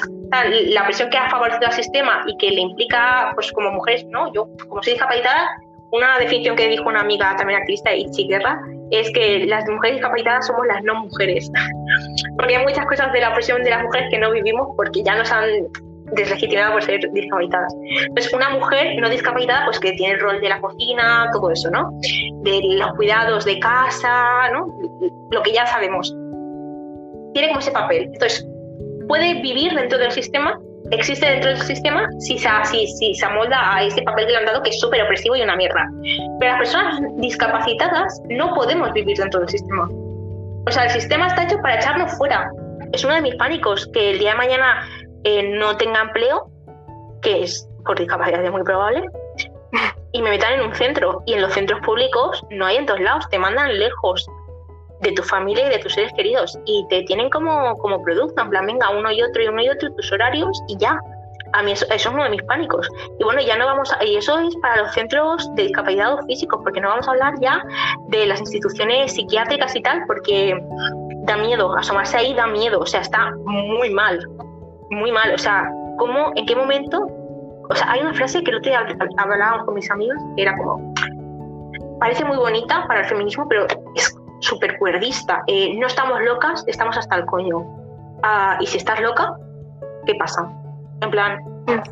la 0.67 0.83
opresión 0.83 1.11
que 1.11 1.17
ha 1.17 1.31
favorecido 1.31 1.67
al 1.67 1.73
sistema 1.73 2.25
y 2.27 2.37
que 2.39 2.51
le 2.51 2.61
implica, 2.61 3.33
pues 3.35 3.53
como 3.53 3.71
mujeres, 3.71 4.05
¿no? 4.07 4.33
Yo, 4.33 4.49
como 4.69 4.83
soy 4.83 4.95
discapacitada, 4.95 5.49
una 5.93 6.19
definición 6.19 6.57
que 6.57 6.69
dijo 6.69 6.89
una 6.89 7.01
amiga 7.01 7.35
también 7.37 7.61
activista, 7.61 7.95
Ichi 7.95 8.27
Guerra, 8.27 8.61
es 8.91 9.11
que 9.13 9.47
las 9.47 9.69
mujeres 9.69 9.97
discapacitadas 9.97 10.47
somos 10.47 10.67
las 10.67 10.83
no 10.83 10.95
mujeres. 11.05 11.51
Porque 12.37 12.57
hay 12.57 12.65
muchas 12.65 12.87
cosas 12.87 13.13
de 13.13 13.21
la 13.21 13.31
opresión 13.31 13.63
de 13.63 13.71
las 13.71 13.83
mujeres 13.83 14.09
que 14.11 14.19
no 14.19 14.31
vivimos 14.31 14.69
porque 14.77 15.03
ya 15.03 15.15
nos 15.17 15.31
han 15.31 15.49
deslegitimado 16.13 16.73
por 16.73 16.83
ser 16.83 17.01
discapacitadas. 17.13 17.73
Entonces, 18.09 18.33
una 18.33 18.51
mujer 18.51 18.97
no 18.99 19.09
discapacitada, 19.09 19.65
pues 19.67 19.79
que 19.79 19.93
tiene 19.93 20.15
el 20.15 20.21
rol 20.21 20.41
de 20.41 20.49
la 20.49 20.61
cocina, 20.61 21.29
todo 21.33 21.51
eso, 21.51 21.71
¿no? 21.71 21.91
De 22.43 22.61
los 22.79 22.93
cuidados 22.95 23.45
de 23.45 23.59
casa, 23.61 24.51
¿no? 24.53 24.67
Lo 25.31 25.43
que 25.43 25.53
ya 25.53 25.67
sabemos. 25.67 26.13
Tiene 27.33 27.49
como 27.49 27.61
ese 27.61 27.71
papel. 27.71 28.11
Entonces, 28.13 28.47
puede 29.07 29.41
vivir 29.41 29.73
dentro 29.75 29.99
del 29.99 30.11
sistema 30.11 30.59
existe 30.91 31.27
dentro 31.27 31.51
del 31.51 31.61
sistema 31.61 32.09
si 32.19 32.39
se, 32.39 32.49
si, 32.65 33.15
se 33.15 33.27
amolda 33.27 33.75
a 33.75 33.83
ese 33.83 34.03
papel 34.03 34.27
que 34.27 34.33
le 34.33 34.39
han 34.39 34.47
dado 34.47 34.63
que 34.63 34.71
es 34.71 34.81
súper 34.81 35.03
opresivo 35.03 35.37
y 35.37 35.43
una 35.43 35.57
mierda. 35.57 35.89
Pero 36.39 36.53
las 36.53 36.59
personas 36.59 37.01
discapacitadas 37.17 38.21
no 38.29 38.55
podemos 38.55 38.93
vivir 38.93 39.17
dentro 39.17 39.41
del 39.41 39.49
sistema. 39.49 39.89
O 40.67 40.71
sea, 40.71 40.85
el 40.85 40.91
sistema 40.91 41.29
está 41.29 41.45
hecho 41.45 41.59
para 41.63 41.77
echarnos 41.77 42.17
fuera. 42.17 42.51
Es 42.93 43.05
uno 43.05 43.15
de 43.15 43.23
mis 43.23 43.35
pánicos, 43.37 43.89
que 43.93 44.11
el 44.11 44.19
día 44.19 44.33
de 44.33 44.37
mañana 44.37 44.89
eh, 45.25 45.43
no 45.59 45.77
tenga 45.77 46.03
empleo, 46.03 46.51
que 47.23 47.43
es 47.45 47.69
por 47.85 47.99
discapacidad 47.99 48.45
es 48.45 48.51
muy 48.51 48.63
probable, 48.63 49.05
y 50.13 50.23
me 50.23 50.31
metan 50.31 50.55
en 50.55 50.67
un 50.67 50.75
centro. 50.75 51.23
Y 51.27 51.35
en 51.35 51.43
los 51.43 51.53
centros 51.53 51.81
públicos 51.81 52.45
no 52.51 52.67
hay 52.67 52.77
en 52.77 52.87
todos 52.87 53.01
lados, 53.01 53.29
te 53.31 53.39
mandan 53.39 53.79
lejos 53.79 54.27
de 55.01 55.13
tu 55.13 55.23
familia 55.23 55.67
y 55.67 55.71
de 55.71 55.79
tus 55.79 55.95
seres 55.95 56.13
queridos 56.15 56.59
y 56.67 56.87
te 56.89 57.03
tienen 57.05 57.31
como, 57.31 57.77
como 57.79 58.03
producto, 58.03 58.43
en 58.43 58.51
plan, 58.51 58.67
venga, 58.67 58.91
uno 58.91 59.11
y 59.11 59.23
otro 59.23 59.43
y 59.43 59.49
uno 59.49 59.63
y 59.63 59.69
otro, 59.69 59.93
tus 59.95 60.13
horarios 60.13 60.63
y 60.69 60.77
ya. 60.77 60.99
A 61.53 61.65
mí 61.65 61.73
eso, 61.73 61.85
es 61.91 62.07
uno 62.07 62.23
de 62.23 62.31
mis 62.31 62.43
pánicos. 62.45 62.89
Y 63.19 63.25
bueno, 63.25 63.41
ya 63.41 63.57
no 63.57 63.67
vamos 63.67 63.93
a, 63.93 64.05
y 64.05 64.17
eso 64.17 64.39
es 64.39 64.55
para 64.57 64.83
los 64.83 64.93
centros 64.93 65.53
de 65.57 65.65
discapacidad 65.65 66.17
físicos, 66.27 66.61
porque 66.63 66.81
no 66.81 66.89
vamos 66.89 67.09
a 67.09 67.11
hablar 67.11 67.35
ya 67.41 67.65
de 68.09 68.27
las 68.27 68.41
instituciones 68.41 69.13
psiquiátricas 69.15 69.75
y 69.75 69.83
tal, 69.83 70.05
porque 70.07 70.57
da 71.25 71.37
miedo, 71.37 71.77
asomarse 71.77 72.19
ahí 72.19 72.35
da 72.35 72.47
miedo, 72.47 72.79
o 72.79 72.87
sea, 72.87 73.01
está 73.01 73.33
muy 73.45 73.91
mal, 73.91 74.25
muy 74.91 75.11
mal, 75.11 75.35
o 75.35 75.39
sea, 75.39 75.69
¿cómo, 75.99 76.33
en 76.37 76.47
qué 76.47 76.55
momento? 76.55 77.07
O 77.69 77.75
sea, 77.75 77.91
hay 77.91 78.01
una 78.01 78.15
frase 78.15 78.43
que 78.45 78.51
el 78.51 78.59
otro 78.59 78.71
día 78.71 78.87
hablábamos 79.17 79.65
con 79.65 79.75
mis 79.75 79.91
amigos, 79.91 80.17
que 80.37 80.43
era 80.43 80.57
como, 80.57 80.95
parece 82.01 82.25
muy 82.25 82.37
bonita 82.37 82.85
para 82.89 83.01
el 83.01 83.07
feminismo, 83.07 83.47
pero 83.49 83.67
es 83.95 84.20
súper 84.41 84.79
cuerdista. 84.79 85.43
Eh, 85.47 85.75
no 85.79 85.87
estamos 85.87 86.21
locas, 86.23 86.65
estamos 86.67 86.97
hasta 86.97 87.17
el 87.17 87.27
coño. 87.27 87.65
Ah, 88.23 88.59
y 88.61 88.67
si 88.67 88.79
estás 88.79 89.01
loca, 89.01 89.35
¿qué 90.07 90.15
pasa? 90.17 90.51
En 91.01 91.11
plan, 91.11 91.39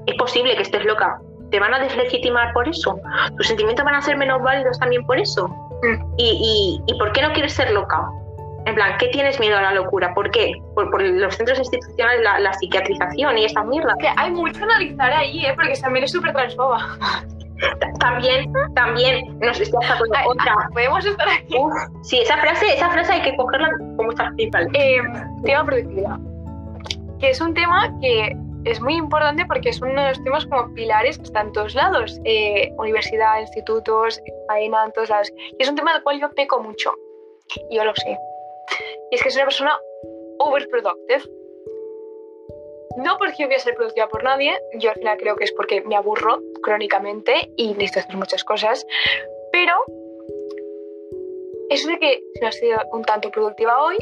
es 0.06 0.14
posible 0.16 0.56
que 0.56 0.62
estés 0.62 0.84
loca. 0.84 1.20
¿Te 1.50 1.60
van 1.60 1.72
a 1.72 1.78
deslegitimar 1.78 2.52
por 2.52 2.68
eso? 2.68 3.00
¿Tus 3.36 3.46
sentimientos 3.46 3.84
van 3.84 3.94
a 3.94 4.02
ser 4.02 4.16
menos 4.16 4.42
válidos 4.42 4.78
también 4.78 5.04
por 5.06 5.18
eso? 5.18 5.48
¿Y, 6.18 6.82
y, 6.86 6.98
por 6.98 7.12
qué 7.12 7.22
no 7.22 7.32
quieres 7.32 7.54
ser 7.54 7.70
loca? 7.70 8.06
En 8.66 8.74
plan, 8.74 8.98
¿qué 8.98 9.08
tienes 9.08 9.40
miedo 9.40 9.56
a 9.56 9.62
la 9.62 9.72
locura? 9.72 10.12
¿Por 10.12 10.30
qué? 10.30 10.52
Por, 10.74 11.00
los 11.00 11.34
centros 11.34 11.58
institucionales, 11.58 12.22
la, 12.22 12.52
psiquiatrización 12.52 13.38
y 13.38 13.46
esa 13.46 13.64
mierda. 13.64 13.94
Que 13.98 14.08
hay 14.14 14.30
mucho 14.30 14.60
a 14.60 14.64
analizar 14.64 15.10
ahí, 15.10 15.46
¿eh? 15.46 15.54
porque 15.54 15.72
también 15.80 16.04
es 16.04 16.12
súper 16.12 16.32
transfoba. 16.32 16.98
También, 18.00 18.52
también 18.74 19.38
nos 19.40 19.60
está 19.60 19.78
otra. 20.26 20.68
Podemos 20.72 21.04
estar 21.04 21.28
aquí. 21.28 21.56
sí, 22.02 22.20
esa 22.20 22.36
frase, 22.38 22.74
esa 22.74 22.90
frase 22.90 23.12
hay 23.12 23.22
que 23.22 23.36
cogerla 23.36 23.70
como 23.96 24.10
está 24.10 24.26
principal. 24.28 24.68
Eh, 24.74 24.98
tema 25.44 25.64
productividad. 25.64 26.18
Que 27.18 27.30
es 27.30 27.40
un 27.40 27.54
tema 27.54 27.92
que 28.00 28.36
es 28.64 28.80
muy 28.80 28.94
importante 28.94 29.44
porque 29.46 29.70
es 29.70 29.80
uno 29.80 30.00
de 30.00 30.08
los 30.10 30.22
temas 30.22 30.46
como 30.46 30.72
pilares 30.74 31.18
que 31.18 31.24
están 31.24 31.48
en 31.48 31.52
todos 31.52 31.74
lados. 31.74 32.20
Eh, 32.24 32.72
universidad, 32.78 33.40
institutos, 33.40 34.20
faena, 34.46 34.84
en 34.84 34.92
todos 34.92 35.08
lados. 35.08 35.32
Y 35.58 35.62
es 35.62 35.68
un 35.68 35.74
tema 35.74 35.94
del 35.94 36.02
cual 36.02 36.20
yo 36.20 36.30
peco 36.30 36.62
mucho. 36.62 36.92
Yo 37.70 37.84
lo 37.84 37.94
sé. 37.96 38.16
Y 39.10 39.14
es 39.14 39.22
que 39.22 39.30
soy 39.30 39.40
una 39.40 39.46
persona 39.46 39.72
overproductive 40.38 41.22
no 42.98 43.16
porque 43.18 43.36
yo 43.38 43.46
voy 43.46 43.56
a 43.56 43.60
ser 43.60 43.74
productiva 43.74 44.08
por 44.08 44.24
nadie, 44.24 44.58
yo 44.74 44.90
al 44.90 44.96
final 44.96 45.16
creo 45.18 45.36
que 45.36 45.44
es 45.44 45.52
porque 45.52 45.80
me 45.82 45.96
aburro 45.96 46.40
crónicamente 46.62 47.52
y 47.56 47.68
necesito 47.74 48.00
hacer 48.00 48.16
muchas 48.16 48.44
cosas, 48.44 48.86
pero 49.52 49.74
eso 51.70 51.88
de 51.88 51.98
que 51.98 52.22
si 52.34 52.40
no 52.40 52.48
has 52.48 52.56
sido 52.56 52.78
un 52.92 53.04
tanto 53.04 53.30
productiva 53.30 53.82
hoy, 53.84 53.96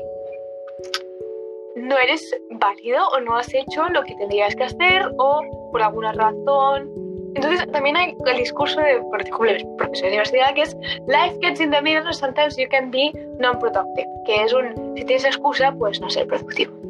no 1.77 1.99
eres 1.99 2.35
válido 2.51 3.07
o 3.09 3.21
no 3.21 3.37
has 3.37 3.53
hecho 3.53 3.89
lo 3.91 4.03
que 4.03 4.15
tendrías 4.15 4.57
que 4.57 4.65
hacer 4.65 5.11
o 5.19 5.43
por 5.71 5.83
alguna 5.83 6.13
razón 6.13 6.91
Entonces 7.35 7.71
también 7.71 7.99
hay 7.99 8.17
el 8.25 8.37
discurso 8.39 8.81
de, 8.81 8.99
por 9.11 9.21
ejemplo, 9.21 9.51
el 9.51 9.67
profesor 9.77 10.05
de 10.05 10.09
universidad 10.09 10.55
que 10.55 10.63
es 10.63 10.75
Life 11.07 11.39
gets 11.43 11.61
in 11.61 11.71
the 11.71 11.83
middle, 11.83 12.11
sometimes 12.15 12.57
you 12.57 12.67
can 12.71 12.91
be 12.91 13.13
non-productive, 13.39 14.07
que 14.25 14.43
es 14.43 14.55
un, 14.55 14.97
si 14.97 15.05
tienes 15.05 15.25
excusa, 15.27 15.73
pues 15.79 16.01
no 16.01 16.09
ser 16.09 16.27
productivo. 16.27 16.86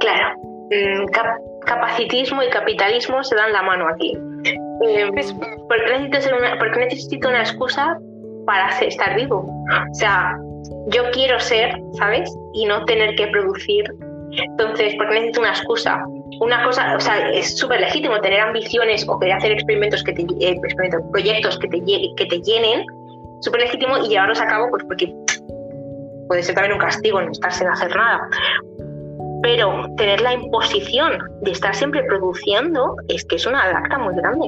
Claro, 0.00 0.36
mm, 0.70 1.06
capacitismo 1.66 2.42
y 2.42 2.50
capitalismo 2.50 3.22
se 3.22 3.34
dan 3.36 3.52
la 3.52 3.62
mano 3.62 3.86
aquí. 3.88 4.16
Eh, 4.86 5.10
¿por, 5.68 5.84
qué 5.84 5.98
necesito 5.98 6.36
una, 6.36 6.56
necesito 6.76 7.28
una 7.28 7.40
excusa 7.40 7.98
para 8.46 8.68
estar 8.80 9.14
vivo? 9.14 9.46
O 9.90 9.94
sea, 9.94 10.38
yo 10.86 11.10
quiero 11.12 11.38
ser, 11.38 11.78
¿sabes? 11.98 12.34
Y 12.54 12.64
no 12.64 12.84
tener 12.86 13.14
que 13.14 13.26
producir. 13.28 13.84
Entonces, 14.32 14.94
¿por 14.96 15.08
qué 15.08 15.14
necesito 15.14 15.40
una 15.40 15.50
excusa? 15.50 16.02
Una 16.40 16.64
cosa, 16.64 16.96
o 16.96 17.00
sea, 17.00 17.30
es 17.30 17.58
súper 17.58 17.80
legítimo 17.80 18.18
tener 18.20 18.40
ambiciones 18.40 19.06
o 19.06 19.18
querer 19.18 19.36
hacer 19.36 19.52
experimentos 19.52 20.02
que 20.02 20.12
te, 20.12 20.22
eh, 20.40 20.56
proyectos 21.12 21.58
que 21.58 21.68
te, 21.68 21.82
que 22.16 22.26
te 22.26 22.40
llenen, 22.40 22.86
súper 23.40 23.60
legítimo 23.62 23.98
y 23.98 24.08
llevarlos 24.08 24.40
a 24.40 24.46
cabo, 24.46 24.68
pues 24.70 24.84
porque 24.84 25.12
puede 26.28 26.42
ser 26.42 26.54
también 26.54 26.74
un 26.74 26.78
castigo 26.78 27.20
no 27.20 27.30
estar 27.32 27.52
sin 27.52 27.66
hacer 27.66 27.94
nada 27.94 28.20
pero 29.42 29.86
tener 29.96 30.20
la 30.20 30.34
imposición 30.34 31.18
de 31.42 31.52
estar 31.52 31.74
siempre 31.74 32.02
produciendo 32.04 32.96
es 33.08 33.24
que 33.24 33.36
es 33.36 33.46
una 33.46 33.72
lacta 33.72 33.98
muy 33.98 34.14
grande. 34.14 34.46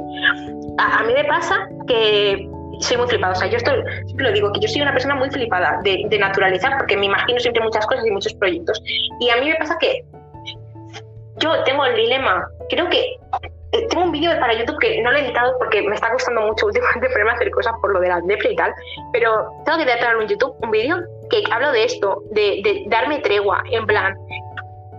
A, 0.78 1.03
mí 1.05 1.12
me 1.14 1.24
pasa 1.24 1.68
que 1.86 2.49
soy 2.80 2.97
muy 2.97 3.09
flipada, 3.09 3.32
o 3.32 3.36
sea, 3.36 3.49
yo 3.49 3.57
estoy, 3.57 3.82
siempre 4.05 4.26
lo 4.26 4.32
digo, 4.32 4.53
que 4.53 4.61
yo 4.61 4.68
soy 4.68 4.82
una 4.82 4.93
persona 4.93 5.14
muy 5.14 5.30
flipada 5.30 5.80
de, 5.82 6.18
naturalizar, 6.18 6.76
porque 6.78 6.97
me 6.97 7.07
imagino 7.07 7.38
siempre 7.40 7.62
muchas 7.62 7.86
cosas 7.86 8.07
y 8.07 8.11
muchos 8.11 8.34
proyectos. 8.34 8.82
Y 9.20 9.30
a 9.30 9.36
mí 9.36 9.49
me 9.49 9.57
pasa 9.57 9.76
que 9.78 10.05
yo 11.38 11.64
tengo 11.64 11.84
el 11.84 11.97
dilema, 11.97 12.47
creo 12.68 12.88
que 12.88 13.16
eh, 13.72 13.86
tengo 13.88 14.05
un 14.05 14.12
vídeo 14.12 14.38
para 14.38 14.53
YouTube 14.53 14.78
que 14.78 15.01
no 15.01 15.11
lo 15.11 15.16
he 15.16 15.24
editado 15.24 15.57
porque 15.59 15.82
me 15.82 15.95
está 15.95 16.12
costando 16.12 16.43
mucho 16.43 16.66
últimamente 16.72 17.09
ponerme 17.09 17.32
hacer 17.32 17.51
cosas 17.51 17.72
por 17.80 17.93
lo 17.93 18.01
de 18.01 18.09
la 18.09 18.20
depre 18.20 18.53
y 18.53 18.57
tal, 18.57 18.74
pero 19.12 19.51
tengo 19.64 19.78
que 19.78 19.84
editar 19.84 20.14
en 20.20 20.28
YouTube 20.28 20.55
un 20.61 20.70
vídeo 20.70 20.97
que 21.30 21.43
hablo 21.51 21.72
de 21.72 21.84
esto, 21.84 22.22
de, 22.32 22.61
de 22.62 22.84
darme 22.88 23.20
tregua, 23.20 23.62
en 23.70 23.86
plan, 23.86 24.14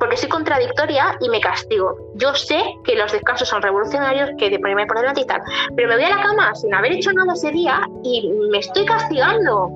porque 0.04 0.18
soy 0.18 0.28
contradictoria 0.28 1.16
y 1.22 1.30
me 1.30 1.40
castigo. 1.40 1.96
Yo 2.16 2.36
sé 2.36 2.62
que 2.84 2.94
los 2.94 3.10
descansos 3.14 3.48
son 3.48 3.62
revolucionarios, 3.62 4.32
que 4.38 4.50
de 4.50 4.60
ponerme 4.60 4.86
por 4.86 4.98
delante 4.98 5.22
y 5.22 5.26
tal, 5.26 5.42
pero 5.78 5.88
me 5.88 5.96
voy 5.96 6.04
a 6.04 6.10
la 6.10 6.22
cama 6.22 6.54
sin 6.56 6.74
haber 6.74 6.92
hecho 6.92 7.14
nada 7.14 7.32
ese 7.32 7.52
día 7.52 7.88
y 8.04 8.30
me 8.52 8.58
estoy 8.58 8.84
castigando. 8.84 9.72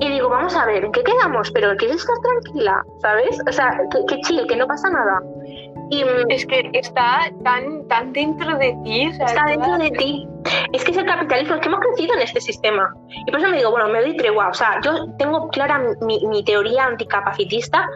Y 0.00 0.08
digo, 0.10 0.28
vamos 0.28 0.56
a 0.56 0.66
ver, 0.66 0.84
¿en 0.84 0.90
qué 0.90 1.04
quedamos? 1.04 1.52
Pero 1.52 1.76
que 1.76 1.86
estar 1.86 2.16
tranquila, 2.24 2.84
¿sabes? 3.02 3.38
O 3.48 3.52
sea, 3.52 3.80
que, 4.08 4.20
chill, 4.22 4.48
que 4.48 4.56
no 4.56 4.66
pasa 4.66 4.90
nada. 4.90 5.22
Y, 5.92 6.04
es 6.30 6.46
que 6.46 6.70
está 6.72 7.30
tan, 7.44 7.86
tan 7.86 8.14
dentro 8.14 8.56
de 8.56 8.74
ti. 8.82 9.02
está 9.02 9.44
dentro 9.44 9.76
de 9.76 9.90
ti. 9.90 10.26
Es 10.72 10.84
que 10.84 10.90
es 10.90 10.96
el 10.96 11.04
capitalismo, 11.04 11.54
es 11.54 11.60
que 11.60 11.68
hemos 11.68 11.80
crecido 11.80 12.14
en 12.14 12.22
este 12.22 12.40
sistema. 12.40 12.94
Y 13.26 13.30
por 13.30 13.40
eso 13.40 13.50
me 13.50 13.58
digo, 13.58 13.70
bueno, 13.70 13.88
me 13.88 14.00
doy 14.00 14.16
tregua. 14.16 14.48
O 14.48 14.54
sea, 14.54 14.80
yo 14.82 15.06
tengo 15.18 15.48
clara 15.48 15.82
mi, 16.00 16.26
mi 16.26 16.42
teoría 16.44 16.86
anticapacitista 16.86 17.86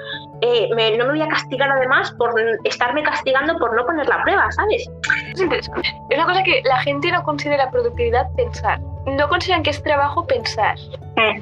eh, 0.42 0.96
no 0.98 1.06
me 1.06 1.12
voy 1.12 1.22
a 1.22 1.28
castigar 1.28 1.70
además 1.70 2.12
por 2.12 2.34
estarme 2.64 3.02
castigando 3.02 3.56
por 3.58 3.74
no 3.74 3.84
poner 3.86 4.06
la 4.06 4.22
prueba, 4.22 4.50
¿sabes? 4.52 4.88
Es 5.32 5.40
interesante. 5.40 5.88
Es 6.10 6.18
una 6.18 6.26
cosa 6.26 6.42
que 6.42 6.60
la 6.64 6.78
gente 6.80 7.10
no 7.10 7.22
considera 7.22 7.70
productividad 7.70 8.30
pensar. 8.36 8.78
No 9.06 9.28
consideran 9.28 9.62
que 9.62 9.70
es 9.70 9.82
trabajo 9.82 10.26
pensar. 10.26 10.76
Mm. 11.16 11.40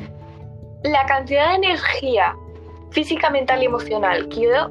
La 0.84 1.04
cantidad 1.06 1.50
de 1.50 1.54
energía 1.56 2.36
física, 2.90 3.30
mental 3.30 3.62
y 3.62 3.66
emocional 3.66 4.28
que 4.28 4.42
yo 4.42 4.70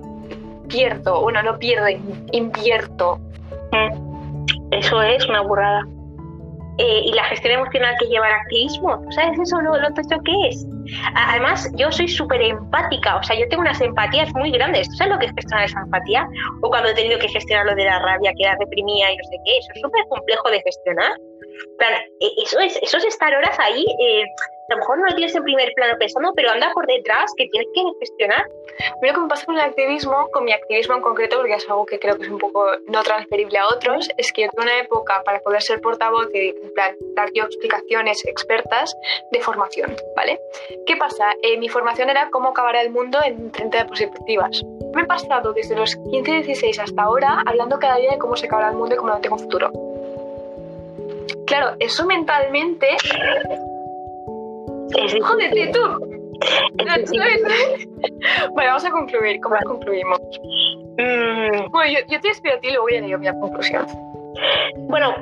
pierdo, 0.74 1.21
bueno, 1.21 1.43
no 1.43 1.57
pierdo, 1.59 1.86
invierto. 2.32 3.19
Mm. 3.71 4.45
Eso 4.71 5.01
es 5.01 5.28
una 5.30 5.41
burrada. 5.41 5.84
Eh, 6.80 7.01
y 7.05 7.13
la 7.13 7.26
gestión 7.26 7.53
emocional 7.53 7.95
que 7.99 8.07
lleva 8.07 8.28
el 8.28 8.34
activismo. 8.34 8.99
sabes 9.11 9.39
eso 9.39 9.61
lo, 9.61 9.78
lo 9.78 9.93
que 9.93 10.47
es? 10.49 10.65
Además, 11.13 11.71
yo 11.76 11.91
soy 11.91 12.07
súper 12.07 12.41
empática, 12.41 13.17
o 13.17 13.24
sea, 13.24 13.38
yo 13.38 13.47
tengo 13.49 13.61
unas 13.61 13.80
empatías 13.80 14.34
muy 14.34 14.49
grandes. 14.51 14.89
¿Tú 14.89 14.95
sabes 14.95 15.13
lo 15.13 15.19
que 15.19 15.28
es 15.28 15.34
gestionar 15.34 15.65
esa 15.65 15.80
empatía? 15.82 16.28
O 16.63 16.69
cuando 16.69 16.89
he 16.89 16.93
tenido 16.95 17.19
que 17.19 17.30
gestionar 17.30 17.67
lo 17.67 17.76
de 17.76 17.86
la 17.86 17.99
rabia 17.99 18.34
que 18.36 18.43
la 18.43 18.53
y 18.53 19.17
no 19.17 19.24
sé 19.24 19.38
qué, 19.45 19.57
eso 19.59 19.71
es 19.76 19.82
súper 19.82 20.03
complejo 20.09 20.49
de 20.49 20.61
gestionar. 20.61 21.13
E, 22.20 22.28
eso 22.43 22.60
es, 22.60 22.78
eso 22.82 22.97
es 22.97 23.06
estar 23.06 23.34
horas 23.36 23.58
ahí 23.60 23.86
eh, 23.99 24.24
a 24.70 24.74
lo 24.76 24.80
mejor 24.80 24.97
no 24.97 25.06
lo 25.06 25.16
tienes 25.16 25.36
en 25.36 25.43
primer 25.43 25.74
plano 25.74 25.97
pensando, 25.99 26.32
pero 26.36 26.51
anda 26.51 26.72
por 26.74 26.88
detrás 26.88 27.32
que 27.36 27.47
tienes 27.47 27.68
que 27.74 27.82
gestionar. 27.99 28.47
Mira 29.01 29.14
cómo 29.14 29.28
pasa 29.28 29.45
con 29.45 29.56
el 29.56 29.62
activismo, 29.62 30.30
con 30.32 30.45
mi 30.45 30.54
activismo 30.54 30.95
en 30.95 31.01
concreto, 31.01 31.38
porque 31.38 31.54
es 31.56 31.70
algo 31.70 31.86
que 31.86 31.99
creo 31.99 32.18
que 32.18 32.24
es 32.24 32.30
un 32.30 32.38
poco 32.38 32.66
no 32.88 33.04
transferible 33.04 33.58
a 33.58 33.68
otros, 33.68 34.10
es 34.18 34.32
que 34.32 34.43
yo 34.43 34.49
tuve 34.49 34.64
una 34.64 34.80
época 34.80 35.22
para 35.26 35.39
poder 35.41 35.62
ser 35.62 35.82
portavoz 35.82 36.28
y 36.34 36.54
plan, 36.76 36.95
dar 37.16 37.30
yo 37.34 37.43
explicaciones 37.43 38.26
expertas 38.26 38.95
de 39.32 39.41
formación, 39.41 39.95
¿vale? 40.16 40.39
¿Qué 40.86 40.95
pasa? 40.95 41.34
Eh, 41.43 41.58
mi 41.58 41.70
formación 41.70 42.10
era 42.10 42.30
cómo 42.32 42.49
acabar 42.49 42.76
el 42.78 42.89
mundo 42.89 43.20
en 43.24 43.51
30 43.51 43.88
perspectivas. 43.88 44.64
Me 44.95 45.01
he 45.01 45.06
pasado 45.06 45.54
desde 45.54 45.76
los 45.76 45.95
15-16 45.97 46.80
hasta 46.80 47.01
ahora 47.01 47.43
hablando 47.45 47.80
cada 47.80 47.97
día 47.97 48.12
de 48.12 48.18
cómo 48.18 48.36
se 48.36 48.45
acabará 48.45 48.70
el 48.70 48.78
mundo 48.78 48.95
y 48.95 48.97
cómo 48.97 49.10
no 49.10 49.20
tengo 49.20 49.38
futuro. 49.38 49.93
Claro, 51.48 51.76
eso 51.80 52.06
mentalmente 52.06 52.88
¡Jódete 55.22 55.72
tú! 55.74 56.14
bueno, 58.54 58.70
vamos 58.70 58.86
a 58.86 58.91
concluir. 58.91 59.39
¿Cómo 59.41 59.56
concluimos? 59.66 60.20
Mm. 60.98 61.72
Bueno, 61.72 62.00
yo, 62.08 62.20
te 62.20 62.30
espero 62.30 62.56
a 62.56 62.60
ti 62.60 62.68
y 62.68 62.72
luego 62.72 62.89
ya 62.89 63.02
digo 63.02 63.18
mi 63.18 63.28
conclusión. 63.39 63.86
Bueno, 64.89 65.14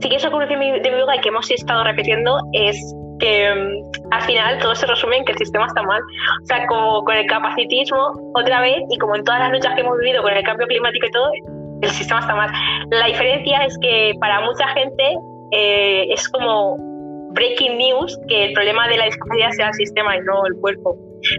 si 0.00 0.08
quieres 0.08 0.24
la 0.24 0.30
conclusión 0.30 0.60
de 0.60 0.90
mi 0.90 1.00
duda 1.00 1.16
y 1.16 1.20
que 1.20 1.28
hemos 1.28 1.50
estado 1.50 1.84
repitiendo 1.84 2.40
es 2.52 2.76
que 3.20 3.54
mm, 3.54 4.12
al 4.12 4.22
final 4.22 4.58
todo 4.58 4.74
se 4.74 4.86
resume 4.86 5.18
en 5.18 5.24
que 5.24 5.32
el 5.32 5.38
sistema 5.38 5.66
está 5.66 5.82
mal. 5.82 6.00
O 6.42 6.46
sea, 6.46 6.66
como 6.66 7.04
con 7.04 7.16
el 7.16 7.26
capacitismo, 7.26 8.12
otra 8.34 8.60
vez, 8.60 8.82
y 8.90 8.98
como 8.98 9.16
en 9.16 9.24
todas 9.24 9.40
las 9.40 9.52
luchas 9.52 9.74
que 9.74 9.80
hemos 9.80 9.98
vivido 9.98 10.22
con 10.22 10.32
el 10.32 10.42
cambio 10.44 10.66
climático 10.66 11.06
y 11.06 11.10
todo, 11.10 11.30
el 11.82 11.90
sistema 11.90 12.20
está 12.20 12.34
mal. 12.34 12.50
La 12.90 13.06
diferencia 13.06 13.64
es 13.64 13.76
que 13.80 14.14
para 14.20 14.40
mucha 14.40 14.68
gente 14.68 15.16
eh, 15.52 16.06
es 16.12 16.28
como 16.28 16.76
breaking 17.32 17.78
news 17.78 18.18
que 18.28 18.46
el 18.46 18.52
problema 18.52 18.88
de 18.88 18.96
la 18.96 19.04
discapacidad 19.04 19.50
sea 19.52 19.68
el 19.68 19.74
sistema 19.74 20.16
y 20.16 20.20
no 20.20 20.46
el 20.46 20.54
cuerpo, 20.56 20.96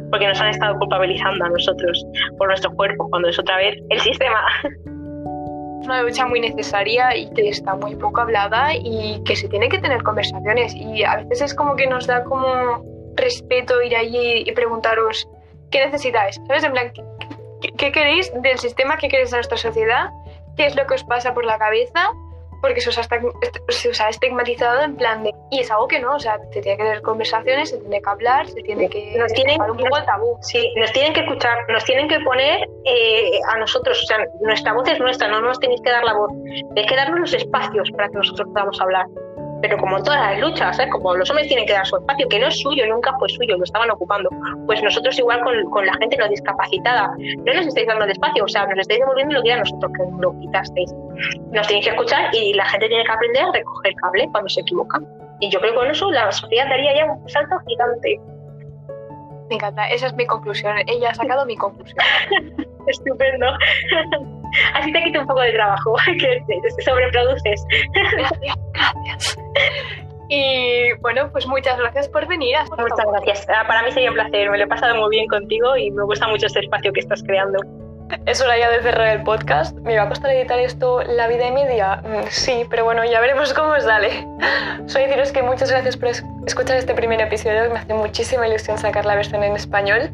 porque 0.09 0.27
nos 0.27 0.39
han 0.39 0.49
estado 0.49 0.77
culpabilizando 0.77 1.45
a 1.45 1.49
nosotros 1.49 2.05
por 2.37 2.47
nuestro 2.47 2.71
cuerpo, 2.73 3.09
cuando 3.09 3.29
es 3.29 3.39
otra 3.39 3.57
vez 3.57 3.75
el 3.89 3.99
sistema. 3.99 4.41
Una 5.83 6.03
lucha 6.03 6.27
muy 6.27 6.39
necesaria 6.39 7.15
y 7.15 7.29
que 7.31 7.49
está 7.49 7.75
muy 7.75 7.95
poco 7.95 8.21
hablada 8.21 8.75
y 8.75 9.23
que 9.23 9.35
se 9.35 9.47
tiene 9.47 9.69
que 9.69 9.79
tener 9.79 10.03
conversaciones 10.03 10.75
y 10.75 11.03
a 11.03 11.17
veces 11.17 11.41
es 11.41 11.55
como 11.55 11.75
que 11.75 11.87
nos 11.87 12.05
da 12.05 12.23
como 12.23 12.83
respeto 13.15 13.81
ir 13.81 13.95
allí 13.95 14.43
y 14.45 14.51
preguntaros 14.51 15.27
qué 15.71 15.85
necesitáis, 15.85 16.39
¿sabes? 16.47 16.63
En 16.63 16.73
plan, 16.73 16.91
¿qué, 17.61 17.71
qué 17.77 17.91
queréis 17.91 18.31
del 18.41 18.59
sistema? 18.59 18.97
¿Qué 18.97 19.07
queréis 19.07 19.31
de 19.31 19.37
nuestra 19.37 19.57
sociedad? 19.57 20.09
¿Qué 20.59 20.65
es 20.65 20.75
lo 20.75 20.85
que 20.85 20.95
os 20.95 21.05
pasa 21.05 21.33
por 21.33 21.45
la 21.45 21.57
cabeza? 21.57 22.11
porque 22.61 22.81
se 22.81 22.89
os, 22.89 22.97
ha, 24.01 24.09
estigmatizado 24.09 24.81
en 24.81 24.97
plan 24.97 25.23
de... 25.23 25.33
Y 25.49 25.61
es 25.61 25.71
algo 25.71 25.87
que 25.87 25.97
no, 26.01 26.15
o 26.15 26.19
sea, 26.19 26.37
se 26.51 26.61
tiene 26.61 26.77
que 26.77 26.83
tener 26.83 27.01
conversaciones, 27.01 27.69
se 27.69 27.77
tiene 27.77 28.01
que 28.01 28.09
hablar, 28.09 28.47
se 28.49 28.61
tiene 28.63 28.89
que... 28.89 29.15
Nos 29.17 29.31
tienen, 29.31 29.61
un 29.61 29.77
poco 29.77 29.97
el 29.97 30.03
tabú. 30.03 30.37
Sí, 30.41 30.73
nos 30.75 30.91
tienen 30.91 31.13
que 31.13 31.21
escuchar, 31.21 31.57
nos 31.69 31.85
tienen 31.85 32.09
que 32.09 32.19
poner 32.19 32.67
eh, 32.83 33.39
a 33.47 33.57
nosotros, 33.59 34.03
o 34.03 34.05
sea, 34.05 34.17
nuestra 34.41 34.73
voz 34.73 34.89
es 34.89 34.99
nuestra, 34.99 35.29
no 35.29 35.39
nos 35.39 35.57
tenéis 35.61 35.79
que 35.81 35.89
dar 35.89 36.03
la 36.03 36.13
voz, 36.13 36.31
tenéis 36.75 36.87
que 36.87 36.95
darnos 36.97 37.19
los 37.21 37.33
espacios 37.33 37.89
para 37.91 38.09
que 38.09 38.15
nosotros 38.15 38.49
podamos 38.49 38.81
hablar 38.81 39.05
pero 39.61 39.77
como 39.77 39.97
en 39.97 40.03
todas 40.03 40.31
las 40.31 40.39
luchas, 40.39 40.79
¿eh? 40.79 40.87
como 40.89 41.15
los 41.15 41.29
hombres 41.29 41.47
tienen 41.47 41.65
que 41.65 41.73
dar 41.73 41.85
su 41.85 41.97
espacio, 41.97 42.27
que 42.29 42.39
no 42.39 42.47
es 42.47 42.59
suyo, 42.59 42.85
nunca 42.87 43.13
fue 43.17 43.29
suyo, 43.29 43.57
lo 43.57 43.63
estaban 43.63 43.89
ocupando, 43.91 44.29
pues 44.65 44.81
nosotros 44.81 45.17
igual 45.19 45.41
con, 45.41 45.63
con 45.69 45.85
la 45.85 45.93
gente 45.99 46.17
no 46.17 46.27
discapacitada, 46.27 47.11
no 47.45 47.53
nos 47.53 47.67
estáis 47.67 47.87
dando 47.87 48.05
el 48.05 48.11
espacio, 48.11 48.43
o 48.43 48.47
sea, 48.47 48.65
nos 48.67 48.79
estáis 48.79 48.99
devolviendo 48.99 49.35
lo 49.35 49.43
que 49.43 49.49
era 49.49 49.59
nosotros 49.59 49.91
que 49.95 50.21
lo 50.21 50.39
quitasteis. 50.39 50.93
Nos 51.51 51.67
tenéis 51.67 51.85
que 51.85 51.91
escuchar 51.91 52.33
y 52.33 52.53
la 52.53 52.65
gente 52.65 52.87
tiene 52.87 53.03
que 53.03 53.11
aprender 53.11 53.43
a 53.43 53.51
recoger 53.51 53.93
cable 53.95 54.29
cuando 54.31 54.49
se 54.49 54.61
equivoca. 54.61 54.99
Y 55.41 55.49
yo 55.49 55.59
creo 55.59 55.73
que 55.73 55.79
con 55.79 55.89
eso 55.89 56.11
la 56.11 56.31
sociedad 56.31 56.67
daría 56.69 56.95
ya 56.95 57.05
un 57.11 57.29
salto 57.29 57.55
gigante. 57.67 58.19
Me 59.49 59.55
encanta, 59.55 59.87
esa 59.89 60.07
es 60.07 60.13
mi 60.13 60.25
conclusión. 60.25 60.75
Ella 60.87 61.09
ha 61.09 61.15
sacado 61.15 61.45
mi 61.45 61.55
conclusión. 61.55 61.97
Estupendo. 62.87 63.47
Así 64.73 64.91
te 64.91 65.03
quito 65.03 65.21
un 65.21 65.27
poco 65.27 65.41
de 65.41 65.51
trabajo, 65.51 65.95
que 66.05 66.83
sobreproduces. 66.83 67.65
Gracias, 67.93 68.57
gracias. 68.73 69.37
Y 70.29 70.93
bueno, 71.01 71.31
pues 71.31 71.47
muchas 71.47 71.77
gracias 71.79 72.07
por 72.07 72.27
venir. 72.27 72.55
Muchas 72.77 73.05
gracias. 73.11 73.47
Ah, 73.49 73.65
para 73.67 73.81
mí 73.81 73.91
sería 73.91 74.09
un 74.09 74.15
placer. 74.15 74.49
Me 74.51 74.59
lo 74.59 74.63
he 74.63 74.67
pasado 74.67 74.95
muy 74.95 75.09
bien 75.09 75.27
contigo 75.27 75.75
y 75.75 75.89
me 75.89 76.03
gusta 76.03 76.27
mucho 76.27 76.45
este 76.45 76.59
espacio 76.59 76.93
que 76.93 76.99
estás 76.99 77.23
creando. 77.23 77.59
Es 78.25 78.41
hora 78.41 78.57
ya 78.57 78.69
de 78.69 78.81
cerrar 78.81 79.07
el 79.07 79.23
podcast. 79.23 79.75
¿Me 79.79 79.97
va 79.97 80.03
a 80.03 80.09
costar 80.09 80.31
editar 80.31 80.59
esto 80.59 81.01
la 81.03 81.27
vida 81.27 81.47
y 81.47 81.51
media? 81.51 81.97
Mm, 81.97 82.27
sí, 82.29 82.65
pero 82.69 82.83
bueno, 82.83 83.03
ya 83.05 83.19
veremos 83.19 83.53
cómo 83.53 83.79
sale. 83.79 84.27
Soy 84.85 85.03
deciros 85.03 85.31
que 85.31 85.41
muchas 85.41 85.71
gracias 85.71 85.97
por 85.97 86.09
escuchar 86.45 86.77
este 86.77 86.93
primer 86.93 87.21
episodio. 87.21 87.69
Me 87.71 87.79
hace 87.79 87.93
muchísima 87.95 88.47
ilusión 88.47 88.77
sacar 88.77 89.05
la 89.05 89.15
versión 89.15 89.43
en 89.43 89.55
español 89.55 90.11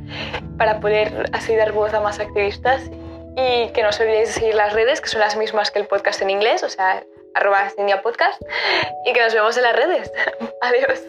para 0.58 0.80
poder 0.80 1.30
así 1.34 1.56
dar 1.56 1.74
voz 1.74 1.94
a 1.94 2.00
más 2.00 2.20
activistas 2.20 2.90
y 3.36 3.70
que 3.70 3.84
no 3.84 3.90
os 3.90 4.00
olvidéis 4.00 4.30
de 4.30 4.34
seguir 4.40 4.56
las 4.56 4.74
redes, 4.74 5.02
que 5.02 5.08
son 5.08 5.20
las 5.20 5.36
mismas 5.36 5.72
que 5.72 5.80
el 5.80 5.88
podcast 5.88 6.22
en 6.22 6.30
inglés, 6.30 6.64
o 6.64 6.70
sea, 6.70 7.04
arroba 7.34 7.72
Podcast, 8.02 8.42
y 9.06 9.14
que 9.14 9.22
nos 9.22 9.34
vemos 9.34 9.58
en 9.58 9.64
las 9.64 9.76
redes. 9.76 10.12
Adiós. 10.62 11.02